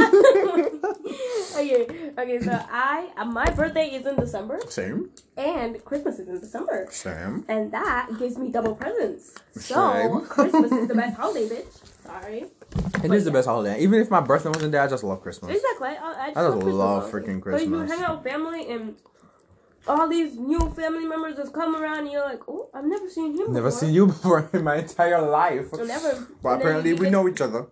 okay, 1.61 2.11
okay. 2.19 2.41
So 2.41 2.53
I, 2.71 3.11
my 3.25 3.45
birthday 3.51 3.89
is 3.89 4.07
in 4.07 4.17
December, 4.17 4.61
Same, 4.69 5.11
and 5.37 5.83
Christmas 5.85 6.19
is 6.19 6.29
in 6.29 6.41
December, 6.41 6.87
same. 6.91 7.45
and 7.49 7.73
that 7.73 8.09
gives 8.19 8.39
me 8.39 8.51
double 8.51 8.75
presents. 8.75 9.35
So 9.53 9.93
Same. 9.93 10.21
Christmas 10.29 10.73
is 10.73 10.89
the 10.89 10.95
best 10.95 11.17
holiday, 11.17 11.49
bitch. 11.55 12.05
Sorry. 12.05 12.47
It 13.05 13.13
is 13.13 13.25
the 13.25 13.31
best 13.31 13.47
holiday. 13.47 13.81
Even 13.81 14.01
if 14.01 14.11
my 14.11 14.21
birthday 14.21 14.49
wasn't 14.49 14.73
there, 14.73 14.83
I 14.83 14.87
just 14.89 15.05
love 15.05 15.23
Christmas. 15.23 15.55
Exactly. 15.55 15.89
I, 15.89 15.95
I, 15.95 16.25
I 16.29 16.51
just 16.51 16.65
love 16.67 17.11
holiday. 17.11 17.33
freaking 17.33 17.45
But 17.45 17.67
you 17.67 17.79
hang 17.81 18.03
out 18.03 18.23
with 18.23 18.33
family 18.33 18.71
and 18.71 18.97
all 19.89 20.09
these 20.09 20.37
new 20.37 20.71
family 20.71 21.07
members 21.07 21.37
just 21.37 21.53
come 21.53 21.75
around 21.75 22.01
and 22.01 22.13
you're 22.13 22.25
like, 22.25 22.41
oh, 22.49 22.69
I've 22.75 22.85
never 22.85 23.09
seen 23.09 23.33
him 23.37 23.53
Never 23.53 23.69
before. 23.69 23.71
seen 23.81 23.95
you 23.95 24.07
before 24.15 24.49
in 24.53 24.65
my 24.65 24.77
entire 24.77 25.21
life. 25.23 25.73
Or 25.73 25.85
never. 25.85 26.27
But 26.43 26.61
apparently 26.61 26.93
we 26.95 27.11
know 27.11 27.29
each 27.29 27.41
other. 27.41 27.67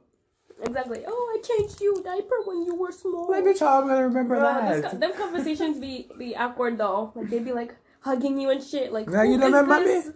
Exactly. 0.62 1.04
Oh, 1.06 1.36
I 1.38 1.40
changed 1.40 1.80
you 1.80 2.02
diaper 2.02 2.36
when 2.44 2.64
you 2.64 2.74
were 2.74 2.90
small. 2.92 3.30
Maybe 3.30 3.54
child, 3.54 3.84
I'm 3.84 3.88
gonna 3.88 4.08
remember 4.08 4.36
Bro, 4.36 4.42
that. 4.42 4.90
co- 4.90 4.98
them 4.98 5.12
conversations 5.16 5.78
be 5.78 6.10
be 6.18 6.36
awkward 6.36 6.78
though. 6.78 7.12
Like 7.14 7.30
they'd 7.30 7.44
be 7.44 7.52
like 7.52 7.74
hugging 8.00 8.38
you 8.40 8.50
and 8.50 8.62
shit. 8.62 8.92
Like, 8.92 9.08
Now 9.08 9.22
you 9.22 9.38
don't 9.38 9.52
remember 9.52 9.78
this? 9.84 10.06
me? 10.06 10.12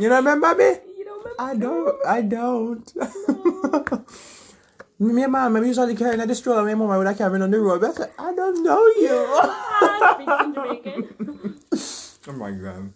You 0.00 0.08
don't 0.08 0.24
remember 0.24 0.54
me? 0.54 0.70
You 0.98 1.04
don't 1.04 1.18
remember? 1.22 1.38
I 1.38 1.54
don't. 1.54 2.06
I 2.06 2.22
don't. 2.22 2.96
me 4.98 5.22
and 5.22 5.32
mom, 5.32 5.54
we 5.54 5.68
usually 5.68 5.94
carrying 5.94 6.26
that 6.26 6.34
stroller. 6.34 6.64
Me 6.64 6.72
and 6.72 6.80
mom, 6.80 6.96
would 6.98 7.06
I 7.06 7.14
carrying 7.14 7.42
on 7.42 7.50
the 7.50 7.60
road? 7.60 7.80
But 7.80 7.90
I 7.90 7.94
said, 7.94 8.12
I 8.18 8.34
don't 8.34 8.62
know 8.62 8.86
you. 8.98 9.40
Ah, 9.76 10.14
speaks 10.14 10.40
in 10.40 10.54
oh 12.28 12.32
my 12.38 12.50
god. 12.50 12.92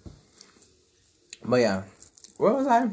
But 1.45 1.57
yeah, 1.61 1.83
what 2.37 2.55
was 2.57 2.67
I? 2.67 2.91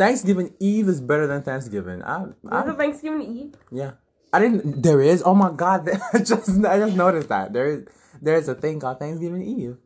Thanksgiving 0.00 0.54
Eve 0.58 0.88
is 0.88 0.98
better 0.98 1.26
than 1.26 1.42
Thanksgiving. 1.42 2.02
I, 2.02 2.24
There's 2.42 2.68
a 2.68 2.72
I 2.72 2.74
Thanksgiving 2.74 3.36
Eve. 3.36 3.54
yeah. 3.70 3.90
I 4.32 4.38
didn't. 4.38 4.80
There 4.80 5.02
is. 5.02 5.22
Oh 5.26 5.34
my 5.34 5.52
god! 5.52 5.90
I 6.14 6.20
just 6.20 6.48
I 6.64 6.78
just 6.78 6.96
noticed 6.96 7.28
that 7.28 7.52
there 7.52 7.66
is 7.66 7.84
there 8.22 8.36
is 8.36 8.48
a 8.48 8.54
thing 8.54 8.80
called 8.80 8.98
Thanksgiving 8.98 9.42
Eve. 9.42 9.76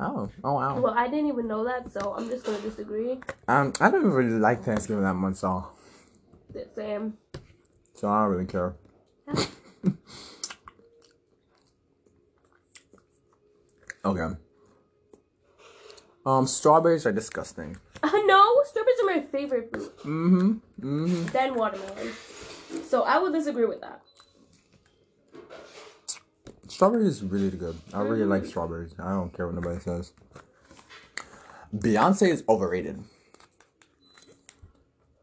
Oh 0.00 0.28
oh 0.42 0.54
wow. 0.54 0.80
Well, 0.80 0.94
I 0.98 1.06
didn't 1.06 1.28
even 1.28 1.46
know 1.46 1.62
that, 1.62 1.92
so 1.92 2.14
I'm 2.16 2.28
just 2.28 2.44
gonna 2.44 2.58
disagree. 2.62 3.20
Um, 3.46 3.72
I 3.78 3.92
don't 3.92 4.02
really 4.06 4.40
like 4.40 4.64
Thanksgiving 4.64 5.04
that 5.04 5.14
much, 5.14 5.36
so 5.36 5.68
Sam. 6.74 7.16
so 7.94 8.08
I 8.08 8.22
don't 8.22 8.32
really 8.32 8.46
care. 8.46 8.74
okay. 14.04 14.34
Um, 16.26 16.48
strawberries 16.48 17.06
are 17.06 17.12
disgusting. 17.12 17.76
Uh, 18.04 18.10
no, 18.26 18.62
strawberries 18.64 18.98
are 19.02 19.06
my 19.06 19.22
favorite 19.32 19.70
fruit. 19.70 19.96
Mm-hmm. 20.00 20.52
Mm-hmm. 20.80 21.26
Then 21.28 21.54
watermelon. 21.54 22.12
So 22.86 23.02
I 23.02 23.18
would 23.18 23.32
disagree 23.32 23.64
with 23.64 23.80
that. 23.80 24.02
Strawberries 26.68 27.06
is 27.06 27.22
really 27.22 27.50
good. 27.50 27.78
I 27.94 28.02
really 28.02 28.26
like 28.26 28.44
strawberries. 28.44 28.94
I 28.98 29.10
don't 29.12 29.34
care 29.34 29.46
what 29.46 29.54
nobody 29.54 29.80
says. 29.80 30.12
Beyonce 31.74 32.28
is 32.28 32.44
overrated. 32.46 33.02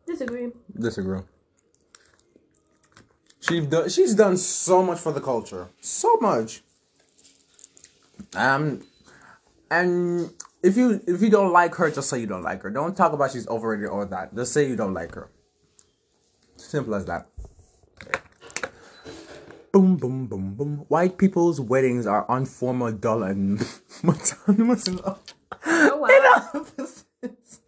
Disagree. 0.07 0.49
Disagree. 0.79 1.19
She's 3.41 3.67
done. 3.67 3.89
She's 3.89 4.15
done 4.15 4.37
so 4.37 4.81
much 4.81 4.99
for 4.99 5.11
the 5.11 5.21
culture. 5.21 5.67
So 5.81 6.17
much. 6.17 6.63
Um, 8.33 8.81
and 9.69 10.31
if 10.63 10.77
you 10.77 11.01
if 11.07 11.21
you 11.21 11.29
don't 11.29 11.51
like 11.51 11.75
her, 11.75 11.89
just 11.89 12.09
say 12.09 12.19
you 12.19 12.27
don't 12.27 12.43
like 12.43 12.61
her. 12.61 12.69
Don't 12.69 12.95
talk 12.95 13.13
about 13.13 13.31
she's 13.31 13.47
overrated 13.47 13.89
or 13.89 14.05
that. 14.05 14.35
Just 14.35 14.53
say 14.53 14.67
you 14.67 14.75
don't 14.75 14.93
like 14.93 15.13
her. 15.15 15.29
Simple 16.55 16.95
as 16.95 17.05
that. 17.05 17.27
Boom, 19.71 19.95
boom, 19.95 20.27
boom, 20.27 20.53
boom. 20.53 20.85
White 20.89 21.17
people's 21.17 21.61
weddings 21.61 22.05
are 22.05 22.25
informal, 22.29 22.91
dull, 22.91 23.23
and 23.23 23.65
monotonous. 24.03 24.89
Oh 25.65 25.97
wow. 25.97 26.65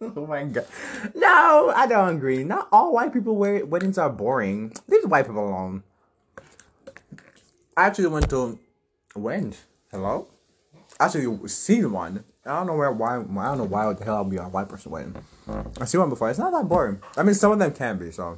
oh 0.00 0.26
my 0.26 0.44
god. 0.44 0.66
No, 1.14 1.72
I 1.74 1.86
don't 1.86 2.16
agree. 2.16 2.44
Not 2.44 2.68
all 2.70 2.92
white 2.92 3.12
people 3.12 3.36
wear 3.36 3.64
weddings 3.64 3.98
are 3.98 4.10
boring. 4.10 4.72
Leave 4.86 5.04
white 5.04 5.26
people 5.26 5.48
alone. 5.48 5.82
I 7.76 7.86
actually 7.86 8.08
went 8.08 8.30
to 8.30 8.58
when? 9.14 9.54
Hello? 9.90 10.28
Actually 11.00 11.48
seen 11.48 11.90
one. 11.90 12.24
I 12.46 12.56
don't 12.58 12.66
know 12.66 12.76
where 12.76 12.92
why 12.92 13.16
I 13.16 13.18
don't 13.18 13.58
know 13.58 13.64
why 13.64 13.90
the 13.92 14.04
hell 14.04 14.16
I'll 14.16 14.24
be 14.24 14.38
on 14.38 14.46
a 14.46 14.48
white 14.50 14.68
person 14.68 14.92
wedding. 14.92 15.14
I 15.80 15.84
see 15.86 15.98
one 15.98 16.10
before. 16.10 16.28
It's 16.28 16.38
not 16.38 16.52
that 16.52 16.68
boring. 16.68 17.00
I 17.16 17.22
mean 17.22 17.34
some 17.34 17.52
of 17.52 17.58
them 17.58 17.72
can 17.72 17.98
be, 17.98 18.10
so 18.10 18.36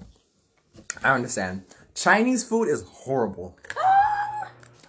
I 1.03 1.15
understand. 1.15 1.65
Chinese 1.95 2.45
food 2.45 2.69
is 2.69 2.83
horrible. 2.83 3.57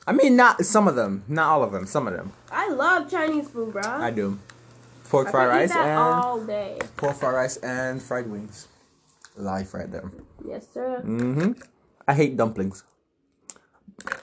I 0.05 0.11
mean 0.11 0.35
not 0.35 0.63
some 0.65 0.87
of 0.87 0.95
them. 0.95 1.23
Not 1.27 1.49
all 1.49 1.63
of 1.63 1.71
them. 1.71 1.85
Some 1.87 2.07
of 2.07 2.13
them. 2.13 2.31
I 2.51 2.69
love 2.69 3.09
Chinese 3.09 3.49
food, 3.49 3.73
bro. 3.73 3.81
I 3.83 4.11
do. 4.11 4.37
Pork 5.09 5.29
I 5.29 5.31
fried 5.31 5.47
could 5.49 5.55
eat 5.55 5.59
rice 5.59 5.69
that 5.69 5.87
and 5.87 5.99
all 5.99 6.41
day. 6.41 6.79
pork 6.97 7.15
fried 7.15 7.33
rice 7.33 7.57
and 7.57 8.01
fried 8.01 8.27
wings. 8.27 8.67
Life 9.35 9.73
right 9.73 9.91
there. 9.91 10.11
Yes, 10.45 10.67
sir. 10.73 11.01
Mm-hmm. 11.03 11.53
I 12.07 12.13
hate 12.13 12.37
dumplings. 12.37 12.83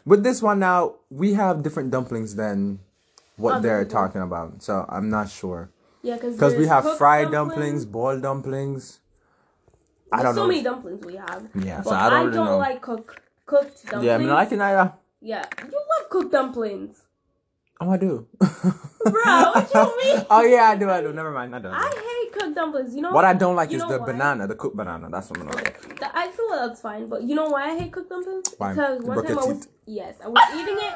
With 0.05 0.23
this 0.23 0.43
one 0.43 0.59
now, 0.59 0.97
we 1.11 1.35
have 1.35 1.63
different 1.63 1.91
dumplings 1.91 2.37
than 2.37 2.81
what 3.37 3.63
they're 3.63 3.85
talking 3.85 4.23
about. 4.23 4.63
So 4.63 4.85
I'm 4.89 5.11
not 5.11 5.31
sure. 5.31 5.71
Yeah, 6.03 6.17
because 6.17 6.55
we 6.57 6.67
have 6.67 6.99
fried 6.99 7.31
dumplings, 7.31 7.87
boiled 7.87 8.23
dumplings. 8.23 9.01
I 10.13 10.23
don't 10.23 10.35
so 10.35 10.43
know. 10.43 10.45
So 10.45 10.49
many 10.49 10.63
dumplings 10.63 11.05
we 11.05 11.17
have. 11.17 11.49
Yeah, 11.55 11.83
so 11.83 11.91
I 11.91 12.11
don't 12.11 12.27
really 12.27 12.45
know. 12.45 12.59
like 12.59 12.83
cook 12.83 13.23
cooked 13.47 13.85
dumplings. 13.85 14.05
yeah, 14.05 14.15
I 14.15 14.19
mean, 14.19 14.31
I 14.31 14.45
can. 14.45 14.61
I, 14.61 14.75
uh, 14.75 14.93
Yeah, 15.21 15.45
you 15.59 15.73
love 15.73 16.11
cooked 16.11 16.33
dumplings, 16.33 17.04
oh, 17.81 17.91
I 17.91 17.97
do. 17.97 18.27
bro. 18.39 19.11
What 19.13 19.71
you 19.75 19.99
mean? 20.15 20.27
oh 20.31 20.43
yeah, 20.43 20.71
I 20.71 20.77
do. 20.77 20.91
I 20.91 21.01
do. 21.01 21.13
Never 21.13 21.31
mind. 21.31 21.55
I 21.55 21.59
don't. 21.59 21.73
I 21.73 21.89
hate 22.25 22.33
cooked 22.33 22.55
dumplings. 22.55 22.95
You 22.95 23.03
know 23.03 23.13
what 23.13 23.25
I 23.25 23.35
don't 23.35 23.57
like 23.57 23.71
you 23.71 23.79
is 23.79 23.85
the 23.87 23.99
why? 23.99 24.07
banana, 24.07 24.47
the 24.47 24.55
cooked 24.55 24.77
banana. 24.77 25.09
That's 25.11 25.31
what 25.31 25.41
I 25.41 25.43
don't 25.45 25.55
like. 25.55 25.99
The, 25.99 26.17
I 26.17 26.29
feel 26.31 26.49
that's 26.51 26.81
fine, 26.81 27.09
but 27.09 27.23
you 27.23 27.35
know 27.35 27.49
why 27.49 27.71
I 27.71 27.79
hate 27.79 27.93
cooked 27.93 28.11
dumplings? 28.11 28.55
Why? 28.59 28.71
Because 28.73 29.03
one 29.03 29.15
broke 29.15 29.29
time 29.29 29.39
I 29.39 29.45
was 29.45 29.69
yes, 29.87 30.17
I 30.25 30.29
was 30.29 30.43
eating 30.55 30.77
it. 30.79 30.95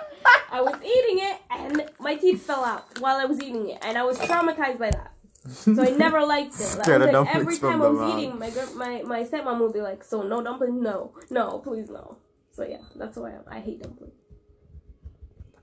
I 0.51 0.61
was 0.63 0.75
eating 0.83 1.25
it, 1.25 1.41
and 1.51 1.91
my 2.01 2.15
teeth 2.17 2.43
fell 2.43 2.65
out 2.65 2.99
while 3.01 3.17
I 3.17 3.25
was 3.27 3.41
eating 3.41 3.69
it, 3.71 3.79
and 3.83 3.99
I 3.99 4.05
was 4.05 4.19
traumatized 4.19 4.79
by 4.79 4.91
that. 4.91 5.13
So 5.49 5.83
I 5.83 5.91
never 5.91 6.25
liked 6.27 6.55
it. 6.55 6.61
Like, 6.77 6.85
Scared 6.85 7.03
I 7.03 7.07
of 7.07 7.13
was 7.13 7.27
like, 7.27 7.35
every 7.37 7.57
dumplings 7.57 7.59
from 7.59 7.71
time 7.71 7.79
the 7.81 7.87
I 7.87 7.91
was 7.91 8.01
mouth. 8.01 8.19
eating, 8.19 8.39
my 8.39 8.51
my 8.75 9.03
my 9.03 9.25
stepmom 9.25 9.61
would 9.61 9.73
be 9.73 9.81
like, 9.81 10.05
"So 10.05 10.23
no 10.23 10.43
dumplings? 10.43 10.81
No, 10.81 11.13
no, 11.31 11.59
please 11.59 11.89
no." 11.91 12.17
So 12.53 12.65
yeah, 12.67 12.79
that's 12.97 13.17
why 13.17 13.35
I, 13.51 13.57
I 13.57 13.61
hate 13.61 13.83
dumplings. 13.83 14.15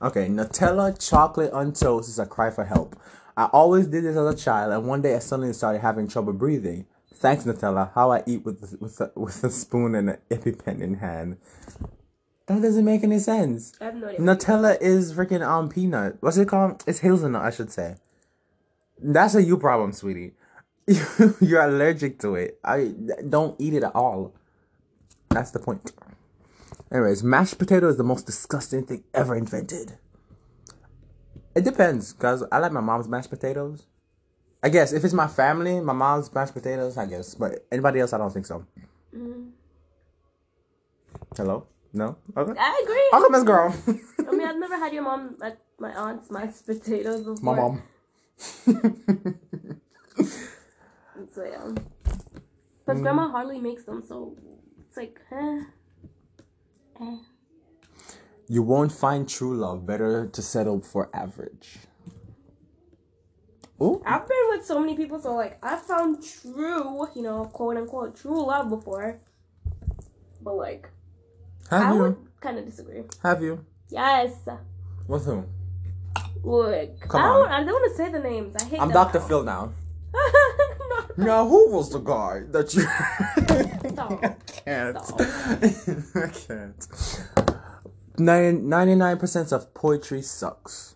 Okay, 0.02 0.28
Nutella 0.28 0.98
chocolate 1.10 1.52
on 1.54 1.74
toast 1.74 2.10
is 2.10 2.20
a 2.20 2.26
cry 2.26 2.50
for 2.50 2.66
help. 2.66 3.00
I 3.38 3.46
always 3.46 3.88
did 3.88 4.04
this 4.04 4.16
as 4.16 4.34
a 4.34 4.38
child, 4.38 4.74
and 4.74 4.88
one 4.88 5.02
day 5.02 5.16
I 5.16 5.20
suddenly 5.20 5.54
started 5.54 5.80
having 5.80 6.08
trouble 6.08 6.34
breathing. 6.34 6.86
Thanks, 7.14 7.44
Nutella. 7.46 7.94
How 7.94 8.12
I 8.12 8.24
eat 8.26 8.44
with 8.46 8.78
with 8.80 9.00
a, 9.00 9.12
with 9.16 9.44
a 9.44 9.50
spoon 9.50 9.96
and 9.96 10.10
an 10.12 10.18
EpiPen 10.30 10.82
in 10.82 10.96
hand. 10.96 11.38
That 12.48 12.62
doesn't 12.62 12.86
make 12.86 13.04
any 13.04 13.20
sense. 13.20 13.74
I 13.82 13.86
have 13.86 13.96
no 13.96 14.08
idea. 14.08 14.20
Nutella 14.20 14.78
is 14.82 15.14
freaking 15.14 15.46
um 15.46 15.70
peanut. 15.70 16.18
What's 16.20 16.38
it 16.38 16.48
called? 16.48 16.84
It's 16.86 17.00
hazelnut, 17.00 17.42
I 17.42 17.50
should 17.50 17.72
say. 17.72 17.96
That's 19.02 19.36
a 19.36 19.44
you 19.44 19.58
problem, 19.58 19.94
sweetie. 19.94 20.34
You're 21.42 21.64
allergic 21.64 22.20
to 22.20 22.36
it. 22.36 22.60
I 22.64 22.94
don't 23.28 23.60
eat 23.60 23.74
it 23.74 23.84
at 23.84 23.96
all. 23.96 24.34
That's 25.30 25.52
the 25.52 25.60
point. 25.60 25.92
Anyways, 26.96 27.24
mashed 27.26 27.58
potato 27.60 27.90
is 27.90 27.98
the 27.98 28.06
most 28.06 28.26
disgusting 28.26 28.86
thing 28.86 29.04
ever 29.14 29.36
invented. 29.36 29.98
It 31.54 31.66
depends, 31.66 32.14
cause 32.14 32.42
I 32.50 32.60
like 32.60 32.72
my 32.72 32.80
mom's 32.80 33.10
mashed 33.10 33.30
potatoes. 33.30 33.86
I 34.64 34.70
guess 34.70 34.94
if 34.94 35.04
it's 35.04 35.14
my 35.14 35.28
family, 35.28 35.82
my 35.82 35.92
mom's 35.92 36.34
mashed 36.34 36.54
potatoes, 36.54 36.98
I 36.98 37.06
guess. 37.06 37.36
But 37.36 37.66
anybody 37.70 38.00
else, 38.00 38.14
I 38.14 38.18
don't 38.18 38.32
think 38.32 38.46
so. 38.46 38.66
Mm. 39.14 39.50
Hello? 41.36 41.68
No? 41.92 42.16
Okay. 42.38 42.54
I 42.58 42.82
agree. 42.82 43.10
Okay, 43.14 43.30
Miss 43.30 43.44
Girl. 43.44 43.76
I 44.30 44.32
mean, 44.32 44.48
I've 44.48 44.58
never 44.58 44.78
had 44.78 44.94
your 44.94 45.04
mom, 45.04 45.36
like 45.38 45.58
my 45.78 45.94
aunt's 45.94 46.32
mashed 46.32 46.66
potatoes 46.66 47.26
before. 47.26 47.44
my 47.44 47.56
mom. 47.56 47.84
So 51.34 51.44
yeah. 51.44 51.58
Mm. 51.58 51.84
But 52.86 53.02
grandma 53.02 53.30
hardly 53.30 53.60
makes 53.60 53.84
them, 53.84 54.02
so 54.08 54.38
it's 54.88 54.96
like, 54.96 55.20
eh. 55.34 55.64
You 58.48 58.62
won't 58.64 58.92
find 58.92 59.28
true 59.28 59.56
love. 59.56 59.86
Better 59.86 60.28
to 60.28 60.42
settle 60.42 60.82
for 60.82 61.10
average. 61.14 61.78
Ooh. 63.82 64.02
I've 64.06 64.28
been 64.28 64.38
with 64.50 64.66
so 64.66 64.80
many 64.80 64.96
people, 64.96 65.20
so 65.20 65.34
like 65.36 65.58
I 65.64 65.76
found 65.76 66.24
true, 66.24 67.08
you 67.16 67.22
know, 67.22 67.46
quote 67.46 67.76
unquote, 67.78 68.16
true 68.16 68.46
love 68.46 68.70
before. 68.70 69.20
But 70.42 70.56
like, 70.56 70.90
Have 71.70 71.82
I 71.92 71.94
you? 71.94 72.00
would 72.02 72.18
kind 72.40 72.58
of 72.60 72.66
disagree. 72.66 73.04
Have 73.24 73.42
you? 73.42 73.66
Yes. 73.90 74.34
With 75.08 75.26
whom? 75.26 75.48
Like, 76.44 77.00
Come 77.02 77.22
I 77.22 77.24
don't, 77.28 77.46
on. 77.48 77.52
I 77.52 77.58
don't 77.64 77.74
want 77.74 77.92
to 77.92 77.98
say 77.98 78.12
the 78.12 78.20
names. 78.20 78.56
I 78.62 78.66
hate 78.66 78.80
I'm 78.80 78.92
Dr. 78.92 79.20
now. 79.20 79.26
Phil 79.28 79.44
now. 79.44 79.74
Now, 81.18 81.48
who 81.48 81.72
was 81.72 81.90
the 81.92 82.00
guy 82.00 82.42
that 82.52 82.74
you. 82.74 82.86
Stop. 83.96 84.12
I 84.24 84.36
can't. 84.48 85.06
Stop. 85.06 85.22
I 85.22 86.28
can't. 86.30 86.90
99% 88.18 89.52
of 89.52 89.74
poetry 89.74 90.22
sucks. 90.22 90.96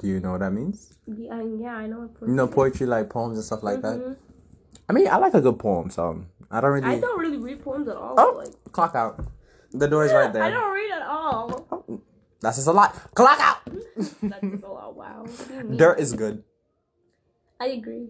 Do 0.00 0.06
you 0.06 0.20
know 0.20 0.32
what 0.32 0.40
that 0.40 0.52
means? 0.52 0.96
Yeah, 1.06 1.42
yeah, 1.42 1.74
I 1.76 1.86
know. 1.86 2.08
You 2.22 2.28
know 2.34 2.46
poetry 2.46 2.86
like 2.86 3.10
poems 3.10 3.36
and 3.36 3.44
stuff 3.44 3.62
like 3.62 3.82
that? 3.82 3.96
Mhm. 3.98 4.16
I 4.88 4.92
mean, 4.92 5.08
I 5.08 5.16
like 5.16 5.34
a 5.34 5.40
good 5.40 5.58
poem, 5.58 5.90
so 5.90 6.24
I 6.50 6.60
don't 6.60 6.70
really. 6.70 6.86
I 6.86 7.00
don't 7.00 7.18
really 7.18 7.36
read 7.38 7.62
poems 7.62 7.88
at 7.88 7.96
all. 7.96 8.14
Oh, 8.16 8.34
Like, 8.38 8.72
clock 8.72 8.94
out. 8.94 9.20
The 9.72 9.88
door 9.88 10.04
is 10.06 10.12
right 10.12 10.32
there. 10.32 10.42
I 10.42 10.50
don't 10.50 10.72
read 10.72 10.90
at 10.92 11.02
all. 11.02 11.66
Oh, 11.72 12.00
That's 12.40 12.56
just 12.56 12.68
a 12.68 12.72
lot. 12.72 12.94
Clock 13.14 13.38
out. 13.40 13.58
That's 13.96 14.14
just 14.42 14.62
a 14.64 14.68
lot. 14.72 14.94
Wow. 14.96 15.24
What 15.26 15.48
do 15.48 15.54
you 15.54 15.64
mean? 15.64 15.76
Dirt 15.76 15.98
is 15.98 16.12
good. 16.12 16.44
I 17.60 17.66
agree. 17.66 18.08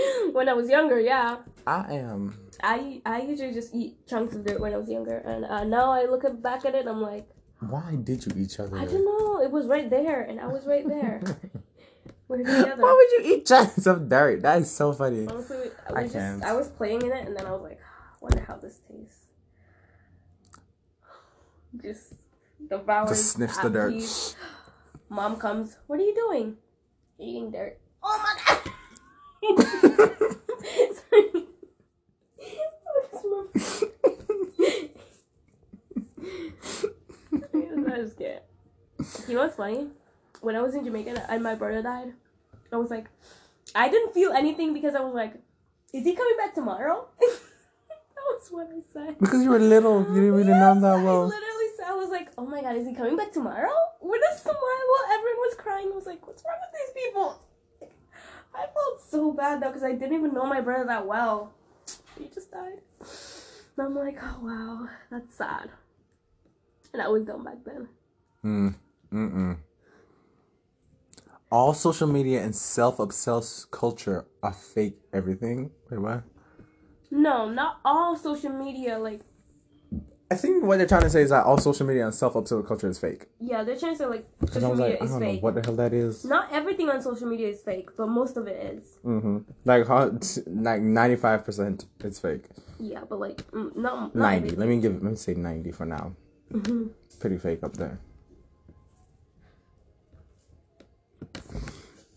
when 0.32 0.48
I 0.48 0.52
was 0.54 0.68
younger, 0.68 1.00
yeah. 1.00 1.38
I 1.66 1.94
am. 1.94 2.38
I 2.62 3.00
I 3.06 3.22
usually 3.22 3.52
just 3.52 3.74
eat 3.74 4.06
chunks 4.06 4.34
of 4.34 4.44
dirt 4.44 4.60
when 4.60 4.72
I 4.72 4.76
was 4.76 4.88
younger, 4.90 5.18
and 5.18 5.44
uh, 5.44 5.64
now 5.64 5.90
I 5.90 6.06
look 6.06 6.24
at, 6.24 6.42
back 6.42 6.64
at 6.64 6.74
it, 6.74 6.86
I'm 6.86 7.00
like, 7.00 7.26
Why 7.60 7.96
did 8.02 8.26
you 8.26 8.32
eat 8.36 8.58
other? 8.58 8.76
I 8.76 8.84
don't 8.84 9.04
know. 9.04 9.40
It 9.42 9.50
was 9.50 9.66
right 9.66 9.88
there, 9.88 10.22
and 10.22 10.40
I 10.40 10.46
was 10.46 10.66
right 10.66 10.86
there. 10.86 11.20
We're 12.28 12.38
together. 12.38 12.76
Why 12.82 12.92
would 12.92 13.10
you 13.26 13.34
eat 13.34 13.46
chunks 13.46 13.86
of 13.86 14.08
dirt? 14.08 14.42
That 14.42 14.62
is 14.62 14.70
so 14.70 14.92
funny. 14.92 15.26
Honestly, 15.26 15.68
I 15.88 15.92
I 15.92 16.02
was 16.02 16.12
can't. 16.12 16.40
just 16.40 16.50
I 16.50 16.56
was 16.56 16.68
playing 16.68 17.02
in 17.02 17.12
it, 17.12 17.26
and 17.26 17.36
then 17.36 17.46
I 17.46 17.52
was 17.52 17.62
like, 17.62 17.80
wonder 18.20 18.40
how 18.46 18.56
this 18.56 18.80
tastes. 18.88 19.26
Just 21.82 22.14
devour. 22.68 23.06
Just 23.08 23.32
sniffs 23.32 23.58
the 23.58 23.70
dirt. 23.70 23.94
Mom 25.08 25.36
comes. 25.36 25.76
What 25.86 26.00
are 26.00 26.04
you 26.04 26.14
doing? 26.14 26.56
Eating 27.18 27.50
dirt. 27.50 27.78
Oh 28.02 28.18
my 28.22 28.34
god. 28.46 28.58
Sorry. 28.58 28.62
I 28.62 28.64
just 28.64 28.72
can't. 28.72 29.31
You 39.28 39.38
know 39.38 39.44
what's 39.44 39.56
funny? 39.56 39.88
When 40.42 40.56
I 40.56 40.60
was 40.60 40.74
in 40.74 40.84
Jamaica 40.84 41.24
and 41.30 41.42
my 41.42 41.54
brother 41.54 41.82
died, 41.82 42.12
I 42.72 42.76
was 42.76 42.90
like, 42.90 43.06
I 43.74 43.88
didn't 43.88 44.12
feel 44.12 44.32
anything 44.32 44.74
because 44.74 44.94
I 44.94 45.00
was 45.00 45.14
like, 45.14 45.34
is 45.94 46.04
he 46.04 46.14
coming 46.14 46.36
back 46.36 46.54
tomorrow? 46.54 47.06
that 47.20 48.24
was 48.28 48.48
what 48.50 48.68
I 48.68 48.80
said. 48.92 49.18
Because 49.18 49.42
you 49.42 49.50
were 49.50 49.58
little, 49.58 50.00
you 50.00 50.20
didn't 50.20 50.32
really 50.34 50.52
know 50.52 50.72
him 50.72 50.80
that 50.82 50.98
I 50.98 51.02
well. 51.02 51.26
literally 51.26 51.70
said, 51.78 51.86
I 51.88 51.94
was 51.94 52.10
like, 52.10 52.28
oh 52.36 52.46
my 52.46 52.60
god, 52.60 52.76
is 52.76 52.86
he 52.86 52.94
coming 52.94 53.16
back 53.16 53.32
tomorrow? 53.32 53.72
A 54.32 54.38
smile 54.38 54.54
while 54.54 55.12
everyone 55.12 55.38
was 55.38 55.54
crying. 55.56 55.88
I 55.92 55.94
was 55.94 56.06
like, 56.06 56.26
what's 56.26 56.42
wrong 56.44 56.56
with 56.60 56.72
these 56.72 57.04
people? 57.04 57.40
I 58.54 58.66
felt 58.74 59.00
so 59.08 59.32
bad 59.32 59.62
though 59.62 59.68
because 59.68 59.82
I 59.82 59.92
didn't 59.92 60.14
even 60.14 60.34
know 60.34 60.46
my 60.46 60.60
brother 60.60 60.84
that 60.86 61.06
well. 61.06 61.52
He 62.18 62.28
just 62.28 62.50
died. 62.50 62.80
And 63.76 63.86
I'm 63.86 63.94
like, 63.94 64.18
oh 64.22 64.38
wow, 64.42 64.88
that's 65.10 65.34
sad. 65.34 65.70
And 66.92 67.00
I 67.00 67.08
was 67.08 67.24
dumb 67.24 67.44
back 67.44 67.64
then. 67.64 67.88
Hmm. 68.42 68.68
Mm-mm. 69.12 69.58
All 71.50 71.74
social 71.74 72.06
media 72.06 72.42
and 72.42 72.56
self-obsessed 72.56 73.70
culture 73.70 74.24
are 74.42 74.52
fake 74.54 74.96
everything. 75.12 75.70
Wait, 75.90 76.00
what? 76.00 76.22
No, 77.10 77.50
not 77.50 77.80
all 77.84 78.16
social 78.16 78.50
media. 78.50 78.98
Like, 78.98 79.20
I 80.32 80.34
think 80.34 80.64
what 80.64 80.78
they're 80.78 80.86
trying 80.86 81.02
to 81.02 81.10
say 81.10 81.20
is 81.20 81.28
that 81.28 81.44
all 81.44 81.58
social 81.58 81.86
media 81.86 82.06
and 82.06 82.14
self-absorbed 82.14 82.66
culture 82.66 82.88
is 82.88 82.98
fake. 82.98 83.26
Yeah, 83.38 83.64
they're 83.64 83.76
trying 83.76 83.92
to 83.92 83.98
say 83.98 84.06
like 84.06 84.26
social 84.50 84.70
media 84.70 84.92
like, 84.92 85.02
is 85.02 85.10
I 85.10 85.12
don't 85.12 85.20
fake. 85.20 85.34
Know 85.34 85.40
what 85.44 85.54
the 85.56 85.60
hell 85.62 85.76
that 85.76 85.92
is? 85.92 86.24
Not 86.24 86.50
everything 86.50 86.88
on 86.88 87.02
social 87.02 87.28
media 87.28 87.48
is 87.48 87.60
fake, 87.60 87.90
but 87.98 88.06
most 88.08 88.38
of 88.38 88.46
it 88.46 88.56
is. 88.74 88.98
Mm-hmm. 89.04 89.38
Like 89.66 89.86
like 90.46 90.80
ninety 90.80 91.16
five 91.16 91.44
percent, 91.44 91.84
it's 92.00 92.18
fake. 92.18 92.46
Yeah, 92.80 93.02
but 93.06 93.20
like 93.20 93.42
mm, 93.50 93.76
not, 93.76 94.14
not 94.14 94.14
ninety. 94.14 94.54
Everything. 94.54 94.58
Let 94.58 94.68
me 94.70 94.80
give. 94.80 95.02
Let 95.02 95.10
me 95.10 95.16
say 95.16 95.34
ninety 95.34 95.70
for 95.70 95.84
now. 95.84 96.16
Mm-hmm. 96.50 96.86
Pretty 97.20 97.36
fake 97.36 97.62
up 97.62 97.74
there. 97.76 98.00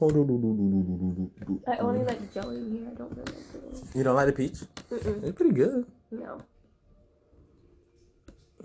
I 0.02 1.78
only 1.80 2.06
like 2.06 2.34
jelly 2.34 2.58
in 2.60 2.72
here. 2.72 2.88
I 2.92 2.96
don't 2.96 3.12
really 3.12 3.34
like 3.34 3.74
it. 3.74 3.96
You 3.96 4.04
don't 4.06 4.16
like 4.16 4.28
the 4.28 4.34
peach? 4.34 4.60
Mm-mm. 4.90 5.24
It's 5.24 5.36
pretty 5.36 5.52
good. 5.52 5.86
No. 6.12 6.42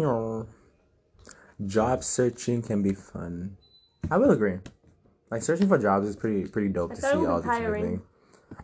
You 0.01 0.07
know, 0.07 0.46
job 1.66 2.03
searching 2.03 2.62
can 2.62 2.82
be 2.82 2.94
fun. 2.94 3.59
I 4.11 4.16
will 4.16 4.30
agree. 4.30 4.57
Like 5.30 5.42
searching 5.42 5.68
for 5.68 5.76
jobs 5.76 6.09
is 6.09 6.16
pretty 6.16 6.48
pretty 6.48 6.68
dope 6.70 6.92
I 6.92 6.94
to 6.94 7.01
see 7.03 7.07
all 7.09 7.18
these 7.18 7.26
different 7.26 7.44
tiring. 7.44 7.84
things. 7.84 8.03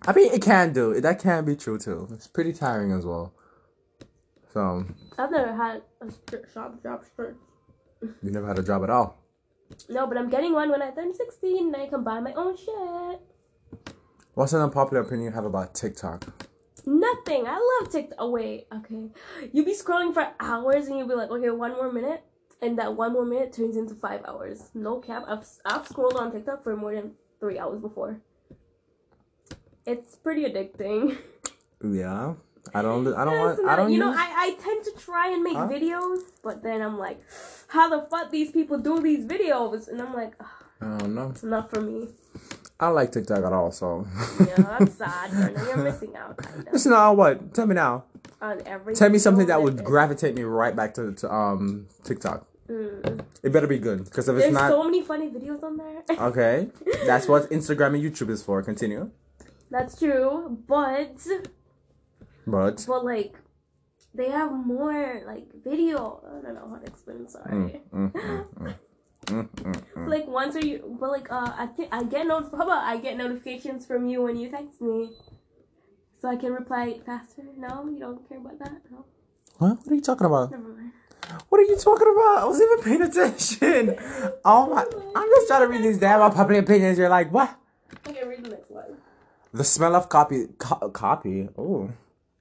I 0.07 0.13
mean, 0.15 0.33
it 0.33 0.41
can 0.41 0.73
do. 0.73 0.99
That 0.99 1.19
can 1.19 1.45
be 1.45 1.55
true 1.55 1.79
too. 1.79 2.09
It's 2.11 2.27
pretty 2.27 2.55
tiring 2.55 2.91
as 2.93 3.05
well. 3.05 3.35
So 4.55 4.87
I've 5.19 5.31
never 5.31 5.55
had 5.55 5.83
a 6.01 6.09
shop 6.55 6.83
job 6.83 7.05
search. 7.15 7.37
you 8.01 8.31
never 8.31 8.47
had 8.47 8.59
a 8.59 8.63
job 8.63 8.83
at 8.85 8.89
all. 8.89 9.23
No, 9.91 10.07
but 10.07 10.17
I'm 10.17 10.31
getting 10.31 10.55
one 10.55 10.71
when 10.71 10.81
I 10.81 10.91
turn 10.91 11.13
16 11.13 11.67
and 11.67 11.77
I 11.77 11.87
can 11.87 12.03
buy 12.03 12.19
my 12.19 12.33
own 12.33 12.57
shit. 12.57 13.21
What's 14.33 14.55
an 14.55 14.63
unpopular 14.63 15.03
opinion 15.03 15.27
you 15.27 15.33
have 15.33 15.45
about 15.45 15.75
TikTok? 15.75 16.49
Nothing. 16.87 17.47
I 17.47 17.59
love 17.81 17.91
TikTok. 17.91 18.17
Oh, 18.19 18.31
wait. 18.31 18.69
Okay. 18.73 19.09
You 19.53 19.65
be 19.65 19.75
scrolling 19.75 20.15
for 20.15 20.29
hours 20.39 20.87
and 20.87 20.97
you'll 20.99 21.09
be 21.09 21.15
like, 21.15 21.31
okay, 21.31 21.51
one 21.51 21.73
more 21.73 21.93
minute. 21.93 22.23
And 22.63 22.79
that 22.79 22.95
one 22.97 23.13
more 23.13 23.25
minute 23.27 23.53
turns 23.53 23.77
into 23.77 23.95
five 23.95 24.23
hours. 24.25 24.71
No 24.73 24.99
cap. 24.99 25.25
I've, 25.29 25.45
I've 25.67 25.87
scrolled 25.89 26.17
on 26.17 26.33
TikTok 26.33 26.63
for 26.63 26.77
more 26.77 26.95
than 26.95 27.13
three 27.41 27.59
hours 27.59 27.81
before. 27.81 28.21
It's 29.85 30.17
pretty 30.17 30.45
addicting. 30.45 31.17
Yeah, 31.85 32.35
I 32.75 32.81
don't. 32.81 33.07
I 33.15 33.25
don't 33.27 33.39
want. 33.39 33.69
I 33.69 33.77
don't 33.77 33.93
you 33.93 33.99
know. 33.99 34.11
I, 34.11 34.33
I 34.35 34.57
tend 34.59 34.83
to 34.87 34.93
try 34.99 35.29
and 35.31 35.43
make 35.43 35.55
Huh? 35.55 35.69
videos, 35.69 36.21
but 36.43 36.63
then 36.63 36.81
I'm 36.81 36.97
like, 36.99 37.21
how 37.69 37.91
the 37.91 38.09
fuck 38.09 38.31
these 38.31 38.51
people 38.51 38.79
do 38.79 38.99
these 38.99 39.27
videos? 39.27 39.87
And 39.89 40.01
I'm 40.01 40.15
like, 40.15 40.33
"Ugh, 40.41 40.47
I 40.81 40.99
don't 40.99 41.15
know. 41.15 41.29
it's 41.29 41.43
not 41.43 41.69
for 41.71 41.83
me. 41.83 42.09
I 42.79 42.89
like 42.89 43.13
TikTok 43.13 43.45
at 43.45 43.53
all. 43.53 43.73
So 43.73 44.07
Yeah, 44.41 44.55
that's 44.57 44.95
sad. 44.99 45.33
You're 45.67 45.79
missing 45.79 46.15
out, 46.17 46.37
kind 46.37 46.67
of, 46.67 46.73
listen. 46.73 46.93
Now 46.93 47.13
what? 47.15 47.55
Tell 47.55 47.67
me 47.67 47.75
now. 47.75 48.05
on 48.41 48.61
every. 48.67 48.95
Tell 48.95 49.09
me 49.11 49.19
something 49.19 49.47
that 49.47 49.63
would 49.63 49.83
gravitate 49.85 50.35
me 50.35 50.43
right 50.43 50.77
back 50.77 50.95
to, 50.95 51.13
to 51.13 51.33
um 51.33 51.87
TikTok. 52.05 52.47
Mm. 52.69 53.25
It 53.43 53.53
better 53.53 53.67
be 53.67 53.79
good 53.79 54.05
because 54.05 54.29
if 54.29 54.37
it's 54.37 54.53
not. 54.53 54.61
There's 54.61 54.73
so 54.73 54.85
many 54.85 55.03
funny 55.03 55.29
videos 55.29 55.63
on 55.63 55.77
there. 55.77 56.03
okay, 56.29 56.69
that's 57.07 57.29
what 57.29 57.49
Instagram 57.51 57.95
and 57.95 58.03
YouTube 58.03 58.29
is 58.29 58.43
for. 58.43 58.63
Continue. 58.63 59.11
That's 59.71 59.99
true, 59.99 60.59
but 60.67 61.17
But 62.47 62.85
but 62.87 63.05
like 63.05 63.35
they 64.15 64.31
have 64.31 64.53
more 64.53 65.23
like 65.27 65.47
video. 65.65 66.23
I 66.27 66.43
don't 66.43 66.55
know 66.55 66.69
how 66.71 66.77
to 66.77 66.87
explain. 66.87 67.29
Sorry. 67.29 67.81
mm, 67.93 68.13
mm, 68.13 68.75
mm, 69.27 69.49
mm, 69.49 69.49
mm, 69.49 69.73
mm, 69.73 69.83
mm. 69.97 70.09
Like 70.09 70.27
once 70.27 70.57
or 70.57 70.61
you, 70.61 70.97
but 71.01 71.11
like 71.11 71.31
uh, 71.31 71.53
I 71.57 71.67
think 71.67 71.89
I 71.93 72.03
get 72.05 72.27
not. 72.27 72.51
How 72.53 72.63
about 72.65 72.85
I 72.85 72.97
get 72.99 73.17
notifications 73.17 73.87
from 73.87 74.09
you 74.09 74.23
when 74.23 74.37
you 74.37 74.49
text 74.51 74.81
me, 74.81 75.11
so 76.21 76.29
I 76.29 76.37
can 76.37 76.53
reply 76.53 76.99
faster. 77.05 77.43
No, 77.57 77.89
you 77.89 77.99
don't 77.99 78.29
care 78.29 78.39
about 78.39 78.59
that. 78.61 78.83
No, 78.91 79.05
What? 79.59 79.79
What 79.79 79.93
are 79.93 79.95
you 79.95 80.01
talking 80.01 80.27
about? 80.27 80.51
never 80.51 80.63
mind. 80.69 80.93
What 81.49 81.59
are 81.61 81.65
you 81.65 81.77
talking 81.77 82.07
about? 82.15 82.39
I 82.39 82.45
wasn't 82.47 82.71
even 82.73 82.85
paying 82.85 83.03
attention. 83.03 83.99
Oh 84.45 84.69
my! 84.73 84.83
I'm 85.17 85.29
just 85.29 85.49
trying 85.49 85.63
to 85.63 85.67
read 85.69 85.83
these 85.83 85.99
damn 85.99 86.21
unpopular 86.23 86.61
opinions. 86.61 86.99
You're 86.99 87.09
like, 87.09 87.33
what? 87.33 87.59
Okay, 88.07 88.25
read 88.25 88.45
the 88.45 88.51
next 88.51 88.71
one. 88.71 88.97
The 89.53 89.65
smell 89.65 89.97
of 89.97 90.09
coffee. 90.09 90.47
Co- 90.59 90.91
coffee. 90.91 91.49
Oh. 91.59 91.91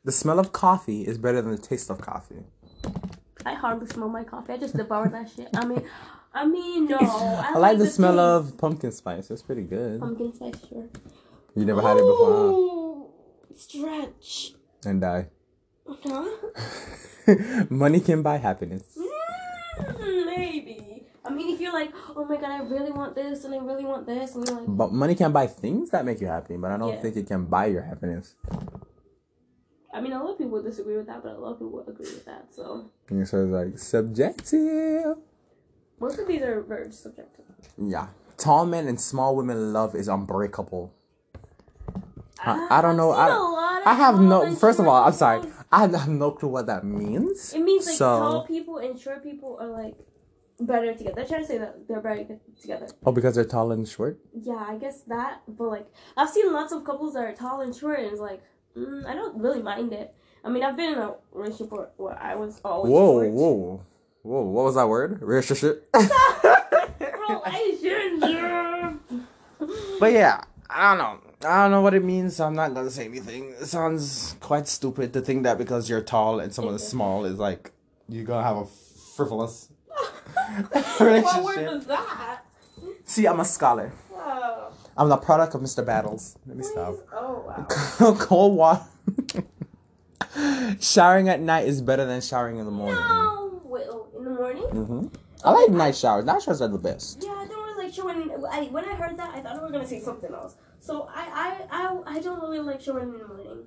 The 0.03 0.11
smell 0.11 0.37
of 0.37 0.51
coffee 0.51 1.01
is 1.01 1.17
better 1.17 1.41
than 1.41 1.49
the 1.51 1.57
taste 1.57 1.89
of 1.89 1.99
coffee. 1.99 2.43
I 3.43 3.55
hardly 3.55 3.87
smell 3.87 4.09
my 4.09 4.23
coffee. 4.23 4.53
I 4.53 4.57
just 4.57 4.77
devour 4.77 5.07
that 5.09 5.31
shit. 5.35 5.49
I 5.55 5.65
mean, 5.65 5.83
I 6.35 6.45
mean, 6.45 6.85
no. 6.87 6.97
I, 6.99 7.53
I 7.55 7.57
like 7.57 7.77
the 7.77 7.87
smell 7.87 8.11
taste. 8.19 8.53
of 8.53 8.57
pumpkin 8.57 8.91
spice. 8.91 9.31
It's 9.31 9.41
pretty 9.41 9.63
good. 9.63 10.01
pumpkin 10.01 10.33
spice. 10.33 10.53
Sure. 10.67 10.87
You 11.55 11.63
never 11.65 11.81
had 11.81 11.95
it 11.97 12.05
before, 12.05 12.51
Ooh, 12.51 13.07
Stretch. 13.55 14.51
And 14.85 14.99
die. 14.99 15.27
Huh? 16.03 16.27
Money 17.69 18.01
can 18.01 18.21
buy 18.21 18.37
happiness. 18.37 18.83
Mm, 18.97 20.25
maybe. 20.25 21.03
I 21.23 21.29
mean, 21.29 21.53
if 21.55 21.61
you're 21.61 21.71
like, 21.73 21.91
oh 22.15 22.25
my 22.25 22.35
god, 22.35 22.51
I 22.51 22.59
really 22.63 22.91
want 22.91 23.15
this 23.15 23.45
and 23.45 23.53
I 23.55 23.57
really 23.59 23.85
want 23.85 24.05
this, 24.05 24.35
and 24.35 24.45
you're 24.45 24.57
like, 24.59 24.65
But 24.67 24.91
money 24.91 25.15
can 25.15 25.31
buy 25.31 25.47
things 25.47 25.89
that 25.91 26.05
make 26.05 26.19
you 26.21 26.27
happy, 26.27 26.57
but 26.57 26.69
I 26.71 26.77
don't 26.77 26.93
Yeah. 26.95 27.01
think 27.01 27.15
it 27.15 27.27
can 27.27 27.45
buy 27.45 27.67
your 27.67 27.81
happiness. 27.83 28.35
I 29.93 30.01
mean, 30.01 30.11
a 30.11 30.21
lot 30.21 30.33
of 30.33 30.37
people 30.37 30.61
disagree 30.61 30.97
with 30.97 31.07
that, 31.07 31.23
but 31.23 31.35
a 31.35 31.39
lot 31.39 31.53
of 31.53 31.59
people 31.59 31.79
agree 31.87 32.05
with 32.11 32.25
that. 32.25 32.53
So 32.53 32.91
And 33.09 33.25
so 33.27 33.43
it's 33.43 33.51
like 33.51 33.79
subjective. 33.79 35.17
Most 35.99 36.19
of 36.19 36.27
these 36.27 36.41
are 36.41 36.61
very 36.61 36.91
subjective. 36.91 37.45
Yeah. 37.77 38.07
Tall 38.37 38.65
men 38.65 38.87
and 38.87 38.99
small 38.99 39.35
women 39.35 39.73
love 39.73 39.95
is 39.95 40.07
unbreakable. 40.07 40.93
I, 42.39 42.67
I 42.69 42.81
don't 42.81 42.97
know. 42.97 43.11
I've 43.11 43.31
seen 43.31 43.41
a 43.41 43.55
I, 43.65 43.81
I 43.85 43.93
have 43.93 44.19
no. 44.19 44.55
First 44.55 44.79
of 44.79 44.87
all, 44.87 45.03
I'm 45.03 45.13
sorry. 45.13 45.47
I 45.71 45.81
have 45.81 46.07
no 46.09 46.31
clue 46.31 46.49
what 46.49 46.67
that 46.67 46.83
means. 46.83 47.53
It 47.53 47.61
means 47.61 47.85
like 47.85 47.95
so, 47.95 48.19
tall 48.19 48.45
people 48.45 48.77
and 48.77 48.99
short 48.99 49.23
people 49.23 49.57
are 49.59 49.67
like 49.67 49.95
better 50.59 50.93
together. 50.93 51.15
They're 51.15 51.25
trying 51.25 51.41
to 51.41 51.47
say 51.47 51.57
that 51.57 51.87
they're 51.87 52.01
better 52.01 52.39
together. 52.61 52.87
Oh, 53.05 53.11
because 53.11 53.35
they're 53.35 53.45
tall 53.45 53.71
and 53.71 53.87
short. 53.87 54.19
Yeah, 54.33 54.63
I 54.67 54.77
guess 54.77 55.01
that. 55.03 55.41
But 55.47 55.67
like, 55.69 55.87
I've 56.17 56.29
seen 56.29 56.51
lots 56.53 56.71
of 56.71 56.83
couples 56.83 57.13
that 57.13 57.23
are 57.23 57.33
tall 57.33 57.61
and 57.61 57.75
short, 57.75 57.99
and 57.99 58.11
it's 58.11 58.21
like, 58.21 58.41
mm, 58.77 59.05
I 59.05 59.13
don't 59.13 59.37
really 59.41 59.61
mind 59.61 59.93
it. 59.93 60.13
I 60.43 60.49
mean, 60.49 60.63
I've 60.63 60.77
been 60.77 60.93
in 60.93 60.99
a 60.99 61.15
relationship 61.31 61.71
where, 61.71 61.89
where 61.97 62.21
I 62.21 62.35
was 62.35 62.61
always 62.63 62.91
Whoa, 62.91 63.23
short. 63.23 63.31
whoa, 63.31 63.83
whoa! 64.25 64.41
What 64.41 64.65
was 64.65 64.75
that 64.75 64.89
word? 64.89 65.21
Relationship. 65.21 65.89
Relationship. 65.93 66.11
But 69.99 70.11
yeah, 70.11 70.43
I 70.69 70.89
don't 70.89 70.97
know. 70.97 71.49
I 71.49 71.63
don't 71.63 71.71
know 71.71 71.81
what 71.81 71.93
it 71.93 72.03
means. 72.03 72.35
So 72.35 72.45
I'm 72.45 72.55
not 72.55 72.73
gonna 72.73 72.89
say 72.89 73.05
anything. 73.05 73.51
It 73.51 73.65
sounds 73.65 74.35
quite 74.39 74.67
stupid 74.67 75.13
to 75.13 75.21
think 75.21 75.43
that 75.43 75.57
because 75.57 75.89
you're 75.89 76.01
tall 76.01 76.39
and 76.39 76.53
someone 76.53 76.75
is 76.75 76.85
small 76.85 77.25
is 77.25 77.39
like 77.39 77.71
you're 78.09 78.25
gonna 78.25 78.45
have 78.45 78.57
a 78.57 78.65
frivolous 79.15 79.69
relationship. 80.99 81.23
what 81.23 81.43
word 81.43 81.65
was 81.65 81.85
that? 81.85 82.41
See, 83.05 83.25
I'm 83.25 83.39
a 83.39 83.45
scholar. 83.45 83.93
Oh, 84.13 84.73
I'm 84.97 85.09
the 85.09 85.17
product 85.17 85.55
of 85.55 85.61
Mr. 85.61 85.85
Battles. 85.85 86.37
Let 86.45 86.57
me 86.57 86.63
stop. 86.63 86.95
Oh 87.13 87.43
wow. 87.47 88.15
Cold 88.19 88.57
water. 88.57 88.83
Showering 90.81 91.29
at 91.29 91.39
night 91.39 91.67
is 91.67 91.81
better 91.81 92.05
than 92.05 92.19
showering 92.19 92.57
in 92.57 92.65
the 92.65 92.71
morning. 92.71 92.99
No, 92.99 93.44
in 94.17 94.23
the 94.23 94.31
morning. 94.31 94.63
hmm 94.63 95.07
I 95.43 95.51
like 95.51 95.69
night 95.69 95.95
showers. 95.95 96.25
Night 96.25 96.41
showers 96.41 96.61
are 96.61 96.67
the 96.67 96.77
best. 96.77 97.21
Yeah, 97.23 97.31
I 97.31 97.45
don't 97.47 97.63
really 97.63 97.85
like 97.85 97.93
showering. 97.93 98.31
I 98.51 98.63
when 98.65 98.85
I 98.85 98.95
heard 98.95 99.17
that, 99.17 99.35
I 99.35 99.41
thought 99.41 99.55
we 99.55 99.61
were 99.61 99.71
gonna 99.71 99.87
say 99.87 99.99
something 99.99 100.33
else. 100.33 100.55
So 100.79 101.07
I 101.13 101.59
I 101.71 101.83
I, 101.83 102.15
I 102.15 102.19
don't 102.19 102.41
really 102.41 102.59
like 102.59 102.81
showering 102.81 103.13
in 103.13 103.19
the 103.19 103.27
morning. 103.27 103.63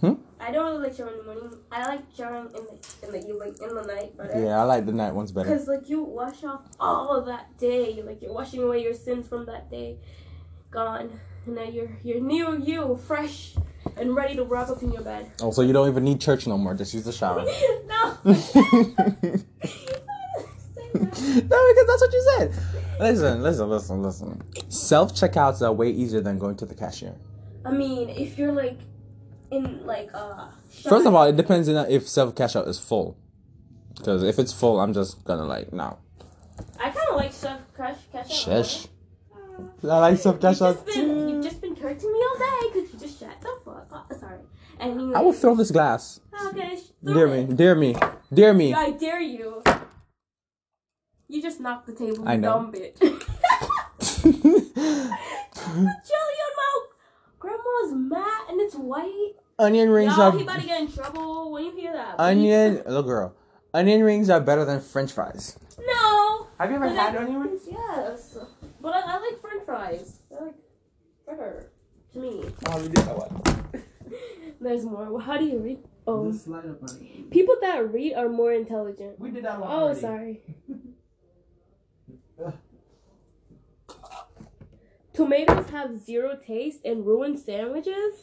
Hmm? 0.00 0.14
I 0.40 0.50
don't 0.50 0.64
really 0.64 0.88
like 0.88 0.96
showering 0.96 1.18
in 1.20 1.26
the 1.26 1.34
morning. 1.34 1.58
I 1.70 1.86
like 1.86 2.00
showering 2.16 2.46
in 2.46 2.64
the 2.64 3.06
in 3.06 3.12
the 3.12 3.18
evening 3.28 3.54
in 3.62 3.74
the 3.74 3.82
night 3.82 4.16
better. 4.16 4.40
Yeah, 4.42 4.60
I 4.60 4.64
like 4.64 4.86
the 4.86 4.92
night 4.92 5.12
ones 5.14 5.32
better. 5.32 5.50
Cause 5.50 5.68
like 5.68 5.88
you 5.88 6.02
wash 6.02 6.42
off 6.44 6.62
all 6.80 7.10
of 7.10 7.26
that 7.26 7.58
day, 7.58 8.02
like 8.02 8.22
you're 8.22 8.32
washing 8.32 8.62
away 8.62 8.82
your 8.82 8.94
sins 8.94 9.28
from 9.28 9.44
that 9.46 9.70
day, 9.70 9.98
gone, 10.70 11.20
and 11.46 11.54
now 11.56 11.64
you're 11.64 11.90
you're 12.02 12.20
new 12.20 12.58
you, 12.58 12.96
fresh 12.96 13.54
and 13.96 14.14
ready 14.14 14.34
to 14.36 14.44
wrap 14.44 14.68
up 14.68 14.82
in 14.82 14.92
your 14.92 15.02
bed. 15.02 15.30
Oh, 15.40 15.50
so 15.50 15.62
you 15.62 15.72
don't 15.72 15.88
even 15.88 16.04
need 16.04 16.20
church 16.20 16.46
no 16.46 16.58
more. 16.58 16.74
Just 16.74 16.94
use 16.94 17.04
the 17.04 17.12
shower. 17.12 17.44
no. 17.86 18.18
no, 20.94 21.00
because 21.00 21.86
that's 21.86 22.00
what 22.00 22.12
you 22.12 22.34
said. 22.38 22.54
Listen, 23.00 23.42
listen, 23.42 23.68
listen, 23.68 24.02
listen. 24.02 24.42
Self 24.68 25.14
checkouts 25.14 25.62
are 25.62 25.72
way 25.72 25.90
easier 25.90 26.20
than 26.20 26.38
going 26.38 26.56
to 26.56 26.66
the 26.66 26.74
cashier. 26.74 27.14
I 27.64 27.70
mean, 27.70 28.10
if 28.10 28.38
you're 28.38 28.52
like 28.52 28.78
in 29.50 29.86
like 29.86 30.10
uh. 30.12 30.48
First 30.88 31.06
of 31.06 31.14
all, 31.14 31.24
it 31.24 31.36
depends 31.36 31.68
on 31.68 31.90
if 31.90 32.08
self 32.08 32.34
checkout 32.34 32.68
is 32.68 32.78
full. 32.78 33.16
Because 33.96 34.22
if 34.22 34.38
it's 34.38 34.52
full, 34.52 34.80
I'm 34.80 34.92
just 34.92 35.24
gonna 35.24 35.44
like 35.44 35.72
no. 35.72 35.98
I 36.78 36.90
kind 36.90 37.08
of 37.10 37.16
like 37.16 37.32
self 37.32 37.60
cash 37.76 37.96
cash 38.12 38.26
out. 38.26 38.32
Shush. 38.32 38.86
I 39.82 39.98
like 39.98 40.18
self 40.18 40.40
checkout 40.40 40.92
too. 40.92 41.28
you've 41.28 41.42
just 41.42 41.60
been 41.60 41.74
correcting 41.74 42.12
me 42.12 42.18
all 42.18 42.38
day 42.38 42.68
because 42.72 42.92
you 42.92 42.98
just 42.98 43.18
shut 43.18 43.40
the 43.40 43.58
fuck 43.64 43.88
up. 43.92 44.12
Sorry. 44.82 45.14
I 45.14 45.20
will 45.20 45.32
throw 45.32 45.54
this 45.54 45.70
glass. 45.70 46.20
Okay. 46.48 46.76
sh- 46.76 46.90
throw 47.04 47.14
Dear 47.14 47.26
it. 47.34 47.48
me, 47.48 47.54
dear 47.54 47.74
me, 47.74 47.96
dear 48.32 48.54
me. 48.54 48.74
I 48.74 48.90
dare 48.90 49.20
you. 49.20 49.62
You 51.28 51.40
just 51.42 51.60
knocked 51.60 51.86
the 51.86 51.94
table, 51.94 52.24
I 52.28 52.36
know. 52.36 52.52
dumb 52.52 52.72
bitch. 52.72 52.98
Jelly 54.22 56.38
on 56.44 56.52
my 56.56 56.80
grandma's 57.38 57.92
mat 57.94 58.44
and 58.50 58.60
it's 58.60 58.74
white. 58.74 59.32
Onion 59.58 59.90
rings 59.90 60.12
Y'all, 60.16 60.32
are 60.32 60.36
he 60.36 60.42
about 60.42 60.60
to 60.60 60.66
get 60.66 60.80
in 60.80 60.92
trouble 60.92 61.52
when 61.52 61.64
you 61.64 61.72
hear 61.72 61.92
that. 61.92 62.16
onion. 62.18 62.82
Look, 62.86 63.06
girl. 63.06 63.34
Onion 63.74 64.02
rings 64.02 64.28
are 64.28 64.40
better 64.40 64.64
than 64.64 64.80
French 64.80 65.12
fries. 65.12 65.58
No. 65.78 66.46
Have 66.58 66.70
you 66.70 66.76
ever 66.76 66.88
But 66.88 66.96
had 66.96 67.16
I- 67.16 67.22
onion 67.22 67.40
rings? 67.40 67.62
Yes, 67.70 68.36
but 68.80 68.94
I, 68.94 69.00
I 69.00 69.18
like 69.18 69.40
French 69.40 69.64
fries. 69.64 70.20
They're 70.30 70.46
like 70.46 70.54
better 71.26 71.70
to 72.12 72.18
me. 72.18 72.44
Oh, 72.66 72.76
we 72.80 72.88
did 72.88 72.96
that 72.96 73.16
one. 73.16 73.82
There's 74.62 74.84
more. 74.84 75.20
How 75.20 75.36
do 75.38 75.44
you 75.44 75.58
read? 75.58 75.78
Oh, 76.06 76.30
Just 76.30 76.44
slide 76.44 76.66
up 76.66 76.82
on 76.82 76.88
it. 77.00 77.30
people 77.30 77.56
that 77.60 77.92
read 77.92 78.14
are 78.14 78.28
more 78.28 78.52
intelligent. 78.52 79.18
We 79.20 79.30
did 79.30 79.44
that 79.44 79.60
one. 79.60 79.70
Oh, 79.70 79.74
already. 79.84 80.00
sorry. 80.00 80.40
Tomatoes 85.12 85.68
have 85.70 85.98
zero 85.98 86.36
taste 86.44 86.80
and 86.84 87.04
ruin 87.06 87.36
sandwiches. 87.36 88.14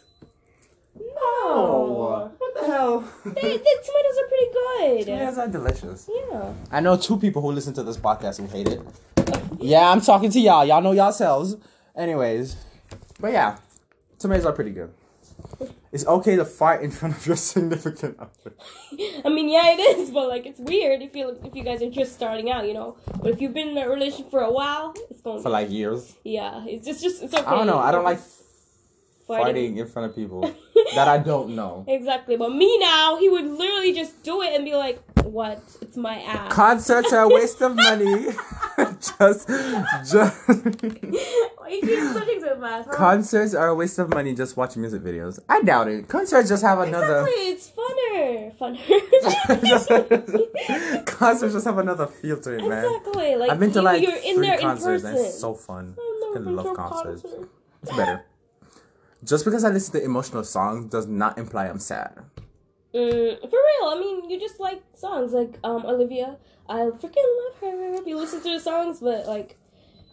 Oh, 1.18 2.32
No, 2.32 2.32
what 2.38 2.56
the 2.56 2.66
hell? 2.66 3.00
they, 3.26 3.32
the 3.32 3.84
tomatoes 3.86 4.18
are 4.20 4.28
pretty 4.28 4.52
good. 4.52 5.06
Tomatoes 5.06 5.38
are 5.38 5.48
delicious. 5.48 6.10
Yeah. 6.32 6.54
I 6.72 6.80
know 6.80 6.98
two 6.98 7.18
people 7.18 7.42
who 7.42 7.52
listen 7.52 7.74
to 7.76 7.84
this 7.84 7.96
podcast 7.98 8.38
who 8.40 8.48
hate 8.48 8.68
it. 8.68 8.82
Yeah, 9.60 9.90
I'm 9.90 10.02
talking 10.02 10.32
to 10.32 10.40
y'all. 10.40 10.66
Y'all 10.66 10.82
know 10.82 10.92
yourselves. 10.92 11.56
Anyways, 11.96 12.56
but 13.20 13.32
yeah, 13.34 13.58
tomatoes 14.18 14.46
are 14.46 14.54
pretty 14.54 14.72
good. 14.72 14.92
It's 15.92 16.06
okay 16.06 16.36
to 16.36 16.46
fight 16.46 16.82
in 16.82 16.92
front 16.92 17.18
of 17.18 17.26
your 17.26 17.36
significant 17.52 18.18
other. 18.20 18.54
I 19.26 19.30
mean, 19.30 19.50
yeah, 19.50 19.72
it 19.74 19.80
is, 19.80 20.12
but 20.12 20.28
like 20.30 20.46
it's 20.46 20.60
weird 20.60 21.02
if 21.02 21.16
you 21.16 21.38
if 21.44 21.56
you 21.56 21.64
guys 21.64 21.82
are 21.82 21.90
just 21.90 22.14
starting 22.14 22.52
out, 22.52 22.68
you 22.68 22.74
know. 22.74 22.98
But 23.22 23.32
if 23.32 23.42
you've 23.42 23.54
been 23.54 23.70
in 23.70 23.78
a 23.78 23.90
relationship 23.90 24.32
for 24.32 24.42
a 24.42 24.52
while, 24.52 24.94
it's 25.10 25.22
going. 25.22 25.42
For 25.42 25.50
like 25.50 25.70
years. 25.72 26.16
yeah, 26.24 26.64
it's 26.68 26.86
just 26.86 27.02
just 27.02 27.24
it's 27.24 27.34
okay. 27.34 27.46
I 27.46 27.56
don't 27.56 27.68
know. 27.68 27.80
I 27.80 27.92
don't 27.92 28.04
like 28.04 28.20
Fighting. 29.28 29.76
farting 29.76 29.78
in 29.78 29.88
front 29.88 30.10
of 30.10 30.16
people 30.16 30.42
that 30.96 31.08
I 31.08 31.18
don't 31.18 31.56
know. 31.56 31.86
Exactly, 31.88 32.36
but 32.38 32.52
me 32.52 32.78
now, 32.80 33.18
he 33.18 33.30
would 33.30 33.46
literally 33.46 33.94
just 33.94 34.24
do 34.24 34.42
it 34.42 34.54
and 34.56 34.64
be 34.66 34.76
like, 34.76 35.00
"What? 35.24 35.62
It's 35.82 35.98
my 35.98 36.20
ass." 36.22 36.54
Concerts 36.54 37.14
are 37.14 37.24
a 37.24 37.28
waste 37.30 37.62
of 37.62 37.76
money. 37.76 38.28
just, 38.78 39.48
just. 40.12 40.36
Why 41.70 41.76
you 41.76 41.82
keep 41.82 42.12
switching 42.12 42.42
so 42.42 42.60
fast? 42.60 42.90
Concerts 42.90 43.54
are 43.54 43.68
a 43.68 43.76
waste 43.76 44.00
of 44.00 44.10
money. 44.10 44.34
Just 44.34 44.58
watching 44.58 44.82
music 44.82 45.04
videos. 45.04 45.40
I 45.48 45.62
doubt 45.62 45.88
it. 45.88 46.08
Concerts 46.08 46.50
just 46.50 46.64
have 46.64 46.80
another. 46.80 47.28
Exactly, 47.28 47.50
it's 47.50 47.72
funner, 47.78 48.58
funner. 50.98 51.06
Concerts 51.06 51.54
just 51.54 51.66
have 51.66 51.78
another 51.78 52.08
feel 52.08 52.42
to 52.42 52.54
it, 52.54 52.68
man. 52.68 52.86
exactly, 52.86 53.36
like 53.36 53.52
I've 53.52 53.60
been 53.60 53.72
to 53.74 53.84
like 53.84 54.02
you're 54.02 54.16
in 54.16 54.38
three 54.38 54.48
there 54.48 54.58
concerts 54.58 55.04
in 55.04 55.10
and 55.12 55.20
it's 55.20 55.40
so 55.40 55.54
fun. 55.54 55.96
I 56.36 56.40
love 56.40 56.76
concerts. 56.76 57.22
concert. 57.22 57.50
It's 57.84 57.96
better. 57.96 58.26
Just 59.24 59.46
because 59.46 59.64
I 59.64 59.70
listen 59.70 59.94
to 59.94 60.04
emotional 60.04 60.44
songs 60.44 60.90
does 60.90 61.06
not 61.06 61.38
imply 61.38 61.68
I'm 61.68 61.80
sad. 61.80 62.18
Mm, 62.96 63.40
for 63.42 63.60
real, 63.60 63.90
I 63.90 63.98
mean, 64.00 64.28
you 64.30 64.40
just 64.40 64.60
like 64.60 64.82
songs 64.96 65.34
like 65.34 65.60
um 65.64 65.86
Olivia. 65.86 66.38
I 66.68 66.90
freaking 66.98 67.30
love 67.44 67.58
her. 67.62 68.02
You 68.08 68.18
listen 68.18 68.42
to 68.42 68.50
the 68.50 68.60
songs, 68.60 69.00
but 69.02 69.28
like, 69.28 69.58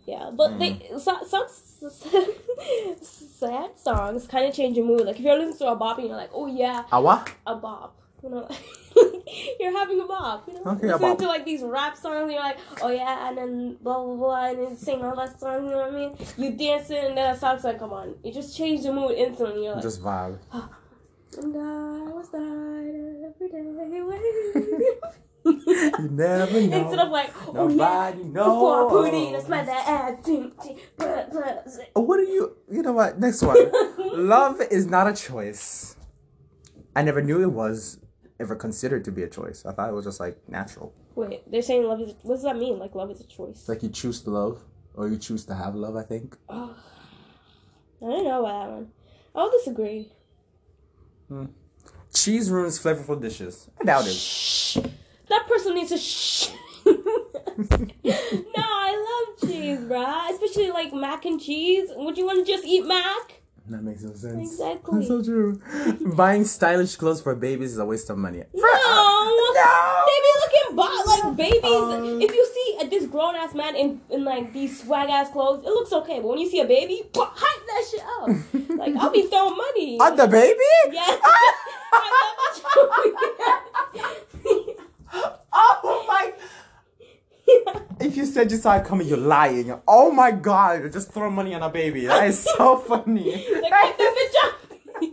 yeah, 0.06 0.30
but 0.32 0.58
they 0.58 0.70
Mm. 0.74 1.00
so, 1.00 1.12
songs, 1.24 1.54
sad 3.02 3.70
songs 3.78 4.26
kind 4.26 4.46
of 4.46 4.54
change 4.54 4.76
your 4.76 4.86
mood. 4.86 5.06
Like 5.06 5.16
if 5.16 5.22
you're 5.22 5.36
listening 5.38 5.58
to 5.58 5.72
a 5.72 5.76
bop 5.76 5.98
and 5.98 6.06
you're 6.08 6.16
like, 6.16 6.30
oh 6.32 6.46
yeah, 6.46 6.84
Awa? 6.92 7.24
a 7.46 7.54
bop. 7.56 8.00
You 8.22 8.30
know, 8.30 8.48
you're 9.60 9.76
having 9.76 10.00
a 10.00 10.06
bop. 10.06 10.48
You 10.48 10.54
know, 10.54 10.72
Okay, 10.72 10.88
a 10.88 10.92
listening 10.92 11.16
to 11.18 11.26
like 11.26 11.44
these 11.44 11.62
rap 11.62 11.96
songs, 11.96 12.22
and 12.22 12.32
you're 12.32 12.40
like, 12.40 12.56
oh 12.80 12.88
yeah, 12.90 13.28
and 13.28 13.36
then 13.38 13.76
blah 13.82 14.02
blah 14.02 14.16
blah, 14.16 14.46
and 14.46 14.58
then 14.58 14.76
sing 14.76 15.02
all 15.04 15.14
that 15.16 15.38
song. 15.38 15.64
You 15.64 15.70
know 15.70 15.78
what 15.78 15.94
I 15.94 15.96
mean? 15.96 16.16
You 16.38 16.50
dancing, 16.56 16.96
and 17.04 17.16
then 17.18 17.34
a 17.34 17.38
song's 17.38 17.62
like, 17.64 17.78
come 17.78 17.92
on, 17.92 18.14
you 18.24 18.32
just 18.32 18.56
change 18.56 18.82
the 18.84 18.92
mood 18.92 19.12
instantly. 19.12 19.64
You're 19.64 19.74
like, 19.74 19.82
Just 19.82 20.02
vibe. 20.02 20.38
and 20.52 21.56
I 21.56 22.10
was 22.16 22.28
tired 22.30 23.34
every 23.34 23.48
day. 23.50 25.10
You 25.46 26.08
never 26.10 26.52
know. 26.52 26.58
Instead 26.78 26.98
of 26.98 27.10
like, 27.10 27.32
oh 27.48 27.68
yeah, 27.68 28.12
Nobody 28.12 28.22
oh, 28.22 28.26
knows. 28.26 28.58
pour 28.58 28.90
booty, 28.90 29.32
that's 29.32 29.48
my 29.48 29.62
that 29.62 29.88
ass. 29.88 30.24
Ting, 30.24 30.52
ting, 30.62 30.78
blah, 30.96 31.26
blah. 31.26 31.54
What 31.94 32.20
are 32.20 32.24
you? 32.24 32.56
You 32.70 32.82
know 32.82 32.92
what? 32.92 33.18
Next 33.18 33.42
one. 33.42 33.56
Love 33.98 34.60
is 34.70 34.86
not 34.86 35.06
a 35.08 35.14
choice. 35.14 35.96
I 36.94 37.02
never 37.02 37.22
knew 37.22 37.42
it 37.42 37.52
was 37.52 37.98
ever 38.40 38.56
considered 38.56 39.04
to 39.04 39.12
be 39.12 39.22
a 39.22 39.28
choice. 39.28 39.64
I 39.66 39.72
thought 39.72 39.88
it 39.88 39.94
was 39.94 40.04
just 40.04 40.20
like 40.20 40.38
natural. 40.48 40.92
Wait, 41.14 41.50
they're 41.50 41.62
saying 41.62 41.84
love 41.84 42.00
is. 42.00 42.14
What 42.22 42.34
does 42.34 42.44
that 42.44 42.56
mean? 42.56 42.78
Like 42.78 42.94
love 42.94 43.10
is 43.10 43.20
a 43.20 43.26
choice. 43.26 43.56
It's 43.56 43.68
like 43.68 43.82
you 43.82 43.88
choose 43.88 44.22
to 44.22 44.30
love 44.30 44.62
or 44.94 45.08
you 45.08 45.18
choose 45.18 45.44
to 45.46 45.54
have 45.54 45.74
love, 45.74 45.96
I 45.96 46.02
think. 46.02 46.36
Oh, 46.48 46.76
I 48.02 48.04
don't 48.04 48.24
know 48.24 48.40
about 48.40 48.64
that 48.64 48.70
one. 48.72 48.90
I'll 49.34 49.50
disagree. 49.50 50.12
Hmm. 51.28 51.46
Cheese 52.14 52.50
ruins 52.50 52.82
flavorful 52.82 53.20
dishes. 53.20 53.68
I 53.80 53.84
doubt 53.84 54.06
it. 54.06 54.14
Shh. 54.14 54.78
That 55.28 55.46
person 55.48 55.74
needs 55.74 55.90
to 55.90 55.98
shh. 55.98 56.50
no, 56.86 56.94
I 58.62 58.92
love 59.08 59.36
cheese, 59.50 59.80
bruh. 59.80 60.30
Especially 60.30 60.70
like 60.70 60.92
mac 60.92 61.24
and 61.24 61.40
cheese. 61.40 61.90
Would 61.94 62.16
you 62.16 62.24
want 62.26 62.46
to 62.46 62.52
just 62.52 62.64
eat 62.64 62.86
mac? 62.86 63.42
That 63.68 63.82
makes 63.82 64.02
no 64.02 64.14
sense. 64.14 64.52
Exactly. 64.52 64.98
That's 64.98 65.08
so 65.08 65.20
true. 65.22 65.60
Buying 66.14 66.44
stylish 66.44 66.94
clothes 66.94 67.20
for 67.20 67.34
babies 67.34 67.72
is 67.72 67.78
a 67.78 67.84
waste 67.84 68.08
of 68.10 68.18
money. 68.18 68.44
No. 68.54 68.62
No. 68.62 69.52
They 70.06 70.18
be 70.22 70.32
looking 70.44 70.76
bo- 70.76 71.02
like 71.06 71.36
babies. 71.36 71.64
Um, 71.64 72.20
if 72.22 72.30
you 72.32 72.46
see 72.54 72.78
a, 72.86 72.88
this 72.88 73.06
grown 73.06 73.34
ass 73.34 73.54
man 73.54 73.74
in, 73.74 74.00
in 74.10 74.22
like 74.22 74.52
these 74.52 74.80
swag 74.82 75.10
ass 75.10 75.30
clothes, 75.30 75.64
it 75.64 75.70
looks 75.70 75.92
okay. 75.92 76.20
But 76.20 76.28
when 76.28 76.38
you 76.38 76.48
see 76.48 76.60
a 76.60 76.64
baby, 76.64 77.02
hype 77.16 77.66
that 77.66 77.84
shit 77.90 78.02
up. 78.20 78.28
Like 78.78 78.94
I'll 78.96 79.10
be 79.10 79.22
throwing 79.26 79.56
money. 79.56 79.98
On 79.98 80.14
the 80.14 80.28
baby? 80.28 80.62
Yes. 80.92 81.18
oh 85.84 86.04
my. 86.08 86.32
If 88.00 88.16
you 88.16 88.26
said 88.26 88.50
you 88.50 88.56
saw 88.58 88.76
it 88.76 88.84
coming, 88.84 89.06
you're 89.06 89.16
lying. 89.16 89.72
Oh 89.88 90.10
my 90.10 90.30
god, 90.32 90.80
you're 90.80 90.88
just 90.88 91.12
throwing 91.12 91.34
money 91.34 91.54
on 91.54 91.62
a 91.62 91.70
baby. 91.70 92.06
That 92.06 92.26
is 92.26 92.40
so 92.40 92.76
funny. 92.88 93.30
Like, 93.62 93.70
get 93.70 93.98
the 93.98 94.04
bitch 94.04 94.44
up. 94.44 95.12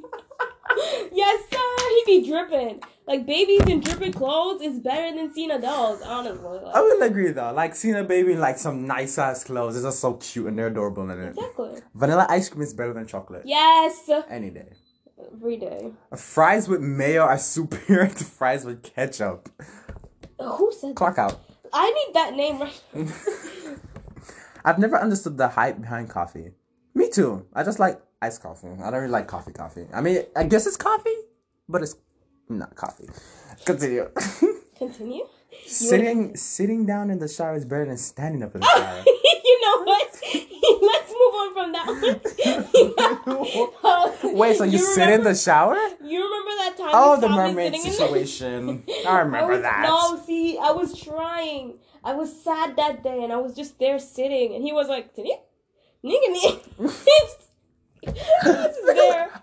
yes, 1.12 1.44
sir. 1.52 1.58
He 2.06 2.22
be 2.22 2.28
dripping. 2.28 2.82
Like 3.08 3.26
babies 3.26 3.62
in 3.68 3.82
dripping 3.82 4.14
clothes 4.14 4.62
is 4.62 4.80
better 4.80 5.16
than 5.16 5.34
seeing 5.34 5.52
adults, 5.52 6.02
honestly. 6.04 6.60
Like, 6.60 6.76
I 6.76 6.82
will 6.82 7.02
agree 7.04 7.32
though. 7.32 7.52
Like 7.54 7.76
seeing 7.76 7.96
a 7.96 8.04
baby 8.04 8.34
in 8.34 8.39
like 8.39 8.58
some 8.58 8.88
nice 8.88 9.18
ass 9.18 9.44
clothes 9.44 9.76
is 9.76 9.84
just 9.84 10.00
so 10.00 10.14
cute 10.16 10.48
and 10.48 10.58
they're 10.58 10.68
adorable 10.68 11.10
in 11.10 11.20
it. 11.20 11.30
exactly. 11.30 11.82
Vanilla 11.94 12.26
ice 12.30 12.50
cream 12.50 12.64
is 12.64 12.74
better 12.74 12.94
than 12.94 13.06
chocolate. 13.08 13.44
Yes. 13.46 14.10
Any 14.30 14.50
day. 14.50 14.74
Every 15.34 15.58
day. 15.58 15.91
Fries 16.16 16.68
with 16.68 16.82
mayo 16.82 17.22
are 17.24 17.38
superior 17.56 18.08
to 18.08 18.24
fries 18.24 18.66
with 18.66 18.84
ketchup. 18.84 19.50
Who 20.39 20.71
said 20.71 20.91
that? 20.91 20.95
Clock 20.95 21.17
out. 21.17 21.39
I 21.71 21.91
need 21.91 22.13
that 22.13 22.36
name 22.36 22.59
right. 22.59 22.81
I've 24.65 24.79
never 24.79 24.97
understood 24.97 25.38
the 25.38 25.47
hype 25.47 25.81
behind 25.81 26.09
coffee. 26.09 26.51
Me 26.95 27.09
too. 27.09 27.45
I 27.53 27.63
just 27.63 27.79
like 27.79 27.99
iced 28.21 28.41
coffee. 28.41 28.67
I 28.67 28.91
don't 28.91 29.01
really 29.01 29.07
like 29.07 29.27
coffee 29.27 29.51
coffee. 29.51 29.88
I 29.93 30.01
mean, 30.01 30.23
I 30.36 30.43
guess 30.43 30.67
it's 30.67 30.77
coffee, 30.77 31.15
but 31.67 31.81
it's 31.81 31.95
not 32.47 32.75
coffee. 32.75 33.09
Continue. 33.65 34.09
Continue. 34.77 35.25
Sitting 35.66 36.36
sitting 36.36 36.86
down 36.86 37.10
in 37.10 37.20
the 37.20 37.28
shower 37.28 37.56
is 37.56 37.66
better 37.66 37.86
than 37.86 37.97
standing 37.97 38.43
up 38.43 38.54
in 38.56 38.62
the 38.62 38.68
shower. 38.76 39.04
you 39.06 39.62
know 39.62 39.84
what? 39.84 40.22
Let's 40.82 41.12
move 41.12 41.34
on 41.41 41.54
from 41.54 41.72
that 41.74 41.88
one. 44.24 44.36
Wait, 44.38 44.58
so 44.58 44.64
you, 44.64 44.78
sit 44.80 45.10
in 45.10 45.24
the 45.24 45.36
shower? 45.36 45.76
You 46.04 46.24
remember 46.24 46.51
that 46.64 46.76
time? 46.78 46.89
Oh, 46.93 47.20
the 47.20 47.30
mermaid 47.30 47.74
in 47.74 47.82
the- 47.84 47.89
situation. 47.91 48.84
I 49.08 49.20
remember 49.20 49.54
was- 49.54 49.62
that. 49.62 49.84
No, 49.88 50.18
see, 50.26 50.58
I 50.58 50.72
was 50.72 50.99
trying. 50.99 51.76
I 52.04 52.14
was 52.14 52.43
sad 52.43 52.76
that 52.78 53.04
day, 53.04 53.24
and 53.24 53.32
I 53.32 53.38
was 53.38 53.54
just 53.56 53.80
there 53.80 53.97
sitting, 53.99 54.56
and 54.56 54.64
he 54.64 54.74
was 54.74 54.88
like, 54.89 55.16
"Nigga, 55.16 55.39
nigga. 56.04 56.89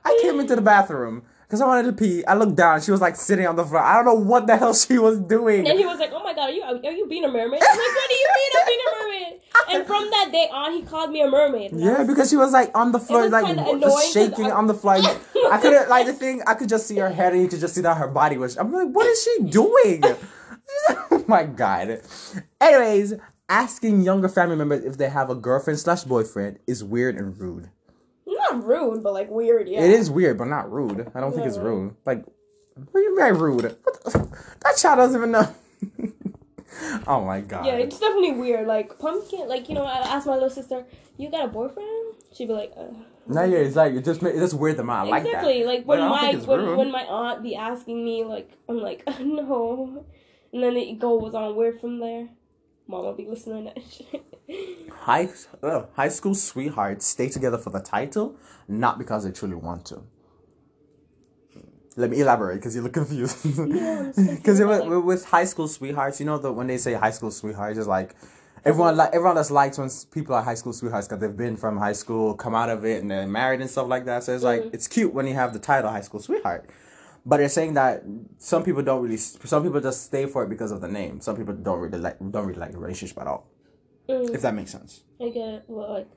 I 0.04 0.18
came 0.22 0.40
into 0.40 0.56
the 0.56 0.62
bathroom 0.62 1.22
because 1.50 1.60
I 1.60 1.66
wanted 1.66 1.86
to 1.86 1.92
pee. 1.92 2.24
I 2.26 2.34
looked 2.34 2.54
down. 2.54 2.80
She 2.80 2.92
was 2.92 3.00
like 3.00 3.16
sitting 3.16 3.44
on 3.44 3.56
the 3.56 3.64
floor. 3.64 3.82
I 3.82 3.96
don't 3.96 4.04
know 4.04 4.14
what 4.14 4.46
the 4.46 4.56
hell 4.56 4.72
she 4.72 4.98
was 4.98 5.18
doing. 5.18 5.66
And 5.68 5.76
he 5.76 5.84
was 5.84 5.98
like, 5.98 6.12
"Oh 6.14 6.22
my 6.22 6.32
god, 6.32 6.50
are 6.50 6.52
you 6.52 6.62
are 6.62 6.92
you 6.92 7.06
being 7.08 7.24
a 7.24 7.28
mermaid?" 7.28 7.60
I'm 7.60 7.76
like, 7.76 7.94
"What 7.96 8.08
do 8.08 8.14
you 8.14 8.28
mean 8.36 8.50
I'm 8.60 8.66
being 8.66 8.80
a 8.86 9.02
mermaid?" 9.02 9.40
And 9.72 9.86
from 9.86 10.10
that 10.10 10.28
day 10.30 10.48
on, 10.52 10.72
he 10.72 10.82
called 10.82 11.10
me 11.10 11.22
a 11.22 11.28
mermaid. 11.28 11.72
Yeah, 11.74 11.98
was- 11.98 12.06
because 12.06 12.30
she 12.30 12.36
was 12.36 12.52
like 12.52 12.70
on 12.76 12.92
the 12.92 13.00
floor, 13.00 13.28
like 13.28 13.44
kinda 13.46 13.62
w- 13.62 13.76
annoying 13.78 13.92
'cause 13.94 14.02
just 14.02 14.14
shaking 14.14 14.46
I- 14.46 14.54
on 14.54 14.68
the 14.68 14.74
floor. 14.74 14.94
I 14.96 15.58
couldn't 15.62 15.88
like 15.88 16.06
the 16.06 16.12
thing. 16.12 16.40
I 16.46 16.54
could 16.54 16.68
just 16.68 16.86
see 16.86 16.98
her 16.98 17.10
head, 17.10 17.32
and 17.32 17.42
you 17.42 17.48
could 17.48 17.58
just 17.60 17.74
see 17.74 17.80
that 17.80 17.96
her 17.96 18.06
body 18.08 18.36
was. 18.38 18.56
I'm 18.56 18.72
like, 18.72 18.88
what 18.88 19.06
is 19.06 19.20
she 19.22 19.42
doing? 19.42 20.04
oh 21.10 21.24
my 21.26 21.42
god. 21.44 22.00
Anyways, 22.60 23.14
asking 23.48 24.02
younger 24.02 24.28
family 24.28 24.54
members 24.56 24.84
if 24.84 24.96
they 24.98 25.08
have 25.08 25.30
a 25.30 25.34
girlfriend 25.34 25.80
slash 25.80 26.04
boyfriend 26.04 26.58
is 26.68 26.84
weird 26.84 27.16
and 27.16 27.36
rude. 27.40 27.70
Not 28.52 28.64
rude, 28.66 29.02
but 29.02 29.12
like 29.12 29.30
weird. 29.30 29.68
Yeah, 29.68 29.80
It 29.82 29.90
is 29.90 30.10
weird, 30.10 30.38
but 30.38 30.46
not 30.46 30.70
rude. 30.70 31.10
I 31.14 31.20
don't 31.20 31.32
think 31.32 31.46
it's 31.46 31.58
rude. 31.58 31.94
Like, 32.04 32.24
what 32.74 32.92
do 32.94 33.00
you 33.00 33.16
mean 33.16 33.34
rude? 33.34 33.76
What 33.82 34.04
the- 34.04 34.28
that 34.62 34.76
child 34.76 34.98
doesn't 34.98 35.16
even 35.16 35.30
know. 35.32 35.48
oh 37.06 37.24
my 37.24 37.40
god. 37.40 37.66
Yeah, 37.66 37.74
it's 37.74 37.98
definitely 37.98 38.32
weird. 38.32 38.66
Like 38.66 38.98
pumpkin, 38.98 39.48
like 39.48 39.68
you 39.68 39.74
know, 39.74 39.84
I 39.84 39.98
asked 39.98 40.26
my 40.26 40.34
little 40.34 40.50
sister, 40.50 40.84
"You 41.16 41.30
got 41.30 41.44
a 41.44 41.48
boyfriend?" 41.48 42.14
She'd 42.32 42.48
be 42.48 42.54
like, 42.54 42.72
uh. 42.76 42.86
No, 43.26 43.44
yeah, 43.44 43.58
it's 43.58 43.76
like 43.76 43.94
it 43.94 44.04
just 44.04 44.22
ma- 44.22 44.28
it 44.30 44.38
just 44.38 44.54
weird 44.54 44.76
them 44.76 44.90
out. 44.90 45.06
I 45.06 45.10
like 45.10 45.24
exactly. 45.24 45.60
that. 45.60 45.66
Like 45.68 45.86
But 45.86 45.98
when 45.98 46.00
I 46.00 46.08
don't 46.08 46.22
my 46.32 46.38
it's 46.38 46.46
when, 46.46 46.60
rude. 46.60 46.78
when 46.78 46.90
my 46.90 47.04
aunt 47.04 47.42
be 47.42 47.54
asking 47.56 48.04
me, 48.04 48.24
like 48.24 48.50
I'm 48.68 48.78
like, 48.78 49.02
no, 49.20 50.04
and 50.52 50.62
then 50.62 50.76
it 50.76 50.98
goes 50.98 51.34
on 51.34 51.54
weird 51.56 51.80
from 51.80 51.98
there. 52.00 52.28
Mama 52.90 53.14
be 53.14 53.26
listening 53.26 53.66
to 53.66 53.74
that 53.74 53.82
shit. 53.90 54.90
High 54.92 55.28
uh, 55.62 55.84
high 55.94 56.08
school 56.08 56.34
sweethearts 56.34 57.06
stay 57.06 57.28
together 57.28 57.56
for 57.56 57.70
the 57.70 57.78
title, 57.78 58.36
not 58.66 58.98
because 58.98 59.24
they 59.24 59.30
truly 59.30 59.54
want 59.54 59.84
to. 59.86 60.02
Let 61.96 62.10
me 62.10 62.20
elaborate 62.20 62.56
because 62.56 62.74
you 62.74 62.82
look 62.82 62.92
confused. 62.92 63.36
Because 63.44 64.14
confused, 64.58 64.88
with, 64.88 65.04
with 65.04 65.24
high 65.24 65.44
school 65.44 65.68
sweethearts, 65.68 66.18
you 66.18 66.26
know 66.26 66.38
that 66.38 66.52
when 66.52 66.66
they 66.66 66.78
say 66.78 66.94
high 66.94 67.10
school 67.10 67.30
sweethearts, 67.30 67.78
it's 67.78 67.86
like 67.86 68.16
everyone 68.64 68.96
like 68.96 69.10
everyone 69.12 69.36
just 69.36 69.52
likes 69.52 69.78
when 69.78 69.88
people 70.12 70.34
are 70.34 70.42
high 70.42 70.54
school 70.54 70.72
sweethearts 70.72 71.06
because 71.06 71.20
they've 71.20 71.36
been 71.36 71.56
from 71.56 71.76
high 71.78 71.92
school, 71.92 72.34
come 72.34 72.54
out 72.56 72.70
of 72.70 72.84
it, 72.84 73.00
and 73.02 73.10
they're 73.10 73.26
married 73.26 73.60
and 73.60 73.70
stuff 73.70 73.86
like 73.86 74.04
that. 74.06 74.24
So 74.24 74.34
it's 74.34 74.44
like 74.44 74.64
it's 74.72 74.88
cute 74.88 75.14
when 75.14 75.28
you 75.28 75.34
have 75.34 75.52
the 75.52 75.60
title 75.60 75.90
high 75.90 76.00
school 76.00 76.20
sweetheart. 76.20 76.68
But 77.24 77.36
they're 77.38 77.48
saying 77.48 77.74
that 77.74 78.02
some 78.38 78.62
people 78.62 78.82
don't 78.82 79.02
really, 79.02 79.16
some 79.18 79.62
people 79.62 79.80
just 79.80 80.04
stay 80.04 80.26
for 80.26 80.44
it 80.44 80.48
because 80.48 80.72
of 80.72 80.80
the 80.80 80.88
name. 80.88 81.20
Some 81.20 81.36
people 81.36 81.54
don't 81.54 81.78
really 81.78 81.98
like, 81.98 82.18
don't 82.18 82.46
really 82.46 82.58
like 82.58 82.72
the 82.72 82.78
relationship 82.78 83.18
at 83.18 83.26
all. 83.26 83.46
Mm, 84.08 84.34
If 84.34 84.42
that 84.42 84.54
makes 84.54 84.72
sense. 84.72 85.04
I 85.20 85.28
get. 85.28 85.64
Well, 85.68 85.92
like, 85.92 86.08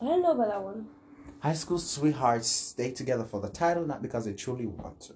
I 0.00 0.04
don't 0.04 0.22
know 0.22 0.32
about 0.32 0.48
that 0.48 0.62
one. 0.62 0.86
High 1.40 1.54
school 1.54 1.78
sweethearts 1.78 2.46
stay 2.48 2.92
together 2.92 3.24
for 3.24 3.40
the 3.40 3.48
title, 3.48 3.84
not 3.86 4.02
because 4.02 4.26
they 4.26 4.32
truly 4.34 4.66
want 4.66 5.00
to. 5.02 5.14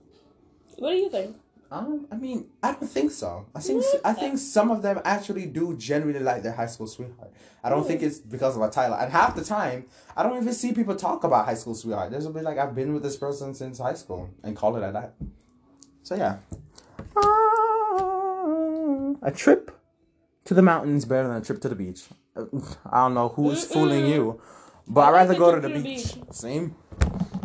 What 0.78 0.90
do 0.90 0.96
you 0.96 1.10
think? 1.10 1.36
Um, 1.70 2.06
I 2.12 2.16
mean, 2.16 2.46
I 2.62 2.72
don't 2.72 2.86
think 2.86 3.10
so. 3.10 3.46
I 3.54 3.60
think 3.60 3.84
I 4.04 4.12
think 4.12 4.38
some 4.38 4.70
of 4.70 4.82
them 4.82 5.00
actually 5.04 5.46
do 5.46 5.76
genuinely 5.76 6.20
like 6.20 6.42
their 6.42 6.52
high 6.52 6.66
school 6.66 6.86
sweetheart. 6.86 7.32
I 7.64 7.70
don't 7.70 7.84
think 7.84 8.02
it's 8.02 8.18
because 8.18 8.54
of 8.54 8.62
a 8.62 8.70
title. 8.70 8.94
And 8.94 9.10
half 9.10 9.34
the 9.34 9.42
time, 9.42 9.86
I 10.16 10.22
don't 10.22 10.40
even 10.40 10.54
see 10.54 10.72
people 10.72 10.94
talk 10.94 11.24
about 11.24 11.44
high 11.44 11.54
school 11.54 11.74
sweetheart. 11.74 12.12
There's 12.12 12.26
a 12.26 12.30
bit 12.30 12.44
like 12.44 12.58
I've 12.58 12.74
been 12.74 12.94
with 12.94 13.02
this 13.02 13.16
person 13.16 13.52
since 13.54 13.78
high 13.78 13.94
school 13.94 14.30
and 14.44 14.56
call 14.56 14.76
it 14.76 14.82
at 14.84 14.92
that. 14.92 15.14
So 16.04 16.14
yeah. 16.14 16.36
A 19.22 19.32
trip 19.34 19.76
to 20.44 20.54
the 20.54 20.62
mountains 20.62 21.04
better 21.04 21.26
than 21.26 21.38
a 21.38 21.40
trip 21.40 21.60
to 21.62 21.68
the 21.68 21.74
beach. 21.74 22.04
Uh, 22.36 22.44
I 22.92 22.98
don't 22.98 23.14
know 23.14 23.28
who's 23.30 23.64
fooling 23.64 24.06
you, 24.06 24.40
but 24.86 25.00
I 25.00 25.08
I'd 25.08 25.12
rather 25.12 25.34
go 25.34 25.52
to 25.52 25.60
the 25.60 25.68
to 25.68 25.74
the 25.74 25.82
beach. 25.82 26.14
beach. 26.14 26.24
Same. 26.30 26.76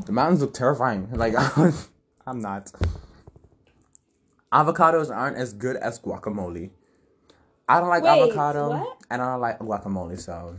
The 0.06 0.12
mountains 0.12 0.42
look 0.42 0.54
terrifying. 0.54 1.10
Like 1.12 1.34
I'm 2.28 2.40
not. 2.40 2.72
Avocados 4.54 5.16
aren't 5.16 5.38
as 5.38 5.54
good 5.54 5.78
as 5.78 6.00
guacamole. 6.00 6.72
I 7.70 7.80
don't 7.80 7.90
like 7.90 8.04
Wait, 8.04 8.10
avocado, 8.10 8.70
what? 8.70 8.98
and 9.10 9.22
I 9.22 9.32
don't 9.32 9.42
like 9.42 9.60
guacamole. 9.60 10.20
So 10.20 10.56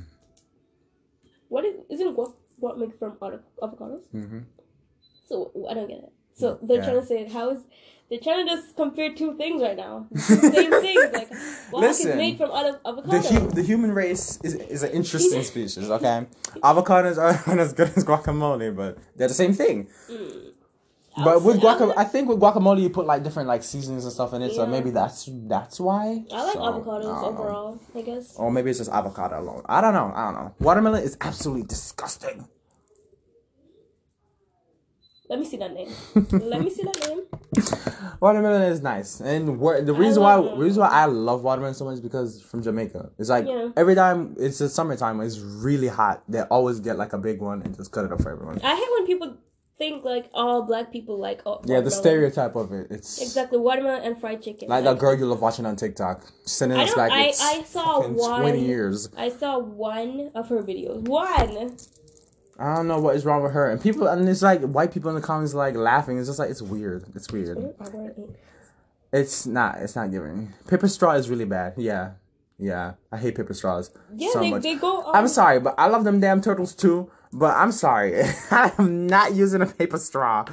What 1.49 1.64
is 1.64 1.74
isn't 1.90 2.16
what 2.16 2.32
what 2.59 2.78
made 2.78 2.95
from 2.99 3.12
avo- 3.12 3.40
avocados? 3.61 4.05
Mhm. 4.14 4.45
So 5.28 5.51
I 5.68 5.74
don't 5.74 5.88
get 5.88 5.99
it. 5.99 6.12
So 6.34 6.59
they're 6.62 6.78
Yeah. 6.78 6.84
trying 6.84 7.01
to 7.01 7.07
say 7.07 7.28
how 7.28 7.51
is 7.51 7.61
they're 8.09 8.20
trying 8.20 8.47
to 8.47 8.55
just 8.57 8.76
compare 8.76 9.12
two 9.14 9.36
things 9.36 9.61
right 9.61 9.76
now. 9.76 10.07
Same 10.16 10.70
things 10.70 11.12
like 11.12 11.30
guac 11.70 11.80
Listen, 11.80 12.11
is 12.12 12.16
made 12.16 12.38
from 12.38 12.49
the 12.51 13.20
hu- 13.30 13.51
the 13.51 13.62
human 13.62 13.93
race 13.93 14.38
is 14.43 14.55
is 14.55 14.82
an 14.82 14.93
interesting 14.93 15.43
species. 15.53 15.90
Okay, 15.90 16.26
avocados 16.62 17.18
aren't 17.18 17.61
as 17.66 17.74
good 17.74 17.90
as 17.97 18.05
guacamole, 18.05 18.74
but 18.74 18.97
they're 19.16 19.28
the 19.28 19.34
same 19.34 19.53
thing. 19.53 19.88
But 21.16 21.42
with 21.42 21.60
guacamole, 21.60 21.94
I 21.96 22.04
think 22.04 22.28
with 22.28 22.38
guacamole 22.40 22.80
you 22.80 22.88
put 22.88 23.04
like 23.06 23.22
different 23.22 23.46
like 23.48 23.62
seasonings 23.62 24.04
and 24.04 24.12
stuff 24.12 24.32
in 24.32 24.40
it, 24.42 24.52
so 24.54 24.66
maybe 24.66 24.90
that's 24.90 25.28
that's 25.46 25.78
why. 25.78 26.24
I 26.32 26.42
like 26.44 26.52
So, 26.54 26.60
avocados 26.60 27.04
I 27.04 27.20
know. 27.20 27.26
overall. 27.28 27.78
I 27.94 28.00
guess. 28.02 28.34
Or 28.36 28.50
maybe 28.50 28.70
it's 28.70 28.78
just 28.78 28.90
avocado 28.90 29.38
alone. 29.40 29.62
I 29.66 29.80
don't 29.82 29.92
know. 29.92 30.10
I 30.14 30.24
don't 30.24 30.34
know. 30.34 30.54
Watermelon 30.60 31.02
is 31.02 31.16
absolutely 31.20 31.64
disgusting. 31.64 32.48
Let 35.28 35.38
me 35.38 35.46
see 35.46 35.56
that 35.58 35.72
name. 35.72 35.88
Let 36.32 36.62
me 36.62 36.70
see 36.70 36.82
that 36.82 37.08
name. 37.08 37.22
Watermelon 38.20 38.62
is 38.72 38.82
nice, 38.82 39.20
and 39.20 39.48
the 39.48 39.94
reason 39.94 40.22
why 40.22 40.36
the 40.40 40.56
reason 40.56 40.80
why 40.82 40.88
I 40.88 41.06
love 41.06 41.42
watermelon 41.42 41.74
so 41.74 41.84
much 41.86 41.94
is 41.94 42.00
because 42.00 42.40
from 42.42 42.62
Jamaica. 42.62 43.10
It's 43.18 43.30
like 43.30 43.46
Yeah. 43.46 43.70
every 43.76 43.94
time 43.94 44.34
it's 44.38 44.58
the 44.58 44.68
summertime, 44.68 45.20
it's 45.20 45.38
really 45.38 45.88
hot. 45.88 46.22
They 46.28 46.40
always 46.42 46.80
get 46.80 46.98
like 46.98 47.12
a 47.14 47.18
big 47.18 47.40
one 47.40 47.62
and 47.62 47.74
just 47.74 47.92
cut 47.92 48.04
it 48.04 48.12
up 48.12 48.20
for 48.22 48.30
everyone. 48.30 48.60
I 48.62 48.74
hate 48.76 48.88
when 48.92 49.06
people 49.06 49.36
think 49.79 50.05
like 50.05 50.29
all 50.35 50.62
black 50.62 50.93
people 50.93 51.18
like 51.18 51.43
oh, 51.47 51.61
Yeah, 51.64 51.81
the 51.81 51.91
stereotype 51.91 52.55
of 52.57 52.73
it. 52.73 52.89
It's 52.91 53.20
Exactly, 53.20 53.59
watermelon 53.59 54.03
and 54.05 54.20
fried 54.20 54.43
chicken. 54.43 54.68
like 54.68 54.85
that 54.85 54.99
girl 54.99 55.16
you 55.18 55.27
love 55.27 55.41
watching 55.41 55.66
on 55.66 55.77
TikTok, 55.77 56.25
sending 56.45 56.79
us 56.79 56.97
like 56.97 57.11
I- 57.12 57.33
I 57.59 57.62
saw 57.64 58.07
one- 58.09 58.41
twenty 58.43 58.64
years. 58.64 59.09
I 59.16 59.29
saw 59.31 59.59
one 59.59 60.31
of 60.35 60.49
her 60.49 60.62
videos. 60.62 61.03
One. 61.09 61.77
I 62.59 62.77
don't 62.77 62.87
know 62.87 63.01
what 63.01 63.16
is 63.16 63.25
wrong 63.25 63.43
with 63.43 63.53
her, 63.53 63.70
and 63.70 63.81
people 63.81 64.07
and 64.07 64.29
it's 64.29 64.43
like 64.43 64.61
white 64.62 64.93
people 64.93 65.09
in 65.11 65.16
the 65.16 65.23
comments 65.23 65.55
like 65.55 65.75
laughing. 65.75 66.18
It's 66.18 66.29
just 66.29 66.39
like 66.39 66.51
it's 66.51 66.62
weird. 66.62 67.05
It's 67.14 67.33
weird. 67.33 67.59
It's 69.12 69.47
not. 69.47 69.79
It's 69.79 69.97
not 69.97 70.11
giving. 70.11 70.53
Paper 70.68 70.89
straw 70.89 71.12
is 71.12 71.29
really 71.29 71.45
bad. 71.45 71.75
Yeah, 71.77 72.12
yeah. 72.59 72.93
I 73.11 73.16
hate 73.18 73.35
paper 73.37 73.53
straws 73.55 73.91
Yeah, 74.14 74.31
so 74.33 74.41
they, 74.41 74.51
much. 74.51 74.62
they 74.62 74.75
go. 74.77 75.03
I'm 75.12 75.29
sorry, 75.29 75.61
but 75.61 75.75
I 75.77 75.89
love 75.89 76.05
them 76.05 76.20
damn 76.20 76.41
turtles 76.41 76.75
too. 76.75 77.11
But 77.33 77.57
I'm 77.57 77.72
sorry, 77.72 78.22
I 78.51 78.72
am 78.78 79.07
not 79.07 79.35
using 79.35 79.62
a 79.62 79.66
paper 79.66 79.99
straw. 79.99 80.45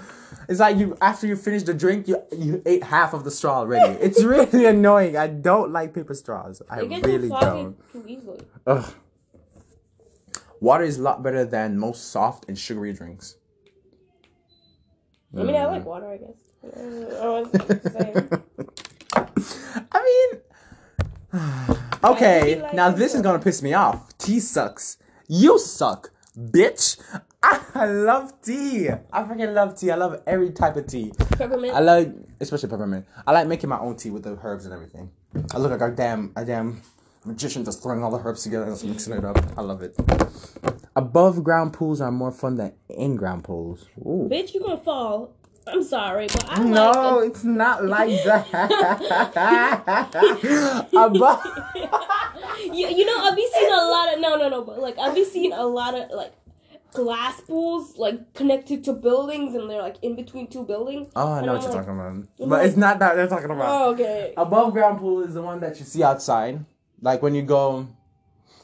It's 0.47 0.59
like 0.59 0.77
you 0.77 0.97
after 1.01 1.27
you 1.27 1.35
finish 1.35 1.63
the 1.63 1.73
drink, 1.73 2.07
you 2.07 2.21
you 2.31 2.61
ate 2.65 2.83
half 2.83 3.13
of 3.13 3.23
the 3.23 3.31
straw 3.31 3.57
already. 3.59 3.99
It's 4.01 4.23
really 4.23 4.65
annoying. 4.65 5.17
I 5.17 5.27
don't 5.27 5.71
like 5.71 5.93
paper 5.93 6.13
straws. 6.13 6.61
I 6.69 6.79
really 6.79 7.29
don't. 7.29 7.75
too 7.91 8.03
easily. 8.07 8.39
Ugh. 8.65 8.93
Water 10.61 10.83
is 10.83 10.97
a 10.97 11.01
lot 11.01 11.21
better 11.21 11.45
than 11.45 11.77
most 11.77 12.11
soft 12.11 12.45
and 12.47 12.57
sugary 12.57 12.93
drinks. 12.93 13.35
I 15.37 15.43
mean, 15.43 15.55
I 15.55 15.65
like 15.65 15.85
water. 15.85 16.07
I 16.09 16.17
guess. 16.17 16.37
Uh, 16.63 17.45
I 19.15 19.25
I 19.91 20.31
mean, 21.33 21.77
okay. 22.03 22.69
Now 22.73 22.89
this 22.89 23.13
is 23.13 23.21
gonna 23.21 23.39
piss 23.39 23.61
me 23.61 23.73
off. 23.73 24.17
Tea 24.17 24.39
sucks. 24.39 24.97
You 25.27 25.59
suck, 25.59 26.11
bitch. 26.39 26.97
I 27.41 27.85
love 27.85 28.41
tea. 28.41 28.89
I 28.89 29.23
freaking 29.23 29.53
love 29.53 29.77
tea. 29.79 29.91
I 29.91 29.95
love 29.95 30.21
every 30.27 30.51
type 30.51 30.75
of 30.75 30.87
tea. 30.87 31.11
peppermint. 31.37 31.73
I 31.73 31.79
love 31.79 32.13
especially 32.39 32.69
peppermint. 32.69 33.05
I 33.25 33.31
like 33.31 33.47
making 33.47 33.69
my 33.69 33.79
own 33.79 33.95
tea 33.95 34.09
with 34.09 34.23
the 34.23 34.37
herbs 34.43 34.65
and 34.65 34.73
everything. 34.73 35.09
I 35.53 35.57
look 35.57 35.71
like 35.71 35.81
a 35.81 35.89
damn, 35.95 36.31
a 36.35 36.43
damn 36.43 36.81
magician 37.25 37.63
just 37.63 37.81
throwing 37.83 38.03
all 38.03 38.11
the 38.11 38.19
herbs 38.19 38.43
together 38.43 38.65
and 38.65 38.73
just 38.73 38.83
mixing 38.85 39.13
it 39.13 39.23
up. 39.23 39.37
I 39.57 39.61
love 39.61 39.81
it. 39.81 39.95
Above 40.95 41.43
ground 41.43 41.73
pools 41.73 42.01
are 42.01 42.11
more 42.11 42.31
fun 42.31 42.55
than 42.55 42.73
in 42.89 43.15
ground 43.15 43.43
pools. 43.45 43.85
Ooh. 43.99 44.27
Bitch, 44.31 44.53
you 44.53 44.59
gonna 44.61 44.77
fall. 44.77 45.33
I'm 45.67 45.83
sorry, 45.83 46.27
but 46.27 46.45
I 46.49 46.63
No, 46.63 47.17
like. 47.19 47.29
it's 47.29 47.43
not 47.43 47.85
like 47.85 48.23
that. 48.23 48.49
Above. 50.93 51.41
you, 52.73 52.87
you 52.87 53.05
know, 53.05 53.17
I've 53.17 53.35
been 53.35 53.49
seeing 53.53 53.71
a 53.71 53.75
lot 53.75 54.13
of 54.13 54.19
no, 54.19 54.35
no, 54.37 54.49
no, 54.49 54.63
but 54.63 54.79
like 54.79 54.97
I've 54.97 55.15
been 55.15 55.25
seeing 55.29 55.53
a 55.53 55.65
lot 55.65 55.95
of 55.95 56.09
like 56.11 56.33
glass 56.91 57.39
pools 57.41 57.97
like 57.97 58.33
connected 58.33 58.83
to 58.85 58.93
buildings, 58.93 59.55
and 59.55 59.69
they're 59.69 59.81
like 59.81 59.97
in 60.01 60.15
between 60.15 60.47
two 60.47 60.63
buildings. 60.63 61.11
Oh, 61.15 61.33
I 61.33 61.41
know 61.41 61.49
I'm 61.49 61.53
what 61.55 61.61
you're 61.63 61.71
like, 61.71 61.85
talking 61.85 61.99
about. 61.99 62.27
But 62.39 62.47
like- 62.49 62.67
it's 62.67 62.77
not 62.77 62.99
that 62.99 63.15
they're 63.15 63.27
talking 63.27 63.51
about. 63.51 63.67
Oh, 63.69 63.93
okay. 63.93 64.33
Above 64.37 64.73
ground 64.73 64.99
pool 64.99 65.21
is 65.21 65.33
the 65.33 65.41
one 65.41 65.59
that 65.59 65.79
you 65.79 65.85
see 65.85 66.03
outside. 66.03 66.63
Like 67.01 67.21
when 67.21 67.35
you 67.35 67.43
go. 67.43 67.87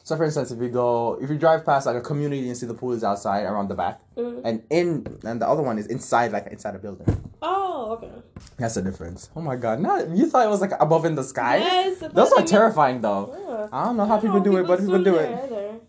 So, 0.06 0.16
for 0.16 0.22
instance, 0.22 0.52
if 0.52 0.60
you 0.60 0.68
go, 0.68 1.18
if 1.20 1.28
you 1.28 1.36
drive 1.36 1.66
past 1.66 1.84
like 1.84 1.96
a 1.96 2.00
community 2.00 2.46
and 2.46 2.56
see 2.56 2.64
the 2.64 2.74
pool 2.74 2.92
is 2.92 3.02
outside 3.02 3.42
around 3.42 3.66
the 3.66 3.74
back, 3.74 3.98
Mhm. 4.16 4.40
and 4.44 4.62
in, 4.70 5.18
and 5.24 5.42
the 5.42 5.48
other 5.48 5.64
one 5.64 5.80
is 5.80 5.88
inside, 5.88 6.30
like 6.30 6.46
inside 6.46 6.76
a 6.76 6.78
building. 6.78 7.08
Oh, 7.42 7.98
okay. 7.98 8.12
That's 8.56 8.74
the 8.74 8.82
difference. 8.82 9.30
Oh 9.34 9.40
my 9.40 9.56
god! 9.56 9.80
No, 9.80 9.98
you 10.14 10.30
thought 10.30 10.46
it 10.46 10.48
was 10.48 10.60
like 10.60 10.70
above 10.78 11.06
in 11.06 11.16
the 11.16 11.24
sky. 11.24 11.56
Yes, 11.56 12.00
are 12.04 12.42
terrifying, 12.44 13.00
though. 13.00 13.34
Yeah. 13.34 13.66
I 13.72 13.86
don't 13.86 13.96
know 13.96 14.06
how 14.06 14.18
I 14.18 14.20
people 14.20 14.38
do 14.38 14.56
it, 14.58 14.68
but 14.68 14.78
people 14.78 15.02
do 15.02 15.16
it. 15.16 15.28
either. 15.42 15.80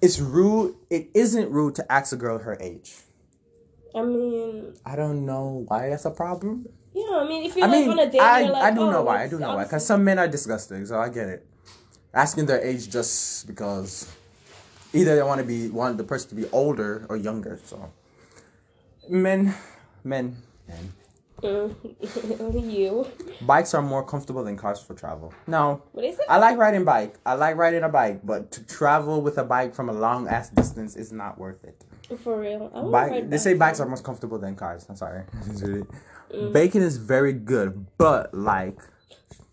It's 0.00 0.18
rude. 0.18 0.76
It 0.88 1.10
isn't 1.12 1.50
rude 1.50 1.74
to 1.74 1.92
ask 1.92 2.14
a 2.14 2.16
girl 2.16 2.38
her 2.38 2.56
age. 2.58 3.04
I 3.94 4.00
mean, 4.00 4.72
I 4.86 4.96
don't 4.96 5.26
know 5.26 5.66
why 5.68 5.90
that's 5.90 6.06
a 6.06 6.10
problem. 6.10 6.64
yeah. 6.94 7.20
I 7.20 7.28
mean, 7.28 7.44
if 7.44 7.54
you're 7.54 7.66
I 7.66 7.70
mean, 7.70 7.86
like 7.90 7.98
on 7.98 8.08
a 8.08 8.10
date, 8.10 8.20
I, 8.22 8.42
like, 8.48 8.62
I 8.62 8.70
do 8.70 8.80
oh, 8.80 8.90
know 8.90 9.02
why. 9.02 9.24
I 9.24 9.28
do 9.28 9.38
know 9.38 9.56
why. 9.56 9.64
Because 9.64 9.84
some 9.84 10.02
men 10.04 10.18
are 10.18 10.26
disgusting, 10.28 10.86
so 10.86 10.98
I 10.98 11.10
get 11.10 11.28
it. 11.28 11.46
Asking 12.12 12.46
their 12.46 12.60
age 12.60 12.90
just 12.90 13.46
because 13.46 14.10
either 14.92 15.14
they 15.16 15.22
want 15.22 15.40
to 15.40 15.46
be 15.46 15.68
want 15.68 15.96
the 15.98 16.04
person 16.04 16.28
to 16.30 16.34
be 16.34 16.48
older 16.50 17.06
or 17.08 17.16
younger. 17.16 17.58
So 17.64 17.90
men, 19.08 19.54
men, 20.04 20.36
men. 20.68 20.92
Mm, 21.42 21.74
you. 22.70 23.06
Bikes 23.46 23.72
are 23.72 23.80
more 23.80 24.04
comfortable 24.04 24.44
than 24.44 24.56
cars 24.58 24.80
for 24.80 24.92
travel. 24.94 25.32
No, 25.46 25.82
What 25.92 26.04
is 26.04 26.18
it? 26.18 26.26
I 26.28 26.36
like 26.36 26.58
riding 26.58 26.84
bike. 26.84 27.14
I 27.24 27.32
like 27.34 27.56
riding 27.56 27.82
a 27.82 27.88
bike, 27.88 28.20
but 28.24 28.50
to 28.52 28.62
travel 28.66 29.22
with 29.22 29.38
a 29.38 29.44
bike 29.44 29.74
from 29.74 29.88
a 29.88 29.92
long 29.92 30.28
ass 30.28 30.50
distance 30.50 30.96
is 30.96 31.12
not 31.12 31.38
worth 31.38 31.64
it. 31.64 31.82
For 32.18 32.38
real. 32.38 32.70
I 32.74 32.82
Bike, 32.82 33.10
ride 33.12 33.30
they 33.30 33.38
say 33.38 33.54
bikes. 33.54 33.78
bikes 33.78 33.80
are 33.80 33.86
more 33.86 33.96
comfortable 33.98 34.38
than 34.38 34.54
cars. 34.56 34.84
I'm 34.88 34.96
sorry. 34.96 35.22
Bacon 36.52 36.82
is 36.82 36.96
very 36.98 37.32
good, 37.32 37.86
but 37.96 38.34
like, 38.34 38.78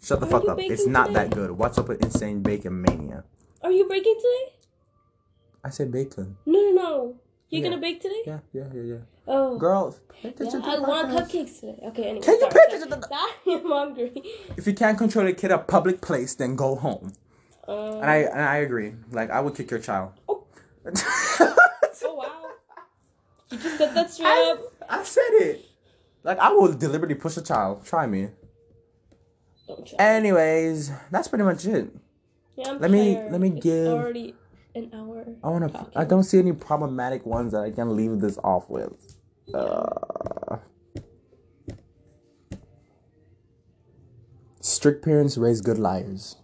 shut 0.01 0.19
the 0.19 0.25
Are 0.25 0.29
fuck 0.29 0.47
up. 0.49 0.59
It's 0.59 0.85
not 0.85 1.07
today? 1.07 1.19
that 1.25 1.29
good. 1.35 1.51
What's 1.51 1.77
up 1.77 1.87
with 1.89 2.03
insane 2.03 2.41
bacon 2.41 2.81
mania? 2.81 3.23
Are 3.63 3.71
you 3.71 3.87
breaking 3.87 4.15
today? 4.15 4.53
I 5.63 5.69
said 5.69 5.91
bacon. 5.91 6.37
No, 6.45 6.59
no, 6.59 6.71
no. 6.71 7.15
You 7.49 7.61
Yeah. 7.61 7.69
gonna 7.69 7.81
bake 7.81 8.01
today? 8.01 8.21
Yeah, 8.25 8.39
yeah, 8.53 8.67
yeah, 8.73 8.81
yeah. 8.81 8.95
Oh. 9.27 9.57
Girl, 9.57 9.95
pay 10.09 10.33
Yeah, 10.39 10.49
to 10.49 10.61
I 10.63 10.79
want 10.79 11.09
podcast. 11.09 11.29
cupcakes 11.29 11.59
today. 11.59 11.79
Okay, 11.87 12.03
anyway. 12.05 12.25
Can 12.25 12.33
you 12.35 12.39
sorry, 12.41 12.51
pay 12.51 12.57
sorry. 12.59 12.65
attention 12.67 12.89
to 12.89 12.95
the- 12.95 13.07
Sorry, 13.07 13.31
I'm 13.61 13.71
hungry. 13.71 14.23
If 14.57 14.67
you 14.67 14.73
can't 14.73 14.97
control 14.97 15.27
a 15.27 15.33
kid 15.33 15.51
at 15.51 15.59
a 15.59 15.63
public 15.63 16.01
place, 16.01 16.35
then 16.35 16.55
go 16.55 16.75
home. 16.75 17.13
Um, 17.67 17.75
And 18.01 18.05
I 18.05 18.15
and 18.17 18.41
I 18.41 18.57
agree. 18.57 18.93
Like 19.11 19.29
I 19.29 19.39
would 19.41 19.55
kick 19.55 19.71
your 19.71 19.79
child. 19.81 20.11
Oh. 20.29 20.45
oh 20.85 22.15
wow. 22.15 22.49
You 23.51 23.57
just 23.57 23.77
set 23.77 23.93
that 23.93 24.11
straight 24.11 24.27
I, 24.27 24.51
up. 24.53 24.59
I 24.89 25.03
said 25.03 25.29
it. 25.31 25.65
Like 26.23 26.39
I 26.39 26.51
will 26.51 26.73
deliberately 26.73 27.15
push 27.15 27.35
a 27.37 27.41
child. 27.41 27.85
Try 27.85 28.07
me. 28.07 28.29
Anyways, 29.99 30.91
that's 31.11 31.27
pretty 31.27 31.43
much 31.43 31.65
it. 31.65 31.89
Yeah, 32.55 32.71
I'm 32.71 32.79
let 32.79 32.89
me- 32.91 33.15
let 33.29 33.39
me 33.41 33.49
It's 33.51 33.59
give- 33.63 33.87
already 33.93 34.35
an 34.75 34.91
hour. 34.93 35.25
I 35.43 35.49
wanna. 35.49 35.69
talking. 35.69 35.91
I 35.95 36.03
don't 36.05 36.23
see 36.23 36.39
any 36.39 36.53
problematic 36.53 37.25
ones 37.25 37.51
that 37.51 37.61
I 37.63 37.71
can 37.71 37.95
leave 37.95 38.19
this 38.19 38.37
off 38.43 38.69
with. 38.69 38.93
Uh, 39.53 40.57
strict 44.61 45.03
parents 45.03 45.37
raise 45.37 45.61
good 45.61 45.77
liars. 45.77 46.37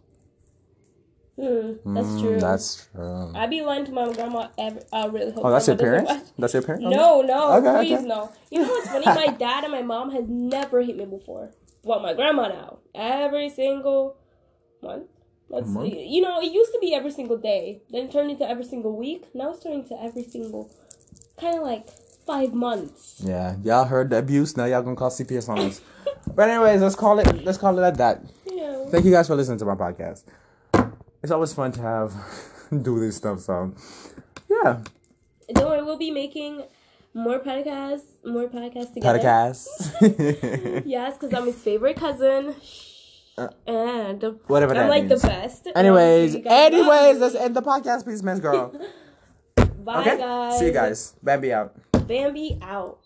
Hmm, 1.35 1.93
that's 1.95 2.07
Mm, 2.07 2.21
true. 2.21 2.39
That's 2.39 2.87
true. 2.91 3.31
I 3.33 3.47
be 3.47 3.61
lying 3.63 3.85
to 3.85 3.91
my 3.91 4.11
grandma 4.13 4.49
every. 4.57 4.81
I 4.93 5.07
really 5.07 5.31
hope. 5.31 5.43
Oh, 5.45 5.49
that's 5.49 5.65
your 5.67 5.75
parents. 5.77 6.11
watch- 6.11 6.21
That's 6.37 6.53
your 6.53 6.61
parents. 6.61 6.85
No, 6.85 7.21
no, 7.21 7.53
Okay, 7.57 7.87
please 7.87 7.97
okay. 7.99 8.07
no. 8.07 8.29
You 8.51 8.61
know 8.61 8.67
what's 8.67 8.87
funny? 8.89 9.05
My 9.05 9.27
dad 9.39 9.63
and 9.63 9.71
my 9.71 9.81
mom 9.81 10.11
has 10.11 10.25
never 10.27 10.81
hit 10.83 10.95
me 10.95 11.05
before. 11.05 11.49
Well, 11.83 11.99
my 11.99 12.13
grandma 12.13 12.47
now. 12.47 12.79
Every 12.95 13.49
single 13.49 14.17
month. 14.81 15.07
Let's 15.49 15.67
month? 15.67 15.93
You 15.93 16.21
know, 16.21 16.41
it 16.41 16.51
used 16.51 16.71
to 16.71 16.79
be 16.79 16.93
every 16.93 17.11
single 17.11 17.37
day. 17.37 17.81
Then 17.91 18.09
turned 18.09 18.31
into 18.31 18.47
every 18.47 18.63
single 18.63 18.95
week. 18.97 19.27
Now 19.33 19.51
it's 19.51 19.63
turning 19.63 19.85
to 19.89 20.01
every 20.01 20.23
single, 20.23 20.71
kind 21.39 21.57
of 21.57 21.63
like 21.63 21.89
five 22.25 22.53
months. 22.53 23.21
Yeah, 23.23 23.57
y'all 23.63 23.85
heard 23.85 24.09
the 24.09 24.17
abuse. 24.17 24.55
Now 24.55 24.65
y'all 24.65 24.81
gonna 24.81 24.95
call 24.95 25.09
CPS 25.09 25.49
on 25.49 25.59
us. 25.59 25.81
but 26.35 26.49
anyways, 26.49 26.81
let's 26.81 26.95
call 26.95 27.19
it. 27.19 27.43
Let's 27.43 27.57
call 27.57 27.77
it 27.77 27.83
at 27.83 27.97
that. 27.97 28.23
Yeah. 28.49 28.85
Thank 28.89 29.05
you 29.05 29.11
guys 29.11 29.27
for 29.27 29.35
listening 29.35 29.59
to 29.59 29.65
my 29.65 29.75
podcast. 29.75 30.23
It's 31.21 31.31
always 31.31 31.53
fun 31.53 31.71
to 31.73 31.81
have 31.81 32.13
do 32.81 32.99
this 32.99 33.17
stuff. 33.17 33.39
So, 33.41 33.73
yeah, 34.49 34.79
Don't 35.53 35.69
worry, 35.69 35.83
we'll 35.83 35.97
be 35.97 36.11
making 36.11 36.63
more 37.13 37.39
podcasts, 37.39 38.15
more 38.25 38.47
podcasts 38.49 38.93
together. 38.93 39.19
podcast. 39.19 40.83
Yes, 40.85 41.13
because 41.17 41.33
I'm 41.33 41.45
his 41.45 41.55
favorite 41.61 41.97
cousin. 41.97 42.55
Uh, 43.37 43.47
and 43.65 44.23
whatever 44.47 44.75
I'm 44.75 44.89
like 44.89 45.05
means. 45.05 45.21
the 45.21 45.27
best. 45.27 45.67
Anyways, 45.75 46.33
so 46.33 46.37
you 46.37 46.43
guys 46.43 46.51
love 46.51 46.73
anyways, 46.73 47.17
let's 47.19 47.35
end 47.35 47.55
the 47.55 47.61
podcast, 47.63 48.03
please, 48.03 48.21
Miss 48.21 48.39
Girl. 48.39 48.71
Bye, 49.83 50.01
Okay, 50.01 50.17
guys. 50.17 50.59
see 50.59 50.65
you 50.67 50.71
guys. 50.71 51.15
Bambi 51.23 51.51
out. 51.51 51.75
Bambi 52.07 52.59
out. 52.61 52.99